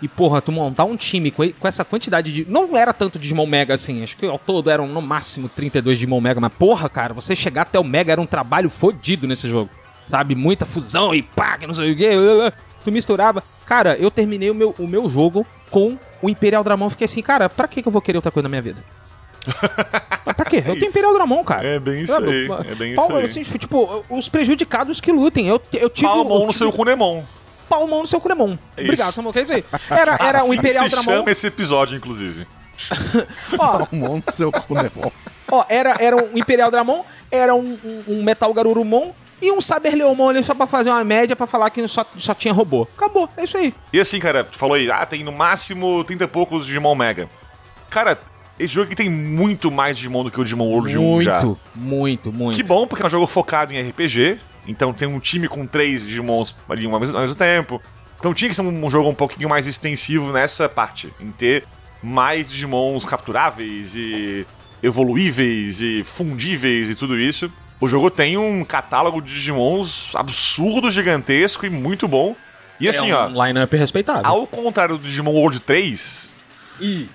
[0.02, 2.50] E, porra, tu montar um time com, com essa quantidade de.
[2.50, 6.20] Não era tanto Digimon Mega assim, acho que ao todo eram no máximo 32 Digimon
[6.20, 9.70] Mega, mas, porra, cara, você chegar até o Mega era um trabalho fodido nesse jogo.
[10.08, 10.34] Sabe?
[10.34, 12.10] Muita fusão e pá, que não sei o quê.
[12.82, 13.40] Tu misturava.
[13.64, 16.90] Cara, eu terminei o meu, o meu jogo com o Imperial Dramon.
[16.90, 18.82] Fiquei assim, cara, pra que, que eu vou querer outra coisa na minha vida?
[20.26, 20.58] Mas pra quê?
[20.66, 21.66] Eu tenho Imperial Dramon, cara.
[21.66, 22.30] É bem isso Sabe?
[22.30, 23.26] aí, é bem Pau- isso aí.
[23.26, 25.46] assim, tipo, os prejudicados que lutem.
[25.48, 26.08] Eu, eu tive.
[26.08, 27.22] Palmon eu no tive seu Kunemon.
[27.68, 28.56] Palmon no seu Kunemon.
[28.76, 29.16] É Obrigado, isso.
[29.16, 29.32] Samuel.
[29.36, 29.64] É isso aí.
[29.90, 31.10] Era, era assim o Imperial se Dramon.
[31.12, 32.46] chama esse episódio, inclusive.
[33.58, 35.10] Ó, monte do seu cu, bom?
[35.50, 39.94] Ó, era, era um Imperial Dramon, era um, um, um Metal Garurumon e um Saber
[39.94, 42.88] Leomon ali só pra fazer uma média pra falar que só, só tinha robô.
[42.96, 43.74] Acabou, é isso aí.
[43.92, 47.28] E assim, cara, tu falou aí, ah, tem no máximo 30 e poucos Digimon Mega.
[47.88, 48.18] Cara,
[48.58, 51.40] esse jogo aqui tem muito mais Digimon do que o Digimon World 1 já.
[51.40, 52.56] Muito, muito, muito.
[52.56, 54.40] Que bom, porque é um jogo focado em RPG.
[54.66, 57.80] Então tem um time com três Digimons ali ao mesmo, ao mesmo tempo.
[58.18, 61.12] Então tinha que ser um, um jogo um pouquinho mais extensivo nessa parte.
[61.20, 61.64] Em ter
[62.02, 64.44] mais Digimons capturáveis e
[64.82, 67.50] evoluíveis e fundíveis e tudo isso.
[67.80, 72.34] O jogo tem um catálogo de Digimons absurdo, gigantesco e muito bom.
[72.80, 73.28] E assim, é ó.
[73.28, 74.26] um line-up respeitável.
[74.26, 76.34] Ao contrário do Digimon World 3,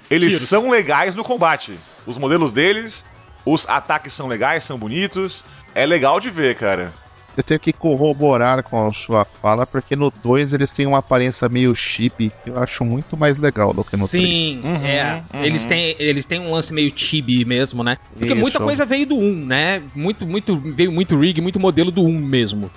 [0.10, 0.48] eles tiros.
[0.48, 1.78] são legais no combate.
[2.06, 3.06] Os modelos deles,
[3.46, 5.44] os ataques são legais, são bonitos.
[5.76, 6.94] É legal de ver, cara.
[7.36, 11.50] Eu tenho que corroborar com a sua fala, porque no 2 eles têm uma aparência
[11.50, 14.10] meio chip, que eu acho muito mais legal do que no 3.
[14.10, 15.24] Sim, é.
[15.44, 17.98] Eles, têm, eles têm um lance meio chibi mesmo, né?
[18.14, 18.36] Porque Isso.
[18.36, 19.82] muita coisa veio do 1, né?
[19.96, 22.70] Muito, muito, veio muito rig, muito modelo do 1 mesmo.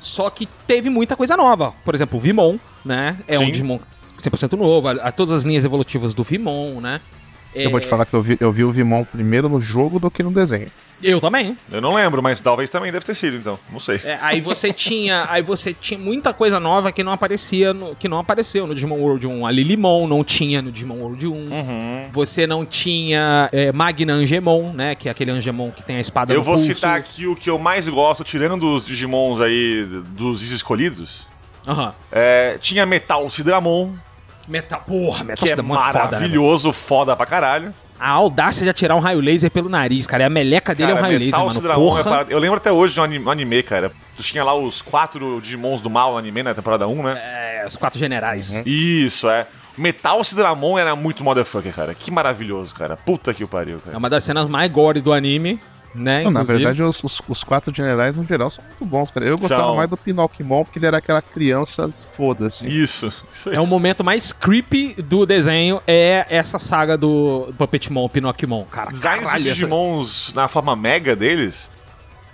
[0.00, 1.72] Só que teve muita coisa nova.
[1.84, 3.18] Por exemplo, o Vimon, né?
[3.28, 3.44] É Sim.
[3.44, 3.78] um Digimon
[4.20, 4.88] 100% novo.
[4.88, 7.00] A, a todas as linhas evolutivas do Vimon, né?
[7.54, 10.10] Eu vou te falar que eu vi, eu vi o Vimon primeiro no jogo do
[10.10, 10.68] que no desenho.
[11.02, 11.56] Eu também.
[11.70, 13.58] Eu não lembro, mas talvez também deve ter sido, então.
[13.70, 14.00] Não sei.
[14.04, 18.08] É, aí você tinha, aí você tinha muita coisa nova que não aparecia, no, que
[18.08, 19.46] não apareceu no Digimon World 1.
[19.46, 21.30] A Lilimon não tinha no Digimon World 1.
[21.32, 22.08] Uhum.
[22.10, 24.94] Você não tinha é, Magna Angemon, né?
[24.94, 26.74] Que é aquele Angemon que tem a espada Eu vou pulso.
[26.74, 31.26] citar aqui o que eu mais gosto, tirando dos Digimons aí, dos escolhidos.
[31.66, 31.94] Aham.
[32.10, 33.92] É, tinha Metal Sidramon,
[34.48, 37.72] Metal, porra, Metal que é Sidramon é foda, né, maravilhoso, foda pra caralho.
[38.02, 40.24] A audácia de atirar um raio laser pelo nariz, cara.
[40.24, 41.72] E a meleca dele é um Cara, raio Metal laser, mano.
[41.72, 42.02] É Porra.
[42.04, 43.92] parada- Eu lembro até hoje de um anime, cara.
[44.16, 47.12] Tu tinha lá os quatro Digimons do mal no anime na temporada 1, né?
[47.22, 48.64] É, os quatro generais.
[48.66, 49.46] Isso, é.
[49.78, 51.94] Metal Sidramon era muito motherfucker, cara.
[51.94, 52.96] Que maravilhoso, cara.
[52.96, 53.94] Puta que o pariu, cara.
[53.94, 55.60] É uma das cenas mais gore do anime,
[55.94, 56.24] né?
[56.24, 59.26] Não, na verdade, os, os- os quatro generais, no geral, são muito bons, cara.
[59.26, 59.76] Eu gostava São.
[59.76, 62.66] mais do Pinocchimon, porque ele era aquela criança foda-se.
[62.66, 63.56] Isso, isso aí.
[63.56, 68.64] É o momento mais creepy do desenho, é essa saga do Puppetmon, Pinocchimon.
[68.64, 71.70] Cara, Designs caralho, dos essa- Digimons na forma mega deles,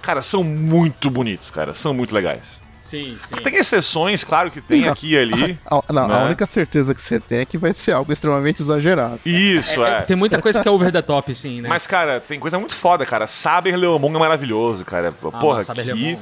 [0.02, 1.74] cara, são muito bonitos, cara.
[1.74, 2.61] São muito legais.
[2.89, 3.34] Sim, sim.
[3.43, 5.59] Tem exceções, claro que tem aqui e ali.
[5.66, 6.24] A, não, a né?
[6.24, 9.20] única certeza que você tem é que vai ser algo extremamente exagerado.
[9.26, 10.01] Isso, é.
[10.01, 11.68] Tem muita coisa que é over the top, sim, né?
[11.68, 13.26] Mas, cara, tem coisa muito foda, cara.
[13.26, 15.12] Saber Leomon é maravilhoso, cara.
[15.12, 16.18] Porra, Saber que, Leomon.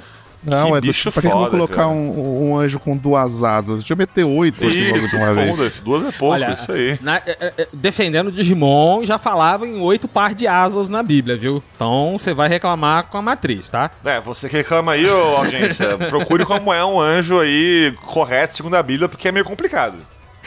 [0.50, 1.88] Não, que é do bicho tipo, pra que eu vou foda, colocar cara.
[1.88, 3.78] um, um anjo com duas asas?
[3.80, 5.56] Deixa eu meter oito Isso, de uma vez.
[5.56, 5.82] foda-se.
[5.84, 6.98] Duas é pouco, Olha, isso aí.
[7.02, 11.02] na- é, é, é, defendendo o Digimon, já falava em oito par de asas na
[11.02, 11.62] Bíblia, viu?
[11.74, 13.90] Então você vai reclamar com a matriz, tá?
[14.04, 18.74] É, você que reclama aí, ô audiência, procure como é um anjo aí correto segundo
[18.76, 19.96] a Bíblia, porque é meio complicado.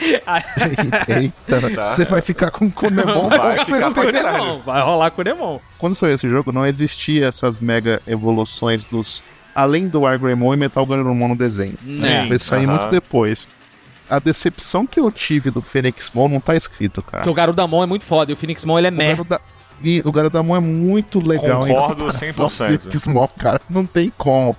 [1.08, 1.90] Eita, Tá.
[1.90, 3.28] você vai ficar com Conemon.
[3.28, 4.58] Vai você ficar tem- caralho.
[4.60, 5.60] Vai rolar com o Demon.
[5.78, 9.22] Quando saiu esse jogo, não existia essas mega evoluções dos.
[9.60, 11.74] Além do Argreymon e Metal Garurumon no desenho.
[11.96, 13.46] Sim, Vai sair muito depois.
[14.08, 17.18] A decepção que eu tive do Phoenixmon não tá escrito, cara.
[17.18, 19.08] Porque o Garudamon é muito foda e o Phoenixmon ele é meh.
[19.14, 19.40] Garuda-
[19.82, 21.66] E o Garudamon é muito legal.
[21.66, 22.40] em Concordo comparação 100%.
[22.42, 23.60] ao Phoenixmon, cara.
[23.70, 24.56] Não tem como.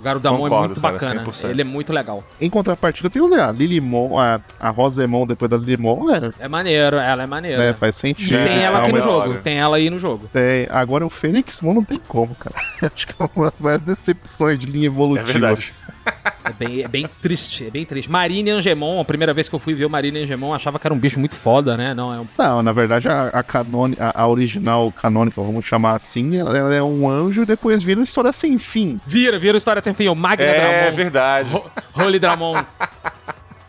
[0.00, 1.24] O Garudamon é Concordo, muito cara, bacana.
[1.24, 1.50] 100%.
[1.50, 2.24] Ele é muito legal.
[2.40, 6.96] Em contrapartida, tem o a Lilimon, a, a Rosemon depois da Lilimon, é, É maneiro,
[6.96, 7.58] ela é maneira.
[7.58, 8.30] né, faz E sentido.
[8.42, 9.34] tem e ela tal, aqui no jogo.
[9.42, 10.28] Tem ela aí no jogo.
[10.32, 10.66] Tem.
[10.70, 12.56] Agora o Phoenixmon não tem como, cara.
[12.92, 15.26] Acho que é uma das maiores decepções de linha É evolutiva.
[15.32, 15.74] verdade.
[16.44, 18.10] É bem, é bem triste, é bem triste.
[18.10, 20.94] Marine Angemon, a primeira vez que eu fui ver o Marine Angemon, achava que era
[20.94, 21.92] um bicho muito foda, né?
[21.92, 22.26] Não, é um...
[22.38, 26.74] Não, na verdade, a, a, canone, a, a original canônica, vamos chamar assim, ela, ela
[26.74, 28.96] é um anjo e depois vira uma história sem fim.
[29.06, 30.08] Vira, vira história sem fim.
[30.08, 30.96] O Magna É Dramon.
[30.96, 31.52] verdade.
[31.52, 32.64] Ro- Holy Dramon.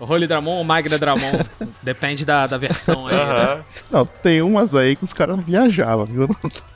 [0.05, 1.31] Holy Dramon ou Magna Dramon.
[1.83, 3.15] Depende da, da versão aí.
[3.15, 3.63] né?
[3.89, 6.29] Não, tem umas aí que os caras viajavam, viu?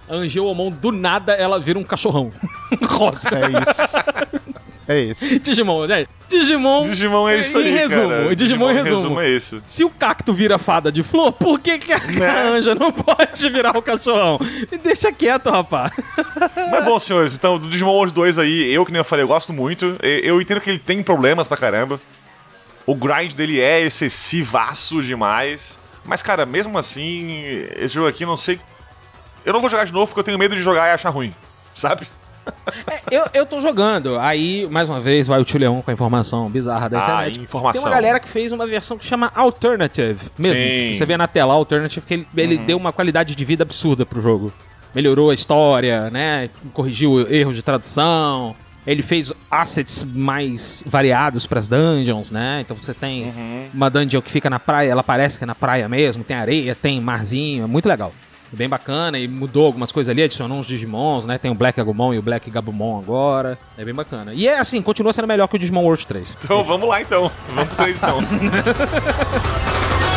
[0.08, 2.32] A Angeomon, do nada, ela vira um cachorrão.
[2.88, 3.30] Rosa.
[3.32, 4.46] É isso.
[4.88, 5.40] É isso.
[5.40, 6.06] Digimon, né?
[6.30, 6.84] Digimon.
[6.84, 8.36] Digimon é isso em aí, resumo, cara.
[8.36, 9.20] Digimon, em resumo.
[9.20, 9.64] é isso.
[9.66, 12.50] Se o cacto vira fada de flor, por que, que a Né?
[12.50, 14.38] anja não pode virar o cachorrão?
[14.72, 15.92] Me deixa quieto, rapaz.
[16.70, 19.28] Mas bom, senhores, então, do Digimon World 2 aí, eu, que nem eu falei, eu
[19.28, 19.96] gosto muito.
[20.04, 22.00] Eu entendo que ele tem problemas pra caramba.
[22.86, 25.80] O grind dele é excessivaço demais.
[26.04, 27.44] Mas, cara, mesmo assim,
[27.78, 28.60] esse jogo aqui, não sei.
[29.44, 31.34] Eu não vou jogar de novo porque eu tenho medo de jogar e achar ruim,
[31.74, 32.08] sabe?
[33.10, 34.20] Eu, eu tô jogando.
[34.20, 37.40] Aí, mais uma vez, vai o Tio Leão com a informação bizarra da Ah, internet.
[37.44, 37.82] informação.
[37.82, 40.30] Tem uma galera que fez uma versão que chama Alternative.
[40.38, 40.56] Mesmo.
[40.64, 44.06] Tipo, você vê na tela Alternative que ele, ele deu uma qualidade de vida absurda
[44.06, 44.54] pro jogo.
[44.94, 46.50] Melhorou a história, né?
[46.72, 48.56] Corrigiu erros de tradução.
[48.86, 52.60] Ele fez assets mais variados pras dungeons, né?
[52.62, 53.34] Então você tem
[53.74, 56.76] uma dungeon que fica na praia, ela parece que é na praia mesmo, tem areia,
[56.76, 58.14] tem marzinho, é muito legal.
[58.52, 61.38] Bem bacana e mudou algumas coisas ali, adicionou uns Digimons, né?
[61.38, 63.58] Tem o Black Agumon e o Black Gabumon agora.
[63.78, 64.34] É bem bacana.
[64.34, 66.38] E é assim, continua sendo melhor que o Digimon World 3.
[66.44, 67.30] Então vamos lá então.
[67.50, 68.20] Vamos pro 3 então.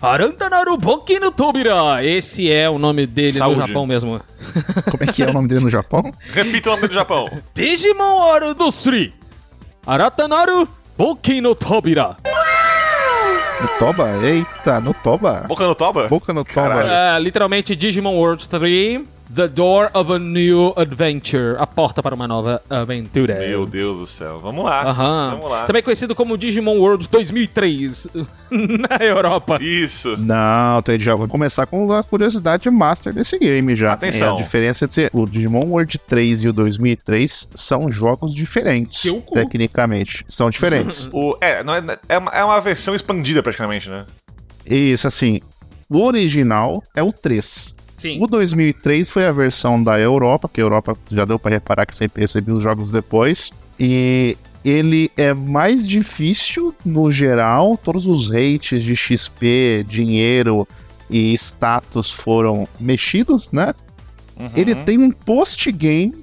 [0.00, 2.04] Arantanaru Boki no Tobira!
[2.04, 3.60] Esse é o nome dele Saúde.
[3.60, 4.20] no Japão mesmo.
[4.90, 6.02] Como é que é o nome dele no Japão?
[6.32, 7.28] Repita o nome do Japão.
[7.54, 9.14] Digimon Oro do Suri!
[9.86, 12.16] Aratanaru Boki no Tobira!
[13.60, 14.10] No Toba?
[14.22, 15.44] Eita, no Toba.
[15.48, 16.08] Boca no Toba?
[16.08, 16.84] Boca no Toba.
[16.84, 19.00] É, literalmente Digimon World 3,
[19.32, 23.38] The Door of a New Adventure, a porta para uma nova aventura.
[23.38, 24.38] Meu Deus do céu.
[24.38, 24.82] Vamos lá.
[24.82, 25.30] Aham.
[25.32, 25.64] Vamos lá.
[25.64, 28.08] Também conhecido como Digimon World 2003
[28.50, 29.58] na Europa.
[29.60, 30.16] Isso.
[30.18, 33.94] Não, então já vou começar com a curiosidade master desse game já.
[33.94, 34.36] Atenção.
[34.36, 39.10] É, a diferença entre o Digimon World 3 e o 2003 são jogos diferentes.
[39.10, 39.34] Cu.
[39.34, 40.24] Tecnicamente.
[40.28, 41.08] São diferentes.
[41.14, 44.04] O, é, não é, é, uma, é uma versão expandida praticamente, né?
[44.66, 45.40] Isso, assim.
[45.88, 47.74] O original é o 3.
[48.04, 48.18] Sim.
[48.22, 51.96] O 2003 foi a versão da Europa, que a Europa já deu pra reparar que
[51.96, 53.50] sempre recebeu os jogos depois.
[53.80, 57.78] E ele é mais difícil no geral.
[57.82, 60.68] Todos os rates de XP, dinheiro
[61.08, 63.72] e status foram mexidos, né?
[64.54, 66.22] Ele tem um post-game.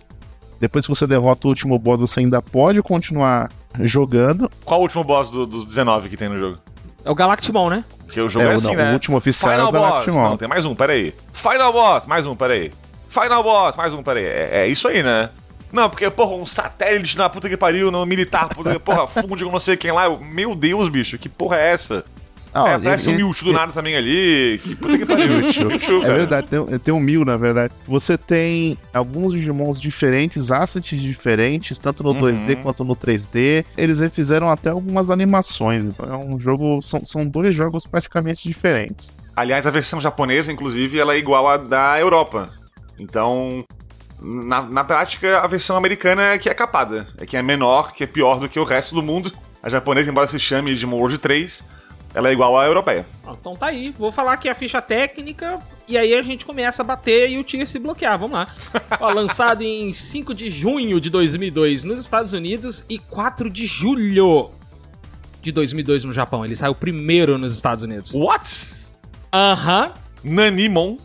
[0.59, 3.49] Depois que você derrota o último boss, você ainda pode continuar
[3.79, 4.47] jogando.
[4.63, 6.59] Qual o último boss do- dos 19 que tem no jogo?
[7.03, 7.83] É o Galactimon, né?
[8.11, 8.91] Porque o jogo é, É, o- assim, não, o né?
[8.93, 10.07] último oficial Final é o boss.
[10.07, 11.15] Não, tem mais um, peraí.
[11.31, 12.69] Final boss, mais um, peraí.
[13.07, 14.25] Final boss, mais um, peraí.
[14.25, 15.29] É, é isso aí, né?
[15.71, 19.45] Não, porque, porra, um satélite na puta que pariu, no militar, puta que, porra, funde
[19.45, 20.07] com não sei quem lá.
[20.07, 22.03] Eu, Meu Deus, bicho, que porra é essa?
[22.53, 24.59] Ah, é, ele- parece um Mewtwo do nada também ali.
[24.61, 25.27] Que puta que pariu.
[25.37, 25.65] Mewtwo.
[25.67, 27.73] Mewtwo, É verdade, tem, tem um mil, na verdade.
[27.87, 32.19] Você tem alguns Digimons diferentes, assets diferentes, tanto no Uhum.
[32.19, 33.65] 2D quanto no 3D.
[33.77, 35.85] Eles refizeram até algumas animações.
[35.85, 36.81] Então é um jogo.
[36.81, 39.11] São, são dois jogos praticamente diferentes.
[39.35, 42.49] Aliás, a versão japonesa, inclusive, ela é igual à da Europa.
[42.99, 43.63] Então,
[44.21, 47.07] na, na prática, a versão americana é que é capada.
[47.17, 49.31] É que é menor, que é pior do que o resto do mundo.
[49.63, 51.63] A japonesa, embora se chame Digimon World 3,
[52.13, 53.05] ela é igual à europeia.
[53.25, 56.81] Ah, Então tá aí, vou falar aqui a ficha técnica e aí a gente começa
[56.81, 58.47] a bater e o Tier se bloquear, vamos lá.
[58.99, 64.51] Ó, lançado em 5 de junho de 2002 nos Estados Unidos e 4 de julho
[65.41, 66.45] de 2002 no Japão.
[66.45, 68.11] Ele saiu primeiro nos Estados Unidos.
[68.13, 68.75] What?
[69.33, 69.93] Aham.
[70.23, 70.97] Nanimon.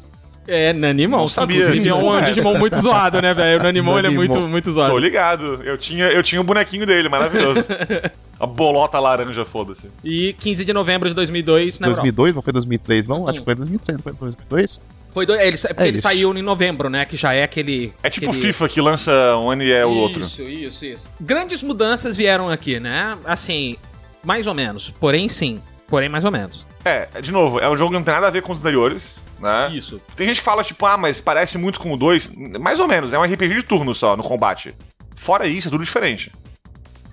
[0.46, 1.18] É, Nanimon.
[1.18, 1.58] Não sabia.
[1.58, 2.22] Inclusive é um é.
[2.22, 3.60] Digimon muito zoado, né, velho?
[3.60, 4.92] O Nanimon, ele é muito, muito zoado.
[4.92, 5.60] Tô ligado.
[5.64, 7.66] Eu tinha, eu tinha o bonequinho dele, maravilhoso.
[8.38, 9.90] a bolota laranja, foda-se.
[10.04, 12.02] E 15 de novembro de 2002 na Europa.
[12.02, 13.28] 2002, não foi 2003, não?
[13.28, 14.80] Acho que foi 2003, não foi 2002?
[15.10, 16.02] Foi do, é, ele, é porque É ele isso.
[16.02, 17.06] saiu em novembro, né?
[17.06, 17.92] Que já é aquele.
[18.02, 18.46] É tipo aquele...
[18.46, 20.20] FIFA que lança um ano e é o outro.
[20.20, 21.08] Isso, isso, isso.
[21.18, 23.16] Grandes mudanças vieram aqui, né?
[23.24, 23.76] Assim,
[24.22, 24.92] mais ou menos.
[25.00, 25.58] Porém, sim.
[25.88, 26.66] Porém, mais ou menos.
[26.84, 29.14] É, de novo, é um jogo que não tem nada a ver com os anteriores,
[29.40, 29.70] né?
[29.72, 30.00] Isso.
[30.14, 32.32] Tem gente que fala, tipo, ah, mas parece muito com o 2.
[32.60, 34.74] Mais ou menos, é um RPG de turno só, no combate.
[35.14, 36.32] Fora isso, é tudo diferente.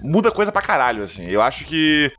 [0.02, 1.26] Muda coisa pra caralho, assim.
[1.28, 2.12] Eu acho que.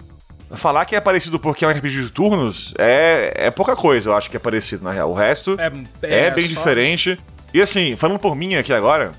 [0.52, 4.16] Falar que é parecido porque é um RPG de turnos é, é pouca coisa, eu
[4.16, 5.10] acho que é parecido, na real.
[5.10, 5.56] O resto
[6.02, 7.18] é, bem só- diferente.
[7.52, 9.12] E assim, falando por mim aqui agora,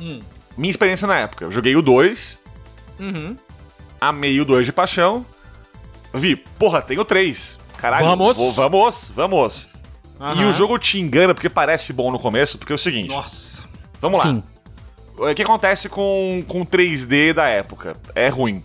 [0.00, 0.20] Hum.
[0.56, 1.44] minha experiência na época.
[1.44, 2.38] Eu joguei o 2,
[2.98, 3.36] Uhum.
[4.00, 5.24] amei o 2 de paixão.
[6.12, 7.60] Vi, porra, tem o 3.
[7.76, 8.36] Caralho, Vamos.
[8.36, 9.68] vou- vamos, vamos.
[10.20, 10.50] E Aham.
[10.50, 13.08] o jogo te engana porque parece bom no começo, porque é o seguinte.
[13.08, 13.64] Nossa.
[14.02, 14.26] Vamos lá.
[14.26, 14.42] Sim.
[15.16, 17.94] O que acontece com, com 3D da época?
[18.14, 18.62] É ruim,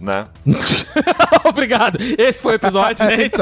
[0.00, 0.24] né?
[1.44, 1.98] Obrigado.
[2.18, 3.36] Esse foi o episódio, gente.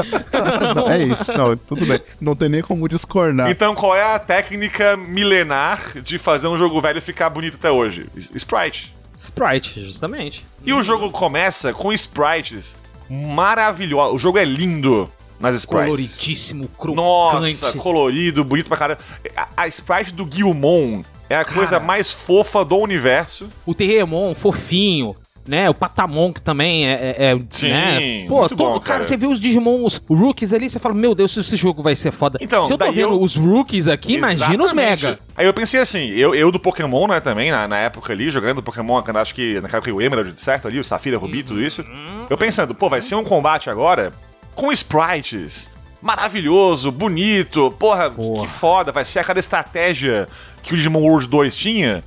[0.75, 1.99] Não, é isso, não, tudo bem.
[2.19, 3.49] Não tem nem como discordar.
[3.49, 8.07] Então qual é a técnica milenar de fazer um jogo velho ficar bonito até hoje?
[8.35, 8.93] Sprite.
[9.15, 10.45] Sprite, justamente.
[10.65, 12.77] E o jogo começa com sprites
[13.09, 14.15] maravilhosos.
[14.15, 15.09] O jogo é lindo
[15.39, 15.85] nas sprites.
[15.85, 16.95] Coloridíssimo, crocante.
[16.95, 18.99] Nossa, colorido, bonito pra caramba.
[19.35, 23.49] A, a sprite do Guilmon é a coisa mais fofa do universo.
[23.65, 25.15] O Terremon, fofinho.
[25.47, 26.93] Né, o Patamon, que também é.
[26.93, 28.25] é, é, Sim, né?
[28.27, 29.07] Pô, todo, bom, cara, cara.
[29.07, 32.11] você vê os Digimon, os rookies ali, você fala, meu Deus, esse jogo vai ser
[32.11, 32.39] foda.
[32.41, 35.05] Então, Se eu tô vendo eu- os rookies aqui, imagina os Exatamente.
[35.05, 35.19] Mega.
[35.37, 38.63] Aí eu pensei assim, eu, eu do Pokémon, né, também, na, na época ali, jogando
[38.63, 41.85] Pokémon, acho que naquela época o Emerald, certo ali, o Safira, Rubi, tudo isso.
[42.27, 44.11] Eu pensando, pô, vai ser um combate agora
[44.55, 45.69] com sprites
[46.05, 50.27] maravilhoso, bonito, porra, que foda, vai ser aquela estratégia
[50.61, 52.03] que o Digimon World 2 tinha.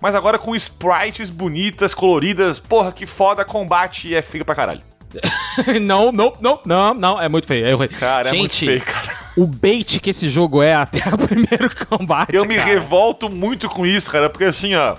[0.00, 4.80] Mas agora com sprites bonitas, coloridas, porra, que foda, combate é feio pra caralho.
[5.82, 7.66] não, não, não, não, não, é muito feio.
[7.66, 7.98] É horrível.
[7.98, 9.16] Cara, é Gente, muito feio, cara.
[9.36, 12.32] O bait que esse jogo é até o primeiro combate.
[12.32, 12.70] Eu me cara.
[12.70, 14.96] revolto muito com isso, cara, porque assim, ó.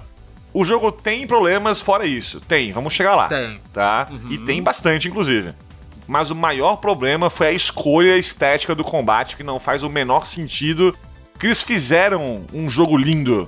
[0.54, 2.42] O jogo tem problemas fora isso.
[2.42, 3.30] Tem, vamos chegar lá.
[3.30, 3.46] Tem.
[3.46, 3.60] Uhum.
[3.72, 4.10] Tá?
[4.30, 5.54] E tem bastante, inclusive.
[6.08, 10.26] Mas o maior problema foi a escolha estética do combate, que não faz o menor
[10.26, 10.96] sentido.
[11.40, 13.48] Que eles fizeram um jogo lindo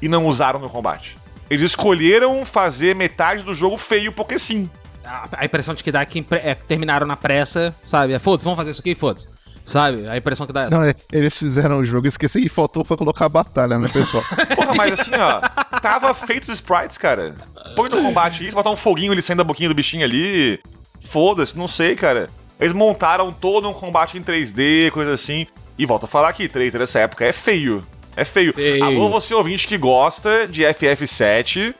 [0.00, 1.16] e não usaram no combate.
[1.50, 4.68] Eles escolheram fazer metade do jogo feio porque sim.
[5.04, 8.12] A, impressão de que dá é que impre- é, terminaram na pressa, sabe?
[8.12, 9.28] É, foda-se, vamos fazer isso aqui, foda-se.
[9.64, 10.08] Sabe?
[10.08, 10.78] A impressão que dá é essa.
[10.78, 14.24] Não, é, eles fizeram o jogo, esqueci e faltou foi colocar a batalha, né, pessoal?
[14.56, 15.40] Porra, mas assim, ó,
[15.80, 17.34] tava feito os sprites, cara.
[17.76, 20.60] Põe no combate isso, botar um foguinho ali saindo da boquinha do bichinho ali.
[21.02, 22.30] Foda-se, não sei, cara.
[22.58, 25.46] Eles montaram todo um combate em 3D, coisa assim.
[25.76, 27.84] E volto a falar aqui, 3D dessa época é feio.
[28.16, 28.52] É feio.
[28.52, 28.84] Feio.
[28.84, 31.74] Alô, você ouvinte que gosta de FF7.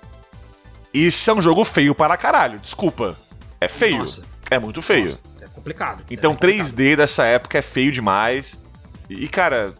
[0.93, 3.17] Isso é um jogo feio para caralho, desculpa.
[3.61, 3.99] É feio.
[3.99, 4.23] Nossa.
[4.51, 5.19] É muito feio.
[5.41, 6.05] É complicado.
[6.11, 8.61] Então 3D dessa época é feio demais.
[9.09, 9.75] E, cara,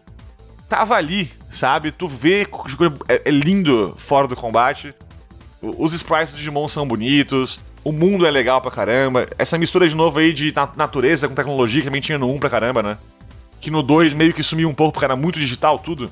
[0.67, 1.91] tava ali, sabe?
[1.91, 4.93] Tu vê que o jogo é, é lindo fora do combate.
[5.61, 7.59] Os sprites do Digimon são bonitos.
[7.83, 9.27] O mundo é legal pra caramba.
[9.37, 12.39] Essa mistura de novo aí de na- natureza com tecnologia que também tinha no 1
[12.39, 12.97] pra caramba, né?
[13.59, 16.09] Que no 2 meio que sumiu um pouco porque era muito digital tudo.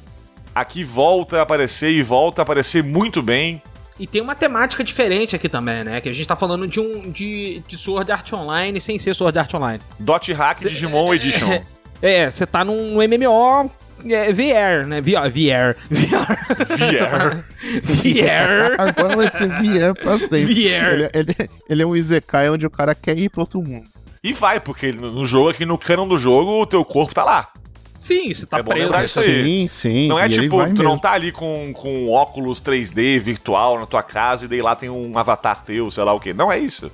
[0.53, 3.61] Aqui volta a aparecer e volta a aparecer muito bem.
[3.99, 6.01] E tem uma temática diferente aqui também, né?
[6.01, 9.37] Que a gente tá falando de um de, de Sword Art Online sem ser Sword
[9.39, 9.81] Art Online.
[9.99, 11.61] Dot Hack Digimon Edition.
[12.01, 13.69] É, você tá num MMO
[14.09, 15.01] é, VR, né?
[15.01, 15.29] VR.
[15.31, 15.75] VR.
[15.89, 17.43] VR.
[17.83, 18.75] VR.
[18.77, 20.45] Agora vai ser VR pra sempre.
[20.45, 20.93] VR.
[20.93, 23.89] Ele, ele- ele é um Izekai onde o cara quer ir pro outro mundo.
[24.23, 27.49] E vai, porque no jogo aqui, no canon do jogo, o teu corpo tá lá.
[27.99, 28.95] Sim, você tá é preso.
[29.03, 29.25] isso aí.
[29.45, 30.07] Sim, sim.
[30.07, 30.99] Não é e tipo, tu não mesmo.
[30.99, 35.15] tá ali com, com óculos 3D virtual na tua casa e daí lá tem um
[35.17, 36.33] avatar teu, sei lá o que.
[36.33, 36.91] Não é isso.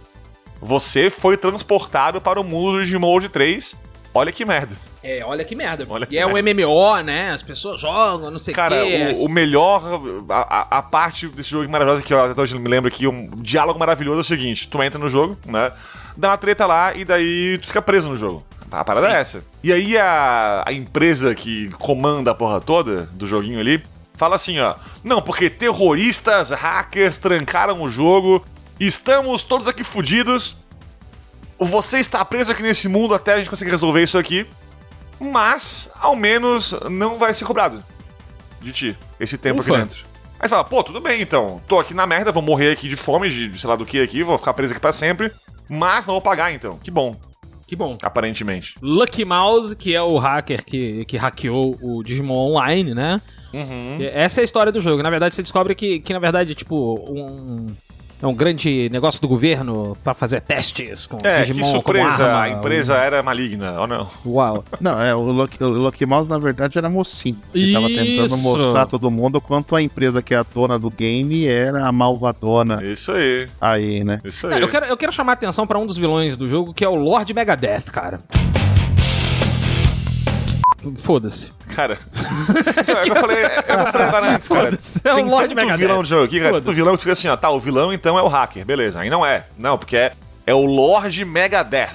[0.61, 3.75] Você foi transportado para o mundo do Digimon World 3.
[4.13, 4.75] Olha que merda.
[5.09, 5.85] É, olha que merda.
[5.89, 6.31] Olha que e é um.
[6.31, 7.31] MMO, né?
[7.31, 9.15] As pessoas jogam, não sei o Cara, quê.
[9.17, 9.81] o, o melhor.
[10.29, 13.79] A, a- parte desse jogo maravilhosa que eu até hoje me lembro aqui, um diálogo
[13.79, 15.71] maravilhoso é o seguinte: tu entra no jogo, né?
[16.17, 18.45] Dá uma treta lá e daí tu fica preso no jogo.
[18.69, 19.41] A parada é essa.
[19.63, 23.81] E aí a, a empresa que comanda a porra toda do joguinho ali
[24.15, 24.75] fala assim, ó.
[25.05, 28.43] Não, porque terroristas, hackers trancaram o jogo.
[28.77, 30.57] Estamos todos aqui fudidos.
[31.57, 34.45] Você está preso aqui nesse mundo até a gente conseguir resolver isso aqui.
[35.19, 37.84] Mas, ao menos, não vai ser cobrado
[38.61, 39.72] de ti esse tempo Ufa.
[39.72, 40.06] aqui dentro.
[40.39, 41.60] Aí você fala, pô, tudo bem então.
[41.68, 44.22] Tô aqui na merda, vou morrer aqui de fome, de sei lá do que aqui,
[44.22, 45.31] vou ficar preso aqui pra sempre.
[45.68, 46.77] Mas não vou pagar então.
[46.77, 47.15] Que bom.
[47.68, 47.98] Que bom.
[48.02, 48.76] Aparentemente.
[48.81, 53.22] Lucky Mouse, que é o hacker que, que hackeou o Digimon Online, né?
[53.53, 53.98] Uhum.
[53.99, 55.03] Essa é a história do jogo.
[55.03, 57.65] Na verdade, você descobre que, que na verdade, tipo, um.
[58.22, 62.06] É um grande negócio do governo pra fazer testes com É, Digimon que surpresa.
[62.18, 62.41] como arma.
[62.41, 64.07] a empresa era maligna, ou não?
[64.26, 64.64] Uau.
[64.81, 67.38] Não, é, o Lucky, o Lucky Mouse, na verdade, era mocinho.
[67.53, 70.89] Ele tava tentando mostrar a todo mundo quanto a empresa que é a dona do
[70.89, 72.84] game era a malvadona.
[72.84, 73.48] Isso aí.
[73.61, 74.19] Aí, né?
[74.23, 76.73] Isso É, eu, quero, eu quero chamar a atenção pra um dos vilões do jogo,
[76.73, 78.19] que é o Lord Megadeth, cara.
[80.95, 81.51] Foda-se.
[81.76, 81.97] Cara.
[82.80, 84.69] Então, é que eu falei, é eu falei agora antes, cara.
[85.03, 85.77] É o Tem Lord tanto Megadeth.
[85.77, 86.53] vilão do jogo aqui, cara.
[86.53, 88.99] Tanto vilão que fica assim, ó, tá, o vilão então é o hacker, beleza.
[89.01, 89.45] Aí não é.
[89.57, 90.14] Não, porque é,
[90.45, 91.89] é o Lord Megadeth.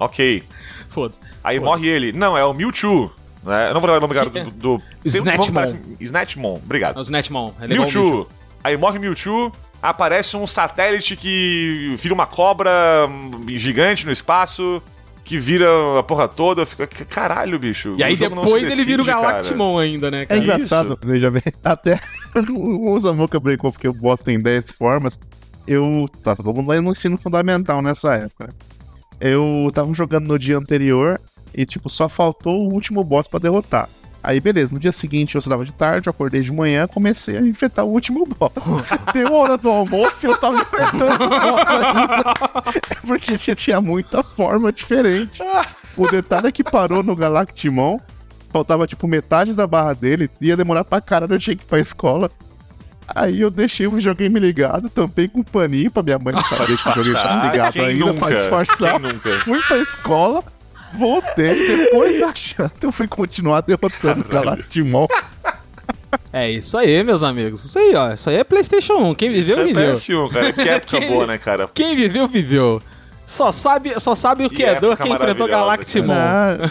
[0.00, 0.42] Ok.
[0.90, 1.20] Foda-se.
[1.44, 2.12] Aí morre ele.
[2.12, 3.12] Não, é o Mewtwo.
[3.44, 3.68] Né?
[3.70, 4.50] Eu não vou lembrar o nome cara, do.
[4.56, 5.54] do, um Snatchmon.
[5.54, 6.96] parece- Snatchmon, obrigado.
[6.96, 7.54] É o Snatchmon.
[7.60, 8.28] Ele é ao Mewtwo.
[8.64, 9.52] Aí morre Mewtwo.
[9.82, 12.70] Aparece um satélite que vira uma cobra
[13.08, 14.82] hum, gigante no espaço.
[15.26, 15.66] Que vira
[15.98, 16.64] a porra toda.
[16.64, 16.86] Fica.
[16.86, 17.96] Caralho, bicho.
[17.98, 19.20] E aí depois ele vira o decide, cara.
[19.32, 20.40] Galactimon ainda, né, É cara?
[20.40, 21.42] engraçado, veja bem.
[21.64, 21.98] Até
[22.48, 25.18] o Zamuca brincou porque o boss tem 10 formas.
[25.66, 26.06] Eu.
[26.22, 28.46] Tá, todo mundo lá no ensino fundamental nessa época.
[28.46, 28.52] né?
[29.20, 31.20] Eu tava jogando no dia anterior
[31.52, 33.88] e, tipo, só faltou o último boss pra derrotar.
[34.26, 37.40] Aí, beleza, no dia seguinte eu estudava de tarde, eu acordei de manhã, comecei a
[37.42, 38.50] enfrentar o último boss.
[39.14, 42.34] Deu hora do almoço e eu tava enfrentando o boss ainda.
[42.90, 45.40] É porque tinha, muita forma diferente.
[45.96, 47.98] O detalhe é que parou no Galactimon,
[48.50, 51.78] faltava tipo metade da barra dele, ia demorar pra caralho, eu tinha que ir pra
[51.78, 52.28] escola.
[53.14, 56.66] Aí eu deixei o videogame ligado, tampei com um paninho pra minha mãe não saber
[56.66, 57.52] que o videogame tá disfarçar.
[57.52, 58.26] ligado Quem ainda, nunca?
[58.26, 59.00] pra disfarçar.
[59.44, 60.44] Fui pra escola,
[60.94, 65.06] voltei, depois da janta eu fui continuar derrotando o Galactimon.
[66.32, 67.64] É isso aí, meus amigos.
[67.64, 68.12] Isso aí, ó.
[68.12, 69.14] Isso aí é PlayStation 1.
[69.14, 69.92] Quem viveu, Isso é viveu.
[69.92, 70.52] PS1, cara.
[70.52, 71.68] Que época Quem- boa, né, cara?
[71.72, 72.82] Quem viveu, viveu.
[73.26, 76.14] Só sabe, só sabe o que, é dor quem enfrentou Galactimon.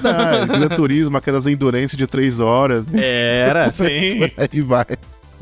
[0.01, 2.85] Não, não, Gran Turismo, aquelas endurance de 3 horas.
[2.93, 3.69] Era.
[3.71, 4.21] Sim.
[4.37, 4.85] Aí vai.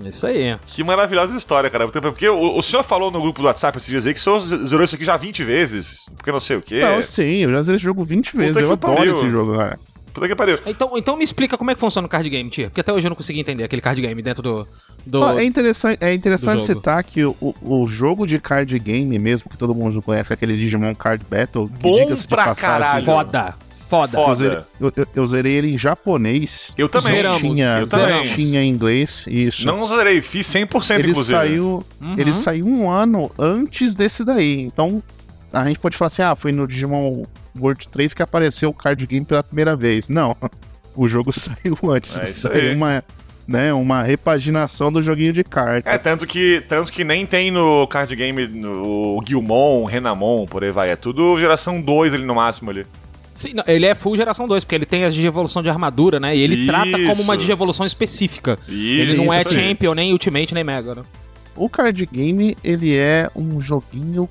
[0.10, 0.58] Isso aí.
[0.66, 1.88] Que maravilhosa história, cara.
[1.88, 4.40] Porque, o, o senhor falou no grupo do WhatsApp esses dias aí que o senhor
[4.40, 6.06] zerou isso aqui já 20 vezes.
[6.16, 6.82] Porque não sei o quê.
[6.82, 8.54] Não, sim, eu já zerei esse jogo 20 vezes.
[8.54, 9.14] Puta Eu que adoro pariu.
[9.14, 9.80] esse jogo, cara.
[10.14, 10.60] Puta que pariu.
[10.66, 12.70] Então, então me explica como é que funciona o card game, tia.
[12.70, 14.68] Porque até hoje eu não consegui entender aquele card game dentro do.
[15.06, 15.22] do...
[15.22, 19.58] Ó, é interessante, é interessante citar que o, o, jogo de card game mesmo, que
[19.58, 23.06] todo mundo conhece, que é aquele Digimon Card Battle, que Bom de pra passagem, caralho.
[23.06, 23.56] Foda.
[23.94, 24.20] Foda.
[24.20, 26.74] Eu zerei, eu, eu- eu zerei ele em japonês.
[26.78, 27.22] Eu também.
[27.24, 28.16] Não tinha, Eu também.
[28.16, 29.66] não tinha em inglês, isso.
[29.68, 31.38] Não zerei, fiz 100% ele inclusive.
[31.38, 32.16] saiu, Uhum.
[32.18, 34.62] ele saiu um ano antes desse daí.
[34.62, 35.02] Então,
[35.52, 37.24] a gente pode falar assim: ah, foi no Digimon
[37.60, 40.10] World 3 que apareceu o card game pela primeira vez.
[40.10, 40.36] Não.
[40.96, 42.16] O jogo saiu antes.
[42.20, 42.76] É isso saiu aí.
[42.76, 43.04] uma,
[43.48, 45.90] né, uma repaginação do joguinho de carta.
[45.90, 50.70] É, tanto que, tanto que nem tem no card game no Guilmon, Renamon, por aí
[50.72, 50.92] vai.
[50.92, 52.86] É tudo geração 2 ali no máximo ali.
[53.44, 56.36] Sim, não, ele é full geração 2, porque ele tem as digievolução de armadura, né?
[56.36, 57.40] E ele trata como uma Isso.
[57.42, 58.58] digievolução específica.
[58.68, 59.52] Isso, ele não é isso.
[59.52, 61.02] Champion, nem Ultimate, nem Mega, né?
[61.56, 64.28] O card game, ele é um joguinho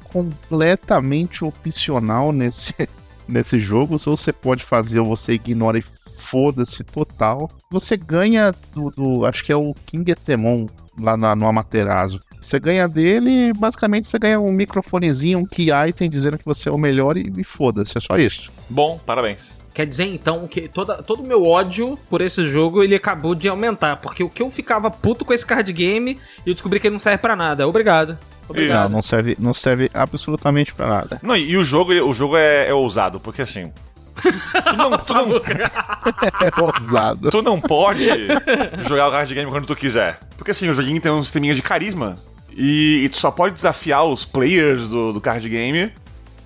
[0.66, 2.74] completamente opcional nesse,
[3.28, 3.98] nesse jogo.
[3.98, 5.84] Se você pode fazer ou você ignora e
[6.16, 7.50] foda-se total.
[7.70, 10.66] Você ganha do, do- acho que é o King Etemon
[10.98, 12.20] lá na- no Amaterasu.
[12.40, 16.68] Você ganha dele e basicamente você ganha um microfonezinho, um key item dizendo que você
[16.68, 18.50] é o melhor e, e foda-se, é só isso.
[18.72, 19.58] Bom, parabéns.
[19.74, 23.48] Quer dizer, então, que toda, todo o meu ódio por esse jogo, ele acabou de
[23.48, 23.96] aumentar.
[23.96, 27.00] Porque o que eu ficava puto com esse card game, eu descobri que ele não
[27.00, 27.68] serve pra nada.
[27.68, 28.18] Obrigado.
[28.48, 31.20] Não, não serve, não serve absolutamente pra nada.
[31.22, 33.70] Não, e, e o jogo, o jogo é, é ousado, porque assim.
[34.14, 35.36] Tu não, tu, não,
[36.40, 37.30] É ousado.
[37.30, 38.06] tu não pode
[38.88, 40.18] jogar o card game quando tu quiser.
[40.36, 42.16] Porque assim, o joguinho tem um sisteminha de carisma.
[42.54, 45.92] E, e tu só pode desafiar os players do, do card game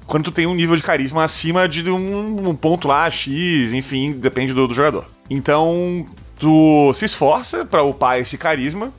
[0.06, 4.12] quando tu tem um nível de carisma acima de um, um ponto lá, X, enfim,
[4.12, 5.06] depende do, do jogador.
[5.28, 6.06] Então,
[6.38, 8.92] tu se esforça pra upar esse carisma.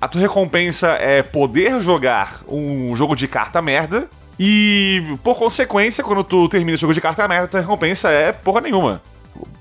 [0.00, 4.08] A tua recompensa é poder jogar um jogo de carta merda.
[4.38, 8.60] E, por consequência, quando tu termina o jogo de carta merda, tua recompensa é porra
[8.60, 9.00] nenhuma.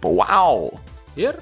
[0.03, 0.79] Uau!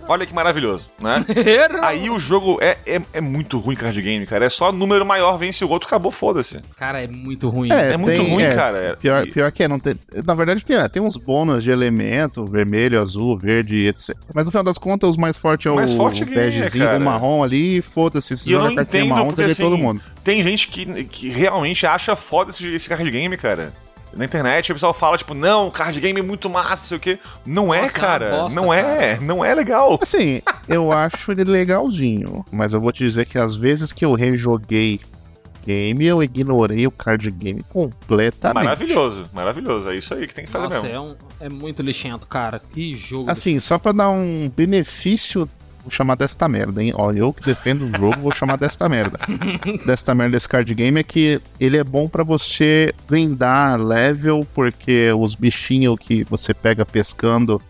[0.08, 1.24] Olha que maravilhoso, né?
[1.82, 4.46] Aí o jogo é, é, é muito ruim card game, cara.
[4.46, 6.60] É só número maior vence o outro, acabou, foda-se.
[6.78, 7.72] Cara, é muito ruim.
[7.72, 8.98] É muito ruim, cara.
[9.00, 9.96] Pior, pior que é, não tem.
[10.26, 14.16] Na verdade, tem, tem uns bônus de elemento, vermelho, azul, verde, etc.
[14.34, 16.98] Mas no final das contas, os mais fortes é o, Mais forte o é, begezinho,
[16.98, 18.36] o marrom ali, foda-se.
[18.36, 20.02] Se joga não cartinha marrom, porque você vê assim, todo mundo.
[20.24, 23.72] tem gente que, que realmente acha foda esse, esse card game, cara.
[24.14, 27.20] Na internet, o pessoal fala, tipo, não, card game é muito massa, sei o quê.
[27.46, 28.30] Não é, Nossa, é cara.
[28.32, 30.00] bosta, não é, não é legal.
[30.02, 34.14] Assim, eu acho ele legalzinho, mas eu vou te dizer que às vezes que eu
[34.14, 35.00] rejoguei
[35.66, 38.64] game, eu ignorei o card game completamente.
[38.64, 39.90] Maravilhoso, maravilhoso.
[39.90, 40.96] É isso aí que tem que fazer Nossa, mesmo.
[40.96, 42.60] é, um, é muito lixento, cara.
[42.72, 43.30] Que jogo.
[43.30, 45.48] Assim, só pra dar um benefício,
[45.82, 46.94] vou chamar desta merda, hein?
[46.96, 49.20] Olha, eu que defendo o jogo, vou chamar desta merda.
[49.86, 55.12] desta merda desse card game é que ele é bom pra você grindar level, porque
[55.18, 57.62] os bichinhos que você pega pescando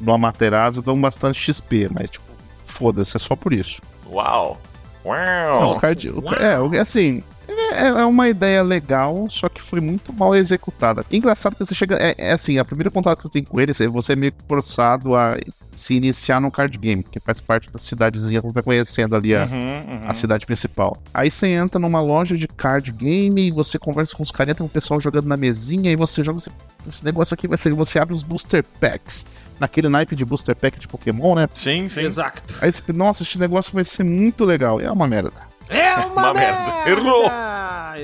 [0.00, 2.24] no Amaterasu dão bastante XP, mas tipo,
[2.64, 3.80] foda-se, é só por isso.
[4.06, 4.60] Uau!
[5.04, 5.76] Não, Uau!
[5.76, 10.12] o card, o, é, o- assim, é, é uma ideia legal, só que foi muito
[10.12, 11.04] mal executada.
[11.10, 11.96] Engraçado que você chega.
[11.96, 14.32] É, é assim, a primeira contato que você tem com ele, você- você é meio
[14.32, 15.36] que forçado a
[15.74, 19.34] se iniciar no card game, que faz parte da cidadezinha que você tá conhecendo ali
[19.34, 20.00] a, Uhum, uhum.
[20.08, 20.96] a cidade principal.
[21.14, 24.66] Aí você entra numa loja de card game e você conversa com os caras, tem
[24.66, 26.38] um pessoal jogando na mesinha e você joga.
[26.38, 26.50] Esse,
[26.86, 27.72] esse negócio aqui vai ser.
[27.72, 29.24] Você abre os booster packs.
[29.58, 31.46] Naquele naipe de booster pack de Pokémon, né?
[31.54, 32.00] Sim, sim.
[32.00, 32.54] Exato.
[32.62, 34.80] Aí você, nossa, esse negócio vai ser muito legal.
[34.80, 35.32] E é uma merda.
[35.70, 36.90] É uma, Uma merda.
[36.90, 37.30] Errou!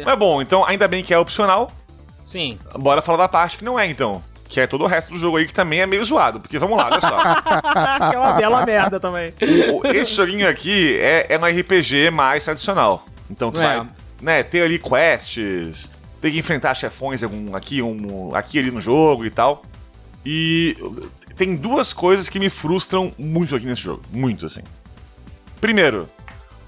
[0.05, 1.71] Mas bom, então ainda bem que é opcional.
[2.25, 2.59] Sim.
[2.79, 4.23] Bora falar da parte que não é, então.
[4.49, 6.39] Que é todo o resto do jogo aí que também é meio zoado.
[6.41, 7.17] Porque vamos lá, olha só.
[8.11, 9.33] que é uma bela merda também.
[9.93, 13.05] Esse joguinho aqui é, é um RPG mais tradicional.
[13.31, 13.79] Então tu É.
[13.79, 13.87] vai
[14.23, 15.91] né, ter ali quests,
[16.21, 19.63] ter que enfrentar chefões algum, aqui, um, aqui ali no jogo e tal.
[20.25, 20.77] E
[21.37, 24.03] tem duas coisas que me frustram muito aqui nesse jogo.
[24.13, 24.63] Muito, assim.
[25.61, 26.09] Primeiro,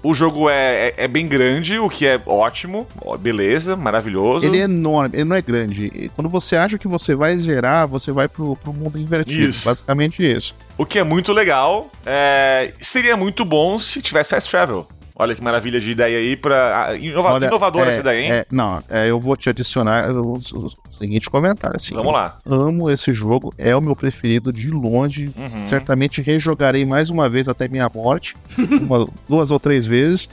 [0.01, 2.87] o jogo é, é, é bem grande, o que é ótimo.
[3.19, 4.45] Beleza, maravilhoso.
[4.45, 5.85] Ele é enorme, ele não é grande.
[5.93, 9.49] E quando você acha que você vai zerar, você vai pro, pro mundo invertido.
[9.49, 9.65] Isso.
[9.65, 10.55] Basicamente isso.
[10.77, 11.91] O que é muito legal.
[12.05, 14.87] é, seria muito bom se tivesse fast travel.
[15.21, 16.85] Olha que maravilha de ideia aí pra.
[16.87, 18.31] ah, inova- Olha, inovadora é- essa ideia, hein?
[18.31, 21.75] é, não, é, eu vou te adicionar o, o- seguinte comentário.
[21.75, 22.37] Assim, Vamos lá.
[22.45, 25.29] Amo esse jogo, é o meu preferido de longe.
[25.37, 25.65] Uhum.
[25.65, 28.33] Certamente rejogarei mais uma vez até minha morte.
[28.81, 30.29] uma- duas ou três vezes.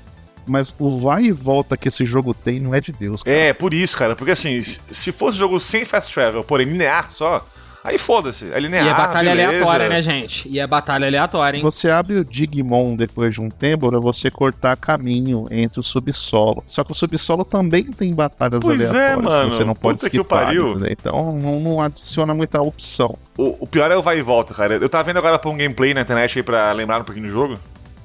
[0.48, 3.24] Mas o vai e volta que esse jogo tem não é de Deus.
[3.24, 3.36] cara.
[3.36, 4.14] É, por isso, cara.
[4.14, 7.44] Porque assim, se- se fosse jogo sem fast travel, porém linear só,
[7.86, 8.50] aí foda-se.
[8.52, 8.84] É linear.
[8.84, 9.48] e é batalha beleza.
[9.48, 10.48] aleatória, né, gente?
[10.48, 11.62] E é batalha aleatória, hein?
[11.62, 16.62] Você abre o Digimon depois de um tempo pra você cortar caminho entre o subsolo.
[16.66, 19.24] Só que o subsolo também tem batalhas Pois é, aleatórias.
[19.32, 19.50] mano.
[19.50, 20.44] Você não pode Puta que o esquipar.
[20.46, 20.78] pariu.
[20.78, 20.88] né?
[20.90, 23.16] Então não, não adiciona muita opção.
[23.38, 24.74] O, o pior é o vai e volta, cara.
[24.76, 27.32] Eu tava vendo agora por um gameplay na internet aí pra lembrar um pouquinho do
[27.32, 27.58] jogo.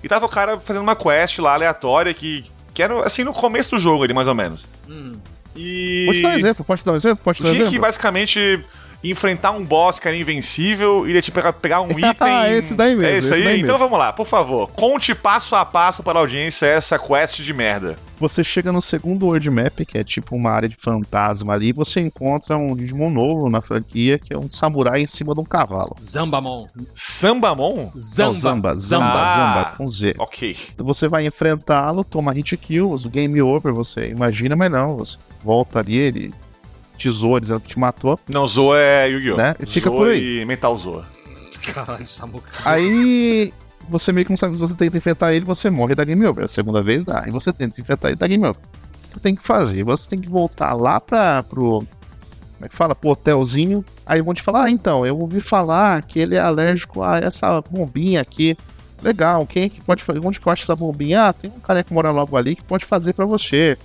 [0.04, 2.44] E tava o cara fazendo uma quest lá aleatória que,
[2.74, 4.66] que era assim no começo do jogo ali, mais ou menos.
[5.56, 6.06] E.
[6.08, 6.66] Pode dar um exemplo?
[6.66, 7.20] Pode dar um exemplo?
[7.24, 7.82] Pode dar um Tinha que exemplo?
[7.82, 8.62] basicamente
[9.04, 12.16] enfrentar um boss que era invencível e daí, tipo, pegar, pegar um item.
[12.20, 13.42] Ah, esse daí mesmo, É isso aí?
[13.42, 13.78] então mesmo.
[13.80, 14.72] vamos lá, por favor.
[14.74, 17.96] Conte passo a passo para a audiência essa quest de merda.
[18.20, 21.74] Você chega no segundo World Map, que é tipo uma área de fantasma ali, e
[21.74, 25.44] você encontra um Digimon novo na franquia, que é um samurai em cima de um
[25.44, 25.96] cavalo.
[26.00, 26.68] Zambamon.
[26.94, 27.92] Sambamon?
[27.98, 28.24] Zamba.
[28.28, 30.14] Não, Zamba, Zamba, Ah, Zamba, com Z.
[30.20, 30.56] Ok.
[30.76, 35.18] Então você vai enfrentá-lo, toma hit kill, o game over, você imagina, mas não, você
[35.44, 36.32] volta ali, ele
[37.02, 38.20] tesoura dizendo que te matou.
[38.28, 39.38] Não, Zoa é Yu-Gi-Oh!
[39.38, 39.56] Né?
[39.60, 40.42] E fica Zoa por aí.
[40.42, 41.06] e Mental Zoa.
[41.74, 42.50] Caralho, Samuca.
[42.66, 43.54] Aí
[43.90, 46.46] você meio que não sabe se você tenta enfrentar ele, você morre da game over.
[46.46, 47.24] A segunda vez dá.
[47.26, 48.62] Aí você tenta enfrentar ele da game over.
[49.10, 49.84] O que tem que fazer?
[49.84, 51.80] Você tem que voltar lá pra, pro.
[51.80, 52.96] Como é que fala?
[52.96, 53.84] Pro hotelzinho.
[54.06, 57.62] Aí vão te falar: ah, então, eu ouvi falar que ele é alérgico a essa
[57.70, 58.56] bombinha aqui.
[59.04, 60.20] Legal, quem é que pode fazer?
[60.24, 61.28] Onde que eu acho essa bombinha?
[61.28, 63.78] Ah, tem um cara que mora logo ali que pode fazer pra você.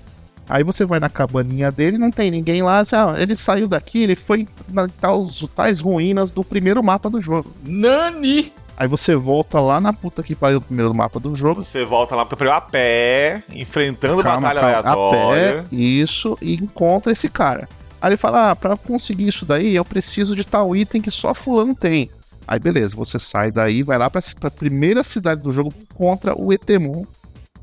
[0.48, 2.78] Aí você vai na cabaninha dele, não tem ninguém lá.
[2.78, 7.20] Assim, ah, ele saiu daqui, ele foi na tais, tais ruínas do primeiro mapa do
[7.20, 7.52] jogo.
[7.64, 8.52] Nani!
[8.76, 11.62] Aí você volta lá na puta que pariu do primeiro mapa do jogo.
[11.62, 15.60] Você volta lá pro primeiro a pé, enfrentando Calma, batalha calma, aleatória.
[15.60, 17.68] A pé, isso, e encontra esse cara.
[18.00, 21.32] Aí ele fala: Ah, pra conseguir isso daí, eu preciso de tal item que só
[21.32, 22.10] fulano tem.
[22.46, 26.52] Aí beleza, você sai daí, vai lá pra, pra primeira cidade do jogo, encontra o
[26.52, 27.04] Etemon.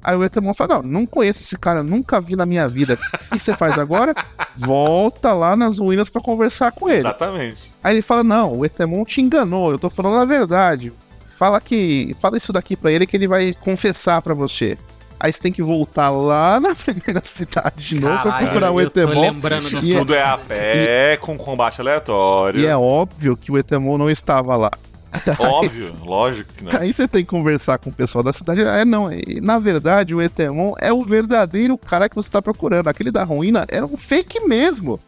[0.03, 2.99] Aí o Etemon fala: Não, não conheço esse cara, nunca vi na minha vida.
[3.31, 4.13] O que você faz agora?
[4.55, 6.99] Volta lá nas ruínas pra conversar com ele.
[6.99, 7.71] Exatamente.
[7.83, 10.91] Aí ele fala: Não, o Etemon te enganou, eu tô falando a verdade.
[11.37, 12.15] Fala que.
[12.19, 14.77] Fala isso daqui pra ele que ele vai confessar pra você.
[15.19, 18.81] Aí você tem que voltar lá na primeira cidade de novo pra Caralho, procurar o
[18.81, 19.21] Etemon.
[19.21, 22.59] lembrando Isso E tudo é a pé, com combate aleatório.
[22.59, 24.71] E é óbvio que o Etemon não estava lá.
[25.39, 26.79] Óbvio, lógico que não.
[26.79, 28.61] Aí você tem que conversar com o pessoal da cidade.
[28.61, 29.11] É, não.
[29.11, 32.87] e, Na verdade, o Etemon é o verdadeiro cara que você tá procurando.
[32.87, 34.99] Aquele da ruína era um fake mesmo.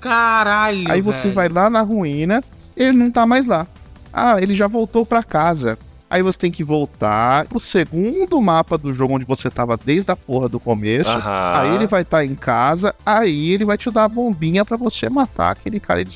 [0.00, 0.90] Caralho.
[0.90, 1.34] Aí você velho.
[1.34, 2.42] vai lá na ruína,
[2.76, 3.66] ele não tá mais lá.
[4.12, 5.78] Ah, ele já voltou pra casa.
[6.10, 10.16] Aí você tem que voltar pro segundo mapa do jogo onde você tava desde a
[10.16, 11.10] porra do começo.
[11.10, 11.52] Aham.
[11.56, 15.10] Aí ele vai estar em casa, aí ele vai te dar a bombinha pra você
[15.10, 16.08] matar aquele cara e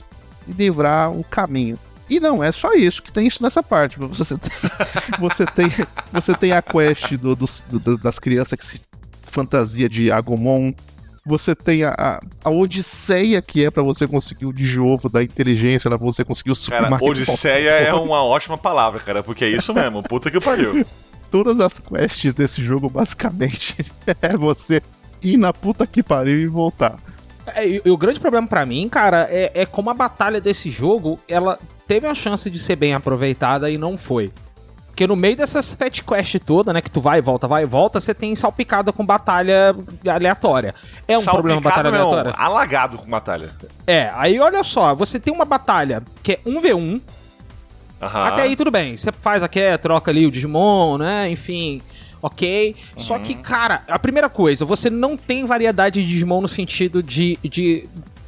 [0.47, 1.79] e livrar o caminho.
[2.13, 3.99] E não é só isso que tem isso nessa parte.
[3.99, 4.51] Você tem,
[5.19, 5.67] você tem,
[6.13, 8.81] você tem a quest do- dos- do- das crianças que se
[9.23, 10.73] fantasia de Agumon.
[11.25, 15.89] Você tem a, a, a Odisseia, que é pra você conseguir o Digiovo da inteligência,
[15.89, 19.73] pra você conseguir o Super Cara, Odisseia é uma ótima palavra, cara, porque é isso
[19.73, 20.85] mesmo, puta que pariu.
[21.31, 23.77] Todas as quests desse jogo, basicamente,
[24.21, 24.83] é você
[25.23, 26.97] ir na puta que pariu e voltar.
[27.55, 30.71] É, e, e o grande problema pra mim, cara, é, é como a batalha desse
[30.71, 31.57] jogo, ela
[31.93, 34.33] teve a chance de ser bem aproveitada e não foi.
[34.87, 37.67] Porque no meio dessas sete quests toda, né, que tu vai e volta, vai e
[37.67, 40.75] volta, você tem salpicada com batalha aleatória.
[41.07, 42.35] É um problema Salpicado batalha não, aleatória?
[42.39, 43.51] alagado com batalha.
[43.87, 47.03] É, aí olha só, você tem uma batalha que é 1v1,
[48.01, 48.25] Aham.
[48.25, 51.83] até aí tudo bem, você faz aqui, troca ali o Digimon, né, enfim,
[52.23, 52.75] ok.
[52.97, 57.39] Só que, cara, a primeira coisa, você não tem variedade de Digimon no sentido de,
[57.43, 57.87] de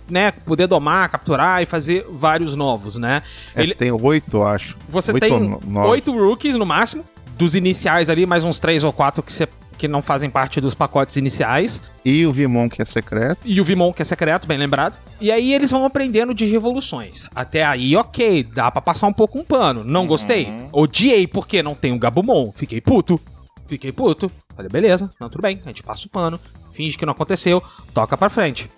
[0.08, 3.22] né, poder domar, capturar e fazer vários novos, né?
[3.54, 4.76] É, Ele- Tem oito, eu acho.
[4.88, 7.04] você Oito tem oito rookies no máximo,
[7.38, 10.72] dos iniciais ali, mais uns três ou quatro que, você, que não fazem parte dos
[10.74, 11.82] pacotes iniciais.
[12.04, 13.38] E o Vimon, que é secreto.
[13.44, 14.94] E o Vimon, que é secreto, bem lembrado.
[15.20, 17.26] E aí eles vão aprendendo de revoluções.
[17.34, 19.82] Até aí, ok, dá pra passar um pouco um pano.
[19.84, 20.52] Não gostei.
[20.70, 22.52] Odiei porque não tem o Gabumon.
[22.54, 23.20] Fiquei puto.
[23.66, 24.30] Fiquei puto.
[24.54, 25.60] Falei, beleza, não, tudo bem.
[25.64, 26.38] A gente passa o pano,
[26.72, 27.60] finge que não aconteceu,
[27.92, 28.70] toca pra frente.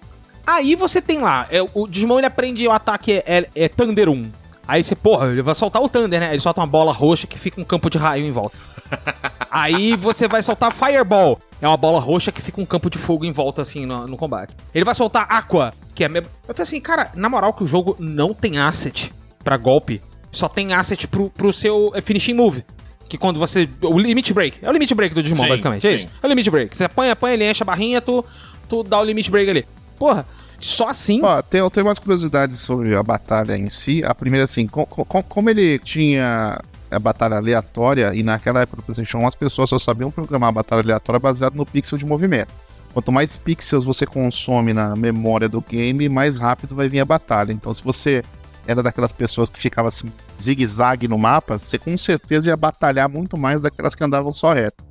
[0.47, 4.09] Aí você tem lá, é, o Digimon ele aprende o ataque é, é, é Thunder
[4.09, 4.31] 1.
[4.69, 6.31] Aí você, porra, ele vai soltar o Thunder, né?
[6.31, 8.57] Ele solta uma bola roxa que fica um campo de raio em volta.
[9.51, 11.39] Aí você vai soltar Fireball.
[11.61, 14.17] É uma bola roxa que fica um campo de fogo em volta, assim, no, no
[14.17, 14.55] combate.
[14.75, 16.09] Ele vai soltar Aqua, que é...
[16.09, 19.13] Eu falei assim, cara, na moral que o jogo não tem asset
[19.45, 20.03] pra golpe.
[20.33, 22.65] Só tem asset pro, pro seu é, finishing move.
[23.09, 23.69] Que quando você...
[23.83, 24.59] O limit break.
[24.63, 25.87] É o limit break do Digimon, Sim, basicamente.
[25.87, 25.97] É sim.
[25.97, 26.09] isso.
[26.21, 26.77] É o limit break.
[26.77, 28.25] Você apanha, apanha, ele enche a barrinha, tu,
[28.69, 29.65] tu dá o limit break ali.
[29.99, 30.27] Porra,
[30.61, 31.21] só assim...
[31.23, 34.03] Ó, tem, tenho umas curiosidades sobre a batalha em si.
[34.05, 36.61] A primeira, assim, co- co- como ele tinha
[36.91, 40.53] a batalha aleatória, e naquela época do PlayStation 1 as pessoas só sabiam programar a
[40.53, 42.53] batalha aleatória baseado no pixel de movimento.
[42.93, 47.53] Quanto mais pixels você consome na memória do game, mais rápido vai vir a batalha.
[47.53, 48.23] Então, se você
[48.67, 50.11] era daquelas pessoas que ficava assim,
[50.41, 54.83] zigue-zague no mapa, você com certeza ia batalhar muito mais daquelas que andavam só reto.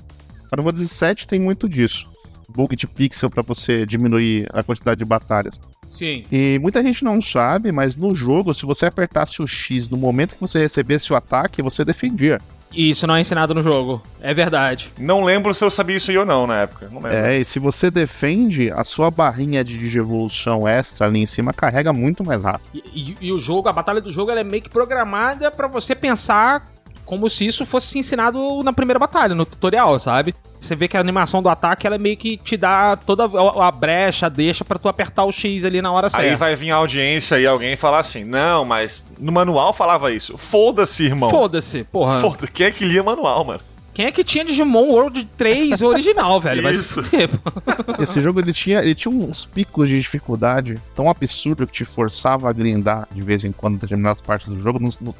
[0.49, 2.07] Final Fantasy 7 tem muito disso.
[2.49, 5.59] Bug de pixel para você diminuir a quantidade de batalhas.
[5.91, 6.23] Sim.
[6.31, 10.35] E muita gente não sabe, mas no jogo, se você apertasse o X no momento
[10.35, 12.39] que você recebesse o ataque, você defendia.
[12.73, 14.03] E isso não é ensinado no jogo.
[14.19, 14.91] É verdade.
[14.99, 16.89] Não lembro se eu sabia isso aí ou não na época.
[16.91, 17.17] Não lembro.
[17.17, 21.93] É, e se você defende, a sua barrinha de digievolução extra ali em cima carrega
[21.93, 22.69] muito mais rápido.
[22.73, 25.69] E, e- e o jogo, a batalha do jogo, ela é meio que programada pra
[25.69, 26.65] você pensar
[27.05, 30.33] como se isso fosse ensinado na primeira batalha, no tutorial, sabe?
[30.59, 33.67] Você vê que a animação do ataque, ela é meio que te dá toda a
[33.67, 36.25] a brecha, deixa pra tu apertar o X ali na hora certa.
[36.25, 40.37] Aí vai vir a audiência e alguém falar assim: Não, mas no manual falava isso.
[40.37, 41.29] Foda-se, irmão.
[41.29, 42.19] Foda-se, porra.
[42.19, 43.59] Foda Quem é que lia manual, mano?
[43.93, 46.69] Quem é que tinha Digimon World 3 original, velho?
[46.69, 47.01] Isso.
[47.99, 52.49] Esse jogo ele tinha, ele tinha uns picos de dificuldade tão absurdo que te forçava
[52.49, 54.79] a grindar de vez em quando determinadas partes do jogo.
[54.79, 55.15] no- no-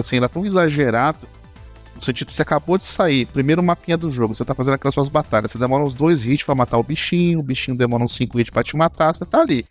[0.00, 1.20] assim, era tão exagerado.
[1.94, 5.08] No sentido, você acabou de sair, primeiro mapinha do jogo, você tá fazendo aquelas suas
[5.08, 8.38] batalhas, você demora uns dois hits pra matar o bichinho, o bichinho demora uns cinco
[8.38, 9.66] hits pra te matar, você tá ali.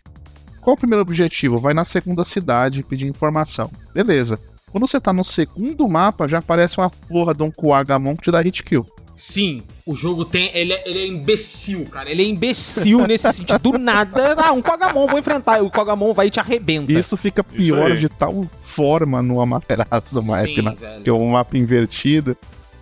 [0.60, 1.56] Qual o primeiro objetivo?
[1.56, 3.70] Vai na segunda cidade pedir informação.
[3.94, 4.38] Beleza.
[4.70, 8.30] Quando você tá no segundo mapa, já aparece uma porra de um Kuagamon que te
[8.30, 8.84] dá hit kill.
[9.18, 10.48] Sim, o jogo tem.
[10.54, 12.08] Ele é, ele é imbecil, cara.
[12.08, 13.58] Ele é imbecil nesse sentido.
[13.58, 14.36] Do nada.
[14.38, 15.60] Ah, um Kogamon, vou enfrentar.
[15.60, 16.92] O Kogamon vai e te arrebenta.
[16.92, 17.98] Isso fica pior aí.
[17.98, 20.76] de tal forma no Amaterasu Map, Sim, né?
[20.78, 21.02] velho.
[21.02, 22.36] Que é um mapa invertido.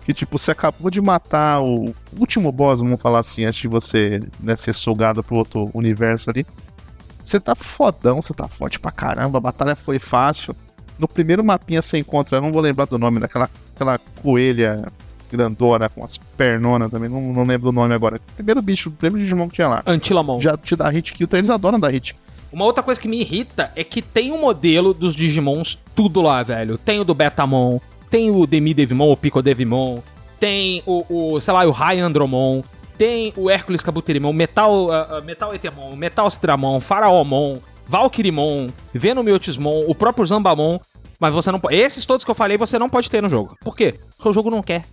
[0.05, 4.21] Que, tipo, você acabou de matar o último boss, vamos falar assim, antes de você
[4.39, 6.45] né, ser sugado pro outro universo ali.
[7.21, 10.55] Você tá fodão, você tá forte pra caramba, a batalha foi fácil.
[10.97, 14.87] No primeiro mapinha você encontra, eu não vou lembrar do nome, daquela aquela coelha
[15.31, 18.19] grandona com as pernonas também, não, não lembro do nome agora.
[18.35, 19.83] Primeiro bicho, primeiro Digimon que tinha lá.
[19.85, 20.39] Antilamon.
[20.39, 22.23] Já te dá hit kill, então eles adoram dar hit kill.
[22.51, 26.41] Uma outra coisa que me irrita é que tem um modelo dos Digimons tudo lá,
[26.43, 26.77] velho.
[26.77, 27.79] Tem o do Betamon,
[28.09, 29.99] tem o Demi Devimon, o Pico Devimon,
[30.39, 32.61] tem o, o, sei lá, o Rai Andromon,
[32.97, 39.93] tem o Hércules Kabuterimon, Metal, ah, ah, Metal Etemon, Metal Citramon, Faraomon, Valkyrimon, Venomiotismon, o
[39.93, 40.79] próprio Zambamon.
[41.19, 41.75] Mas você não pode.
[41.75, 43.57] Esses todos que eu falei, você não pode ter no jogo.
[43.61, 43.95] Por quê?
[44.15, 44.85] Porque o jogo não quer.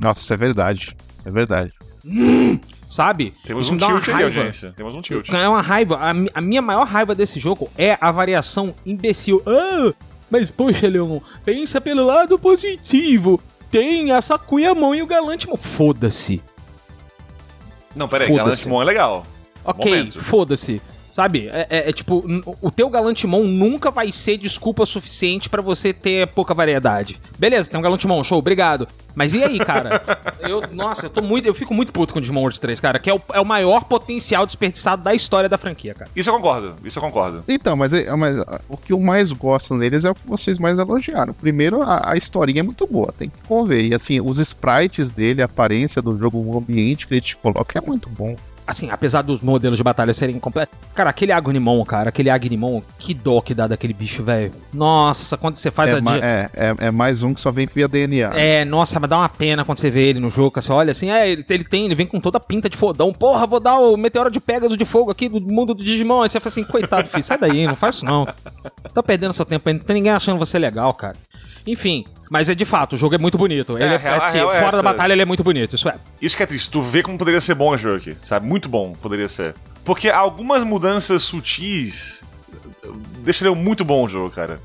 [0.00, 0.96] Nossa, isso é verdade.
[1.14, 1.72] Isso é verdade.
[2.88, 3.34] Sabe?
[3.44, 4.72] Temos Isso um me dá uma tilt aí, audiência.
[4.74, 5.28] Temos um tilt.
[5.28, 5.96] É uma raiva.
[5.96, 9.42] A, a minha maior raiva desse jogo é a variação imbecil.
[9.46, 9.92] Ah,
[10.30, 13.40] mas poxa, Leon, pensa pelo lado positivo.
[13.70, 15.56] Tem a Sakuyamon e o Galantemon.
[15.56, 16.42] Foda-se.
[17.94, 18.34] Não, peraí.
[18.34, 19.26] Galantimon é legal.
[19.64, 20.80] Ok, foda-se.
[21.18, 21.48] Sabe?
[21.52, 22.22] É, é- é tipo,
[22.62, 27.20] o teu Galantimon nunca vai ser desculpa suficiente pra você ter pouca variedade.
[27.36, 28.86] Beleza, tem um Galantimon, show, obrigado.
[29.16, 30.00] Mas e aí, cara?
[30.38, 33.00] eu, nossa, eu tô muito, eu fico muito puto com o Digimon World 3, cara,
[33.00, 36.08] que é o, é o maior potencial desperdiçado da história da franquia, cara.
[36.14, 37.42] Isso eu concordo, isso eu concordo.
[37.48, 38.36] Então, mas, é- mas
[38.68, 41.32] o que eu mais gosto neles é o que vocês mais elogiaram.
[41.34, 43.82] Primeiro, a, a historinha é muito boa, tem que conver.
[43.88, 47.76] E assim, os sprites dele, a aparência do jogo, o ambiente que ele te coloca
[47.76, 48.36] é muito bom.
[48.68, 50.78] Assim, apesar dos modelos de batalha serem completos.
[50.94, 54.52] Cara, aquele Agnimon, cara, aquele Agnimon, que dó que dá daquele bicho, velho.
[54.74, 56.16] Nossa, quando você faz é, a.
[56.18, 58.30] é, é, é mais um que só vem via DNA.
[58.34, 61.10] É, nossa, mas dá uma pena quando você vê ele no jogo, você olha assim,
[61.10, 63.10] é, ele, ele tem, ele vem com toda a pinta de fodão.
[63.10, 66.20] Porra, vou dar o meteoro de Pegasus de fogo aqui do mundo do Digimon.
[66.20, 68.26] Aí você fala assim, coitado, filho, sai daí, não faz isso não.
[68.92, 71.16] Tá perdendo seu tempo aí, não tem ninguém achando você legal, cara.
[71.70, 73.76] Enfim, mas é de fato, o jogo é muito bonito.
[73.78, 74.82] Ele É, é, a real- a assim, real é fora da essa.
[74.82, 75.96] batalha ele é muito bonito, isso é.
[76.20, 76.70] Isso que é triste.
[76.70, 78.46] Tu vê como poderia ser bom esse jogo aqui, sabe?
[78.46, 79.54] Muito bom poderia ser.
[79.84, 82.22] Porque algumas mudanças sutis
[83.22, 84.58] deixariam muito bom o jogo, cara.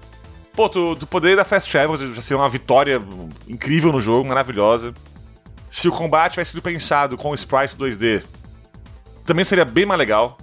[0.53, 3.01] Pô, tu, tu poderia dar fast travel já seria uma vitória
[3.47, 4.93] incrível no jogo, maravilhosa.
[5.69, 8.21] Se o combate tivesse sido pensado com sprites 2D,
[9.25, 10.37] também seria bem mais legal.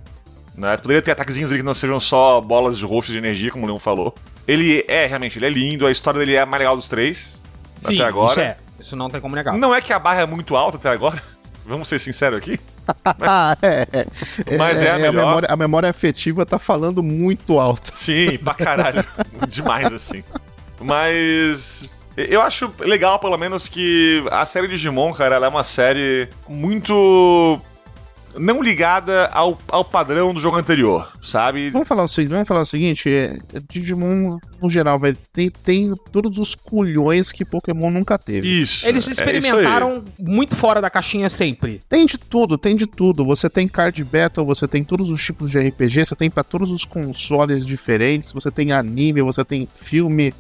[0.56, 0.76] Né?
[0.76, 3.64] Tu poderia ter ataquezinhos ali que não sejam só bolas de roxo de energia, como
[3.64, 4.14] o Leon falou.
[4.50, 7.40] Ele é, realmente, ele é lindo, a história dele é a mais legal dos três.
[7.78, 8.30] Sim, até agora.
[8.32, 8.56] isso é.
[8.80, 9.56] Isso não tem como negar.
[9.56, 11.22] Não é que a barra é muito alta até agora.
[11.64, 12.58] Vamos ser sinceros aqui.
[13.04, 13.86] Ah, é,
[14.46, 14.56] é.
[14.58, 15.12] Mas é a melhor.
[15.12, 17.92] memória, a memória afetiva tá falando muito alto.
[17.94, 19.04] Sim, pra caralho.
[19.46, 20.24] Demais, assim.
[20.80, 21.88] Mas.
[22.16, 27.60] Eu acho legal, pelo menos, que a série Digimon, cara, ela é uma série muito.
[28.38, 31.70] Não ligada ao, ao padrão do jogo anterior, sabe?
[31.70, 33.38] Vamos falar o seguinte, vamos falar o seguinte, é,
[33.68, 38.48] Digimon, no geral, vai tem, tem todos os culhões que Pokémon nunca teve.
[38.48, 38.86] Isso.
[38.86, 41.80] Eles é experimentaram muito fora da caixinha sempre.
[41.88, 43.24] Tem de tudo, tem de tudo.
[43.24, 46.70] Você tem card battle, você tem todos os tipos de RPG, você tem pra todos
[46.70, 50.32] os consoles diferentes, você tem anime, você tem filme.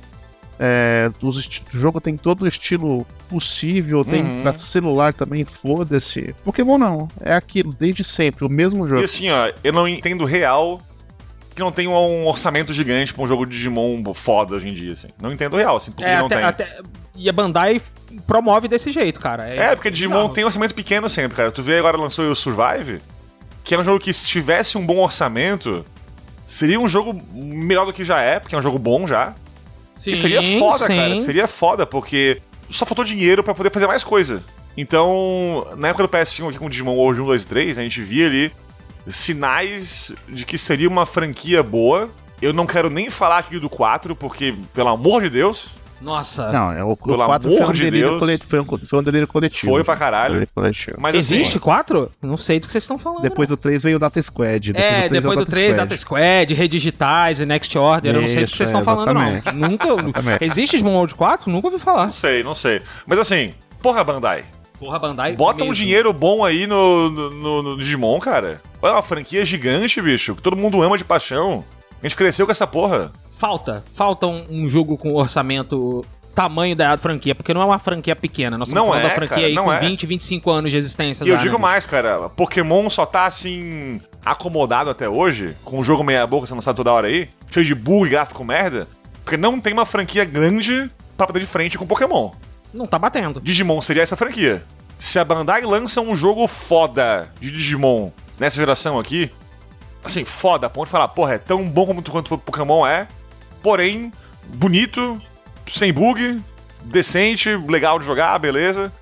[0.62, 1.30] É, o
[1.70, 4.42] jogo tem todo o estilo possível, tem Uhum.
[4.42, 6.34] pra celular também, foda-se.
[6.44, 9.00] Pokémon não, é aquilo, desde sempre, o mesmo jogo.
[9.00, 10.78] E assim, ó, eu não entendo real
[11.54, 14.92] que não tem um orçamento gigante pra um jogo de Digimon foda hoje em dia,
[14.92, 15.08] assim.
[15.20, 16.44] Não entendo real, assim, porque É, não até, tem.
[16.44, 16.78] até-
[17.16, 17.80] E a Bandai
[18.26, 19.44] promove desse jeito, cara.
[19.48, 20.32] É, porque Digimon bizarro.
[20.34, 21.50] tem orçamento pequeno sempre, cara.
[21.50, 23.00] Tu vê agora lançou o Survive,
[23.64, 25.84] que é um jogo que se tivesse um bom orçamento,
[26.46, 29.34] seria um jogo melhor do que já é, porque é um jogo bom já.
[30.00, 30.96] Sim, e seria foda, sim.
[30.96, 31.16] cara.
[31.18, 32.40] Seria foda, porque
[32.70, 34.42] só faltou dinheiro pra poder fazer mais coisa.
[34.74, 37.82] Então, na época do PS1 aqui com o Digimon World 1, 2 e 3, a
[37.82, 38.50] gente via ali
[39.06, 42.08] sinais de que seria uma franquia boa.
[42.40, 45.68] Eu não quero nem falar aqui do 4, porque, pelo amor de Deus,
[46.00, 46.50] Nossa.
[46.50, 49.02] Não, é o, o Pelo 4 foi um, de delírio coletivo, foi, um, foi um
[49.02, 49.72] delírio coletivo.
[49.72, 50.46] Foi pra caralho.
[50.54, 50.96] Coletivo.
[51.00, 52.10] Mas assim, Existe quatro?
[52.22, 53.22] Não sei do que vocês estão falando.
[53.22, 54.72] Depois do 3 veio o Data Squad.
[54.72, 58.14] Depois é, do 3 depois do 3, Data Squad, Redigitais e Next Order.
[58.14, 59.68] eu não sei do que Isso, vocês estão é, falando, não.
[59.68, 59.88] Nunca.
[60.40, 61.50] Existe World 4?
[61.50, 62.06] Nunca ouvi falar.
[62.06, 62.80] Não sei, não sei.
[63.06, 63.50] Mas assim,
[63.82, 64.44] porra, Bandai.
[64.78, 65.36] Porra, Bandai.
[65.36, 65.74] Bota um mesmo.
[65.74, 68.62] dinheiro bom aí no, no, no- no Digimon, cara.
[68.80, 71.62] Olha, uma franquia gigante, bicho, que todo mundo ama de paixão.
[72.02, 73.12] A gente cresceu com essa porra.
[73.40, 73.82] Falta.
[73.94, 76.04] Falta um, um jogo com orçamento
[76.34, 78.58] tamanho da franquia, porque não é uma franquia pequena.
[78.58, 79.80] Nós estamos Não falando é, da franquia cara, aí com é.
[79.80, 81.24] 20, 25 anos de existência.
[81.24, 81.58] E eu digo né?
[81.58, 83.98] mais, cara, Pokémon só tá assim.
[84.22, 88.06] acomodado até hoje, com o jogo meia-boca sendo lançado toda hora aí, cheio de bug
[88.06, 88.86] e gráfico merda,
[89.24, 92.30] porque não tem uma franquia grande pra bater de frente com Pokémon.
[92.74, 93.40] Não tá batendo.
[93.40, 94.62] Digimon seria essa franquia.
[94.98, 99.30] Se a Bandai lança um jogo foda de Digimon nessa geração aqui,
[100.04, 103.08] assim, foda, a ponto de falar, porra, é tão bom quanto o Pokémon é,
[103.62, 104.12] porém,
[104.56, 105.20] bonito,
[105.70, 106.40] sem bug,
[106.84, 108.92] decente, legal de jogar, beleza.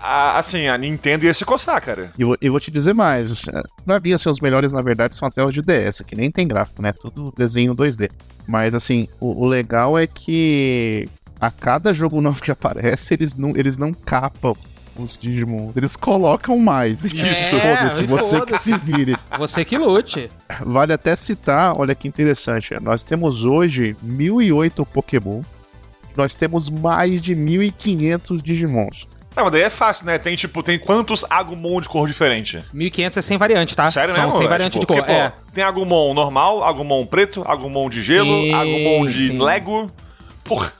[0.00, 2.10] A- assim, a Nintendo ia se coçar, cara.
[2.18, 3.46] E vou, te dizer mais.
[3.48, 6.30] é, Pra mim, assim, os melhores, na verdade, são até os de DS, que nem
[6.30, 6.92] tem gráfico, né?
[6.92, 8.10] Tudo desenho 2D.
[8.46, 11.06] Mas, assim, o, o legal é que
[11.40, 14.54] a cada jogo novo que aparece, eles não, eles não capam
[14.96, 15.72] os Digimon.
[15.76, 17.04] Eles colocam mais.
[17.12, 17.58] Isso.
[17.58, 18.64] Foda-se, É, você que foda-se.
[18.72, 19.16] se vire.
[19.38, 20.28] Você que lute.
[20.64, 22.74] Vale até citar, olha que interessante.
[22.80, 25.42] Nós temos hoje 1008 Pokémon.
[26.16, 29.06] Nós temos mais de 1500 Digimons.
[29.34, 30.18] Não, mas daí é fácil, né?
[30.18, 32.62] Tem, tipo, tem quantos Agumon de cor diferente?
[32.74, 33.90] 1500 é sem variante, tá?
[33.90, 34.36] Sério São mesmo?
[34.36, 34.96] sem É, variante tipo, de cor.
[34.98, 35.32] porque, pô, é.
[35.54, 39.38] Tem Agumon normal, Agumon preto, Agumon de gelo, Sim, Agumon de sim.
[39.38, 39.86] Lego.
[40.44, 40.70] Porra.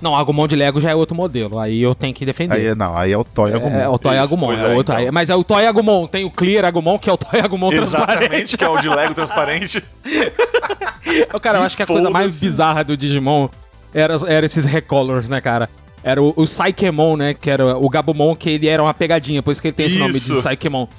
[0.00, 1.58] Não, Agumon de Lego já é outro modelo.
[1.58, 2.54] Aí eu tenho que defender.
[2.54, 3.76] Aí, é- não, aí é o Toy Agumon.
[3.78, 4.92] É, o Toy Isso, Agumon, é é, outro.
[4.92, 4.96] então.
[4.96, 7.70] aí- Mas é o Toy Agumon, tem o Clear Agumon, que é o Toy Agumon
[7.70, 8.12] transparente.
[8.18, 9.84] Exatamente, que é o de Lego transparente.
[11.40, 13.48] Cara, eu acho que a coisa mais bizarra do Digimon
[13.94, 15.68] era, era esses recolors, né, cara?
[16.02, 17.34] Era o, o Psychemon, né?
[17.34, 19.98] Que era o Gabumon, que ele era uma pegadinha, por isso que ele tem esse
[19.98, 20.32] nome de.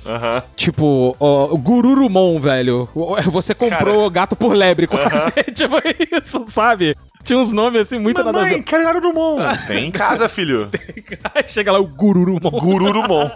[0.05, 0.43] Aham.
[0.55, 2.88] Tipo, ó, o Gururumon, velho.
[3.31, 5.31] Você comprou gato por lebre, quase.
[5.53, 5.76] tipo
[6.11, 6.95] isso, sabe?
[7.23, 8.63] Tinha uns nomes assim, muito nada a Mamãe, ver.
[8.63, 9.38] quero Garurumon.
[9.67, 10.69] Tem em casa, filho.
[11.35, 12.51] Aí chega lá o Gururumon.
[12.51, 13.30] Gururumon.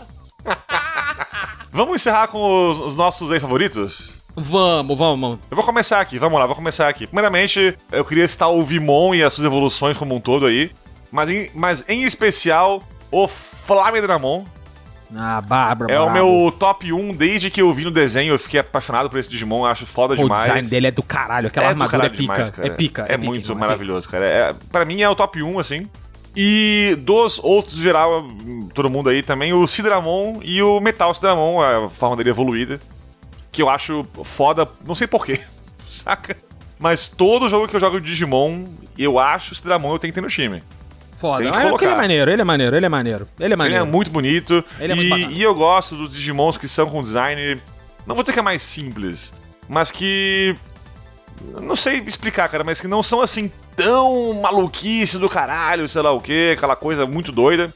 [1.72, 4.12] Vamos encerrar com os, os nossos aí favoritos?
[4.36, 5.40] Vamos, vamos.
[5.50, 7.06] Eu vou começar aqui, vamos lá, vou começar aqui.
[7.06, 10.72] Primeiramente, eu queria citar o Vimon e as suas evoluções como um todo aí.
[11.14, 12.82] Mas em, mas em especial,
[13.12, 14.46] o Flamedramon.
[15.16, 15.94] Ah, Bárbara.
[15.94, 18.34] É o meu top 1 desde que eu vi no desenho.
[18.34, 20.46] Eu fiquei apaixonado por esse Digimon, acho foda Pô, o demais.
[20.46, 21.48] design dele é do caralho.
[21.50, 22.22] Aquela do armadura é pica.
[22.22, 22.68] demais, cara.
[22.68, 23.02] é pica.
[23.04, 24.26] É, pica, muito maravilhoso, cara.
[24.26, 25.88] É, pra mim é o top 1, assim.
[26.36, 28.28] E dos outros, geral,
[28.74, 32.80] todo mundo aí também, o Sidramon e o Metal Sidramon, a forma dele evoluída.
[33.52, 35.42] Que eu acho foda, não sei porquê,
[35.88, 36.36] saca?
[36.80, 38.66] Mas todo jogo que eu jogo de Digimon,
[38.98, 40.64] eu acho o Sidramon eu tenho que ter no time.
[41.24, 41.44] Foda.
[41.44, 41.96] Tem que é porque ele é colocar.
[42.02, 43.28] maneiro, ele é maneiro, ele é maneiro.
[43.40, 43.84] Ele é Ele maneiro.
[43.84, 44.64] é muito bonito.
[44.78, 47.62] Ele é e, muito e eu gosto dos Digimons que são com design.
[48.06, 49.34] Não vou dizer que é mais simples,
[49.70, 50.54] mas que.
[51.62, 56.12] Não sei explicar, cara, mas que não são assim tão maluquice do caralho, sei lá
[56.12, 57.74] o que, aquela coisa muito doida.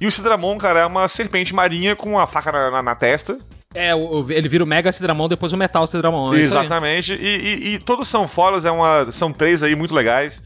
[0.00, 3.38] E o Sidramon, cara, é uma serpente marinha com uma faca na, na- na testa.
[3.74, 6.34] É, o- ele vira o Mega Sidramon, depois o Metal Sidramon.
[6.34, 6.40] é.
[6.40, 7.12] Exatamente.
[7.14, 10.42] E, e- e todos são fodas, é uma, são três aí muito legais.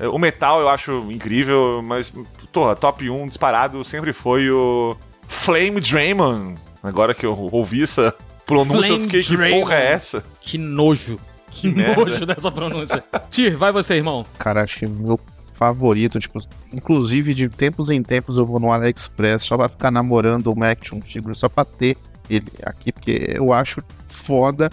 [0.00, 2.12] É, O metal eu acho incrível, mas,
[2.52, 4.96] porra, top 1 disparado sempre foi o
[5.28, 6.54] Flame Draymond.
[6.82, 8.14] Agora que eu ouvi essa
[8.46, 9.60] pronúncia, eu Flame fiquei, que Draymond.
[9.62, 10.24] porra é essa?
[10.40, 11.18] Que nojo.
[11.50, 12.04] Que, merda.
[12.04, 13.04] nojo dessa pronúncia.
[13.30, 14.24] Tir, vai você, irmão.
[14.38, 15.20] Cara, acho que meu
[15.52, 16.38] favorito, tipo,
[16.72, 21.00] inclusive de tempos em tempos eu vou no AliExpress só pra ficar namorando o Action
[21.02, 21.98] Figure, só pra ter
[22.30, 24.70] ele aqui, porque eu acho foda.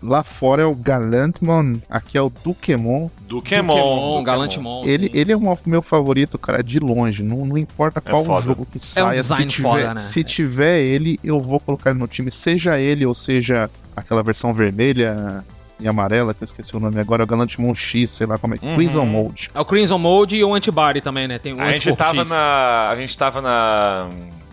[0.00, 3.10] Lá fora é o Galantmon, aqui é o Dukemon.
[3.22, 7.22] Dukemon, Dukemon, Galantimon, Ele, ele é o meu favorito, cara, de longe.
[7.22, 8.46] Não, não importa É qual foda.
[8.46, 9.14] jogo que É um saia.
[9.20, 10.00] design se, tiver, foda, né?
[10.00, 12.30] se tiver ele, eu vou colocar ele no time.
[12.30, 15.44] Seja ele ou seja aquela versão vermelha.
[15.80, 18.54] e amarela, que eu esqueci o nome agora, é o Galantimon X, sei lá como
[18.54, 18.58] é.
[18.62, 18.74] Uhum.
[18.76, 19.48] Crimson Mold.
[19.54, 21.38] É o Crimson Mode e o Antibody também, né?
[21.38, 22.28] Tem o A gente tava X.
[22.30, 22.88] na.
[22.90, 24.08] A gente tava na.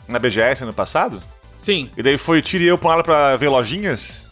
[0.08, 1.22] Na BGS ano passado.
[1.56, 1.90] Sim.
[1.98, 4.25] E daí foi Tire e eu pra um lado pra ver lojinhas.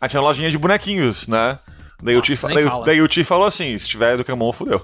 [0.00, 1.56] Aí tinha lojinha de bonequinhos, né?
[2.00, 4.52] Daí, o, Nossa, Ti, nem daí, daí o Ti falou assim: se tiver do Camon,
[4.52, 4.80] fudeu.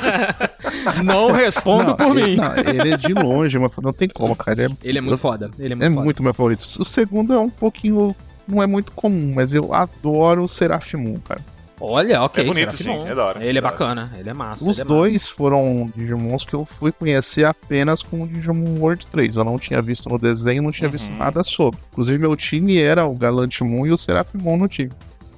[1.04, 2.36] Não respondo Não, por ele, mim.
[2.36, 4.62] não, ele é de longe, mas não tem como, cara.
[4.64, 5.50] Ele é, Ele é muito foda.
[5.58, 6.04] Ele é muito é foda.
[6.04, 6.66] muito meu favorito.
[6.78, 8.14] O segundo é um pouquinho.
[8.46, 11.40] Não é muito comum, mas eu adoro o Seraphimon, cara.
[11.80, 12.42] Olha, ok.
[12.42, 13.70] É bonito, sim, é da hora, Ele é hora.
[13.70, 14.68] bacana, ele é massa.
[14.68, 19.36] Os é dois foram Digimons que eu fui conhecer apenas com o Digimon World 3.
[19.36, 21.80] Eu não tinha visto no desenho, não tinha visto nada sobre.
[21.92, 24.90] Inclusive, meu time era o Galantimon e o Seraphimon no time.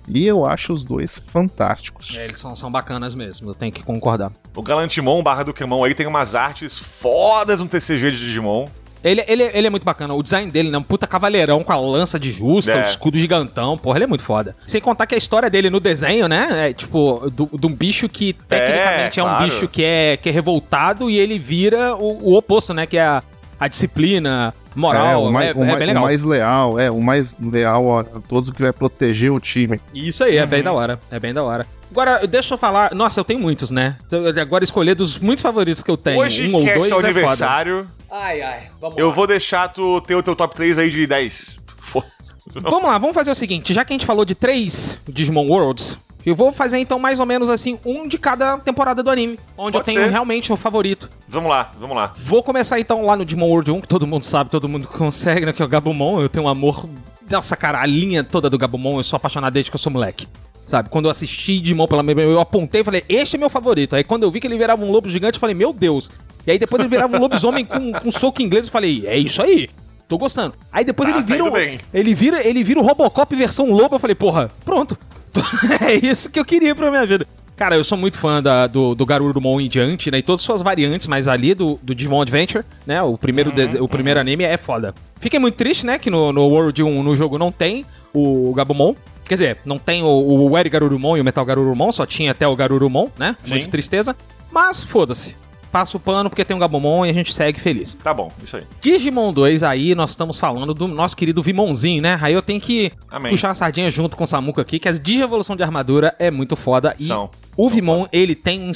[0.08, 2.16] E eu acho os dois fantásticos.
[2.16, 4.32] É, eles são, são bacanas mesmo, eu tenho que concordar.
[4.56, 8.66] O Galantimon barra do Camon aí tem umas artes fodas no TCG de Digimon.
[9.02, 10.12] Ele, ele, ele é muito bacana.
[10.14, 10.78] O design dele, né?
[10.78, 12.78] Um puta cavaleirão com a lança de justa, É.
[12.78, 13.78] o escudo gigantão.
[13.78, 14.54] Porra, ele é muito foda.
[14.66, 16.68] Sem contar que a história dele no desenho, né?
[16.68, 19.44] É tipo, do- de um bicho que tecnicamente é, um claro.
[19.44, 22.84] bicho que é, que é revoltado e ele vira o, o oposto, né?
[22.86, 23.22] Que é a,
[23.58, 25.06] a disciplina, moral.
[25.06, 26.02] é, É, o mais, é o mais- bem o legal.
[26.04, 29.80] mais leal, é, o mais leal a todos que vai proteger o time.
[29.94, 30.48] Isso aí, é Uhum.
[30.48, 31.00] bem da hora.
[31.10, 31.66] É bem da hora.
[31.90, 32.94] Agora, deixa eu falar.
[32.94, 33.96] Nossa, eu tenho muitos, né?
[34.12, 36.20] Eu- Agora escolher dos muitos favoritos que eu tenho.
[36.20, 37.08] Hoje um ou que é dois seu é foda.
[37.10, 38.60] aniversário, Ai, ai.
[38.80, 39.12] Vamos eu lá.
[39.12, 41.56] vou deixar tu ter o teu top 3 aí de 10.
[41.80, 42.06] Foda.
[42.54, 45.96] Vamos lá, vamos fazer o seguinte, já que a gente falou de três Digimon Worlds,
[46.24, 49.76] eu vou fazer então mais ou menos assim, um de cada temporada do anime, onde
[49.76, 50.10] eu Pode tenho ser.
[50.10, 51.08] realmente o favorito.
[51.28, 52.12] Vamos lá, vamos lá.
[52.16, 55.46] Vou começar então lá no Digimon World 1, que todo mundo sabe, todo mundo consegue,
[55.46, 56.88] né, que é o Gabumon, eu tenho um amor...
[57.30, 60.26] Nossa, cara, a linha toda do Gabumon, eu sou apaixonado desde que eu sou moleque.
[60.66, 63.96] Sabe, quando eu assisti Digimon pela minha eu apontei e falei, este é meu favorito.
[63.96, 66.10] Aí quando eu vi que ele virava um lobo gigante, eu falei, meu Deus.
[66.46, 69.42] E aí depois ele virava um lobisomem com, com soco inglês, eu falei, é isso
[69.42, 69.68] aí.
[70.08, 70.54] Tô gostando.
[70.72, 71.78] Aí depois Tá, ele tá vira um, bem.
[71.94, 74.96] ele vira, ele vira o Robocop versão lobo, eu falei, porra, pronto.
[75.80, 77.26] é isso que eu queria pra minha vida.
[77.56, 80.18] Cara, eu sou muito fã da- do, do Garurumon em diante, né?
[80.18, 83.02] E todas as suas variantes, mas ali do, do Digimon Adventure, né?
[83.02, 84.94] O primeiro, de- o primeiro anime é foda.
[85.20, 85.98] Fiquei muito triste, né?
[85.98, 87.84] Que no, no World 1, no jogo, não tem
[88.14, 88.94] o Gabumon.
[89.28, 92.48] Quer dizer, não tem o, o Eri Garurumon e o Metal Garurumon, só tinha até
[92.48, 93.36] o Garurumon, né?
[93.42, 93.50] Sim.
[93.56, 94.16] Muito tristeza.
[94.50, 95.36] Mas foda-se.
[95.70, 97.96] Passa o pano porque tem um Gabumon e a gente segue feliz.
[98.02, 98.64] Tá bom, isso aí.
[98.80, 102.18] Digimon 2, aí nós estamos falando do nosso querido Vimonzinho, né?
[102.20, 103.30] Aí eu tenho que Amém.
[103.30, 106.56] puxar a sardinha junto com o Samuka aqui, que a Digievolução de armadura é muito
[106.56, 106.94] foda.
[106.98, 107.30] E São.
[107.56, 108.72] o Vimon, ele tem um,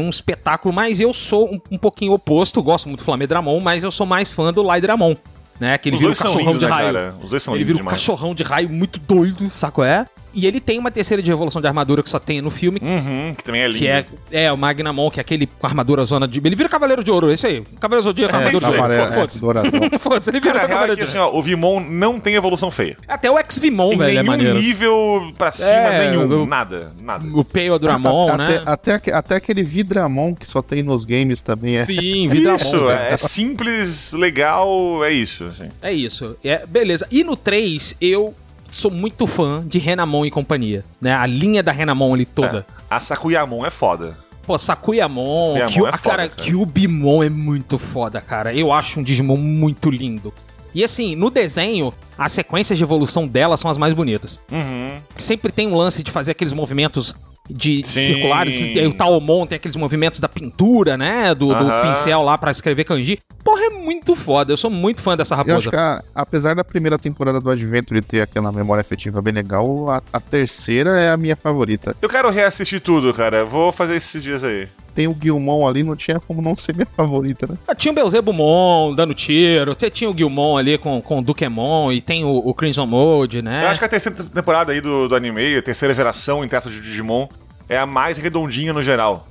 [0.00, 3.90] um espetáculo, mas eu sou um, um pouquinho oposto, gosto muito do Flamedramon, mas eu
[3.90, 5.14] sou mais fã do Lydramon.
[5.60, 5.76] Né?
[5.78, 6.92] Que ele Os vira um são cachorrão lindos, de né, raio.
[6.94, 7.14] cara?
[7.22, 7.98] Os dois são ele vira um demais.
[7.98, 10.06] cachorrão de raio muito doido, saco é?
[10.34, 12.80] E ele tem uma terceira de evolução de armadura que só tem no filme.
[12.82, 13.78] Uhum, que também é lindo.
[13.78, 16.40] Que é, é o Magnamon, que é aquele com armadura zona de.
[16.44, 17.62] Ele vira Cavaleiro de Ouro, é isso aí.
[17.80, 19.10] Cavaleiro Zodíaco, É, armadura de ouro.
[19.12, 19.98] foda-se.
[19.98, 20.30] Foda-se.
[20.30, 22.34] Ele vira Cara, a real é Cavaleiro que de assim, ó, o Vimon não tem
[22.34, 22.96] evolução feia.
[23.06, 24.54] Até o Ex-Vimon, velho, é maneiro.
[24.58, 26.42] nível pra cima, É, nenhum.
[26.42, 27.24] o- Nada, nada.
[27.32, 28.62] O Peio Dramon, até, né?
[28.66, 31.84] até, aque- até aquele Vidramon que só tem nos games também é.
[31.84, 32.56] Sim, Vidramon.
[32.56, 32.90] Isso, velho.
[32.90, 35.44] é simples, legal, é isso.
[35.44, 35.68] Assim.
[35.82, 36.36] É isso.
[36.44, 37.06] É, beleza.
[37.10, 38.34] E no 3, eu
[38.74, 40.84] sou muito fã de Renamon e companhia.
[41.00, 41.14] Né?
[41.14, 42.66] A linha da Renamon ali toda.
[42.90, 44.18] A Sakuyamon é foda.
[44.46, 46.42] Pô, Sakuyamon, Sakuyamon Kyu, é a foda, cara, cara.
[46.42, 48.54] Kyubimon é muito foda, cara.
[48.54, 50.34] Eu acho um Digimon muito lindo.
[50.74, 54.40] E assim, no desenho, as sequências de evolução dela são as mais bonitas.
[54.50, 54.98] Uhum.
[55.16, 57.14] Sempre tem um lance de fazer aqueles movimentos
[57.48, 58.00] de Sim.
[58.00, 58.60] circulares.
[58.60, 61.34] E aí o Taomon tem aqueles movimentos da pintura, né?
[61.34, 63.18] Do, do pincel lá pra escrever kanji.
[63.42, 64.52] Porra, é muito foda.
[64.52, 65.56] Eu sou muito fã dessa Eu raposa.
[65.58, 69.90] acho que, a- apesar da primeira temporada do Adventure ter aquela memória afetiva bem legal,
[69.90, 71.94] a, a terceira é a minha favorita.
[72.00, 73.44] Eu quero reassistir tudo, cara.
[73.44, 74.66] Vou fazer esses dias aí.
[74.94, 77.58] Tem o Gilmon ali, não tinha como não ser minha favorita, né?
[77.66, 81.90] Ah, Tinha o Beelzebumon dando tiro, você tinha o Gilmon ali com, com o Dukemon
[81.90, 83.64] e tem o, o Crimson Mode, né?
[83.64, 86.70] Eu acho que a terceira temporada aí do, do anime, a terceira geração em teto
[86.70, 87.26] de Digimon,
[87.68, 89.26] é a mais redondinha no geral.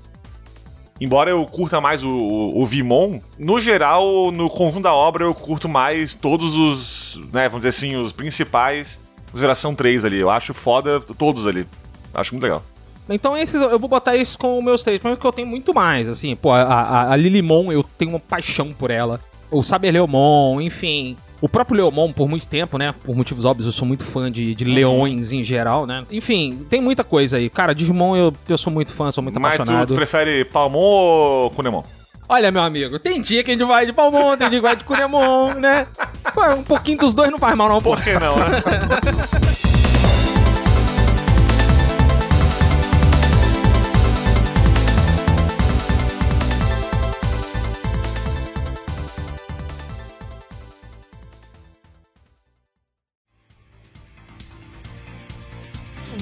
[0.99, 5.34] Embora eu curta mais o, o, o Vimon, no geral, no conjunto da obra, eu
[5.34, 8.99] curto mais todos os, né, vamos dizer assim, os principais
[9.35, 10.19] geração 3 ali.
[10.19, 11.65] Eu acho foda todos ali.
[12.14, 12.64] Acho muito legal.
[13.09, 16.07] Então esses eu vou botar isso com os meus três, porque eu tenho muito mais,
[16.07, 19.19] assim, pô, a, a, a Lilimon eu tenho uma paixão por ela.
[19.51, 21.15] O Saber Leomon, enfim.
[21.39, 22.95] O próprio Leomon, por muito tempo, né?
[23.03, 26.05] Por motivos óbvios, eu sou muito fã de, de leões em geral, né?
[26.09, 27.49] Enfim, tem muita coisa aí.
[27.49, 29.88] Cara, Digimon eu, eu sou muito fã, sou muito Mas tu, apaixonado.
[29.89, 31.84] tu prefere Palmon ou Kunemon?
[32.30, 34.75] Olha, meu amigo, tem dia que a gente vai de Palmon, tem dia que vai
[34.77, 35.85] de Kunemon, né?
[36.34, 37.81] Pô, um pouquinho dos dois não faz mal, não.
[37.81, 39.63] Por que não, né?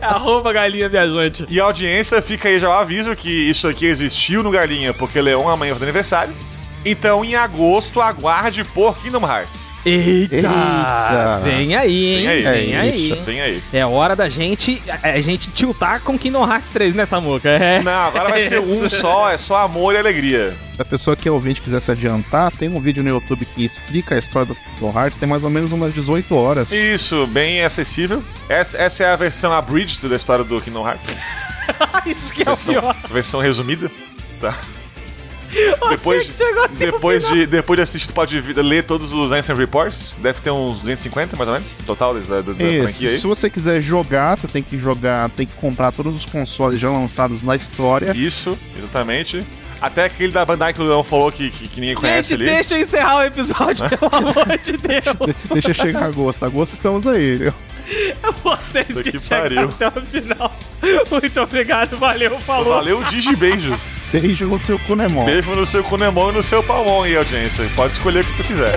[0.01, 1.45] arroba galinha viajante.
[1.49, 5.19] E a audiência fica aí já o aviso que isso aqui existiu no Galinha, porque
[5.19, 6.33] Leão amanhã faz aniversário.
[6.85, 9.72] Então, em agosto, aguarde por Kingdom Hearts.
[9.85, 11.39] Eita, Eita.
[11.43, 12.21] Vem aí, hein?
[12.21, 12.43] Vem aí.
[12.43, 13.21] Vem É aí.
[13.25, 13.63] vem aí.
[13.73, 17.49] É hora da gente, a gente tiltar com Kingdom Hearts 3, né, Samuca?
[17.49, 17.81] É.
[17.83, 20.55] Não, agora vai ser um só, é só amor e alegria.
[20.75, 23.63] Se a pessoa que é ouvinte quiser se adiantar, tem um vídeo no YouTube que
[23.65, 26.71] explica a história do Kingdom Hearts, tem mais ou menos umas 18 horas.
[26.71, 28.23] Isso, bem acessível.
[28.47, 31.17] Essa, essa é a versão abridged da história do Kingdom Hearts.
[32.07, 32.95] Isso que é o pior.
[33.11, 33.91] versão resumida.
[34.39, 34.53] Tá.
[35.89, 36.29] Depois,
[36.77, 40.13] depois, de, depois de assistir, tu pode ler todos os Answer Reports.
[40.17, 43.81] Deve ter uns 250, mais ou menos, no total da, da, Isso, se você quiser
[43.81, 48.11] jogar, você tem que jogar, tem que comprar todos os consoles já lançados na história.
[48.15, 49.43] Isso, exatamente.
[49.83, 52.51] Até aquele da Bandai que o Leão falou que, que, que ninguém conhece Gente, ali.
[52.51, 55.49] deixa eu encerrar o episódio, pelo amor de Deus.
[55.51, 56.45] Deixa chegar agosto.
[56.45, 57.35] Agosto estamos aí.
[57.35, 57.53] viu?
[58.43, 60.55] Vocês Puta que, que chegaram até o final.
[61.09, 62.73] Muito obrigado, valeu, falou.
[62.73, 63.79] Valeu, Digibeijos.
[64.11, 65.25] Beijo no seu Kunemon.
[65.25, 67.65] Beijo no seu Kunemon e no seu Palmon aí, audiência.
[67.75, 68.73] Pode escolher o que tu quiser.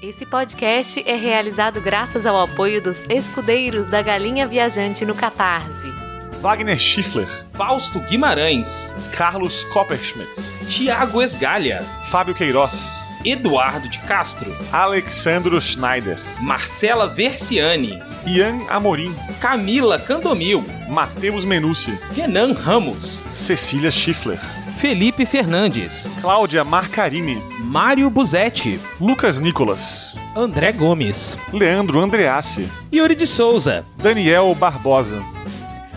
[0.00, 6.07] Esse podcast é realizado graças ao apoio dos escudeiros da Galinha Viajante no Catarse.
[6.40, 7.26] Wagner Schiffler.
[7.54, 8.94] Fausto Guimarães.
[9.12, 10.28] Carlos Copperschmidt.
[10.68, 11.82] Tiago Esgalha.
[12.10, 13.00] Fábio Queiroz.
[13.24, 14.54] Eduardo de Castro.
[14.72, 16.18] Alexandro Schneider.
[16.40, 17.98] Marcela Versiani.
[18.24, 19.12] Ian Amorim.
[19.40, 20.62] Camila Candomil.
[20.88, 21.98] Matheus Menucci.
[22.16, 23.24] Renan Ramos.
[23.32, 24.38] Cecília Schiffler.
[24.78, 26.06] Felipe Fernandes.
[26.20, 27.42] Cláudia Marcarini.
[27.60, 28.78] Mário Buzetti.
[29.00, 30.14] Lucas Nicolas.
[30.36, 31.36] André Gomes.
[31.52, 32.68] Leandro Andreassi.
[32.92, 33.84] Yuri de Souza.
[34.00, 35.20] Daniel Barbosa.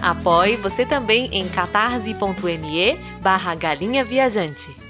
[0.01, 4.80] Apoie você também em catarse.me barra galinha viajante.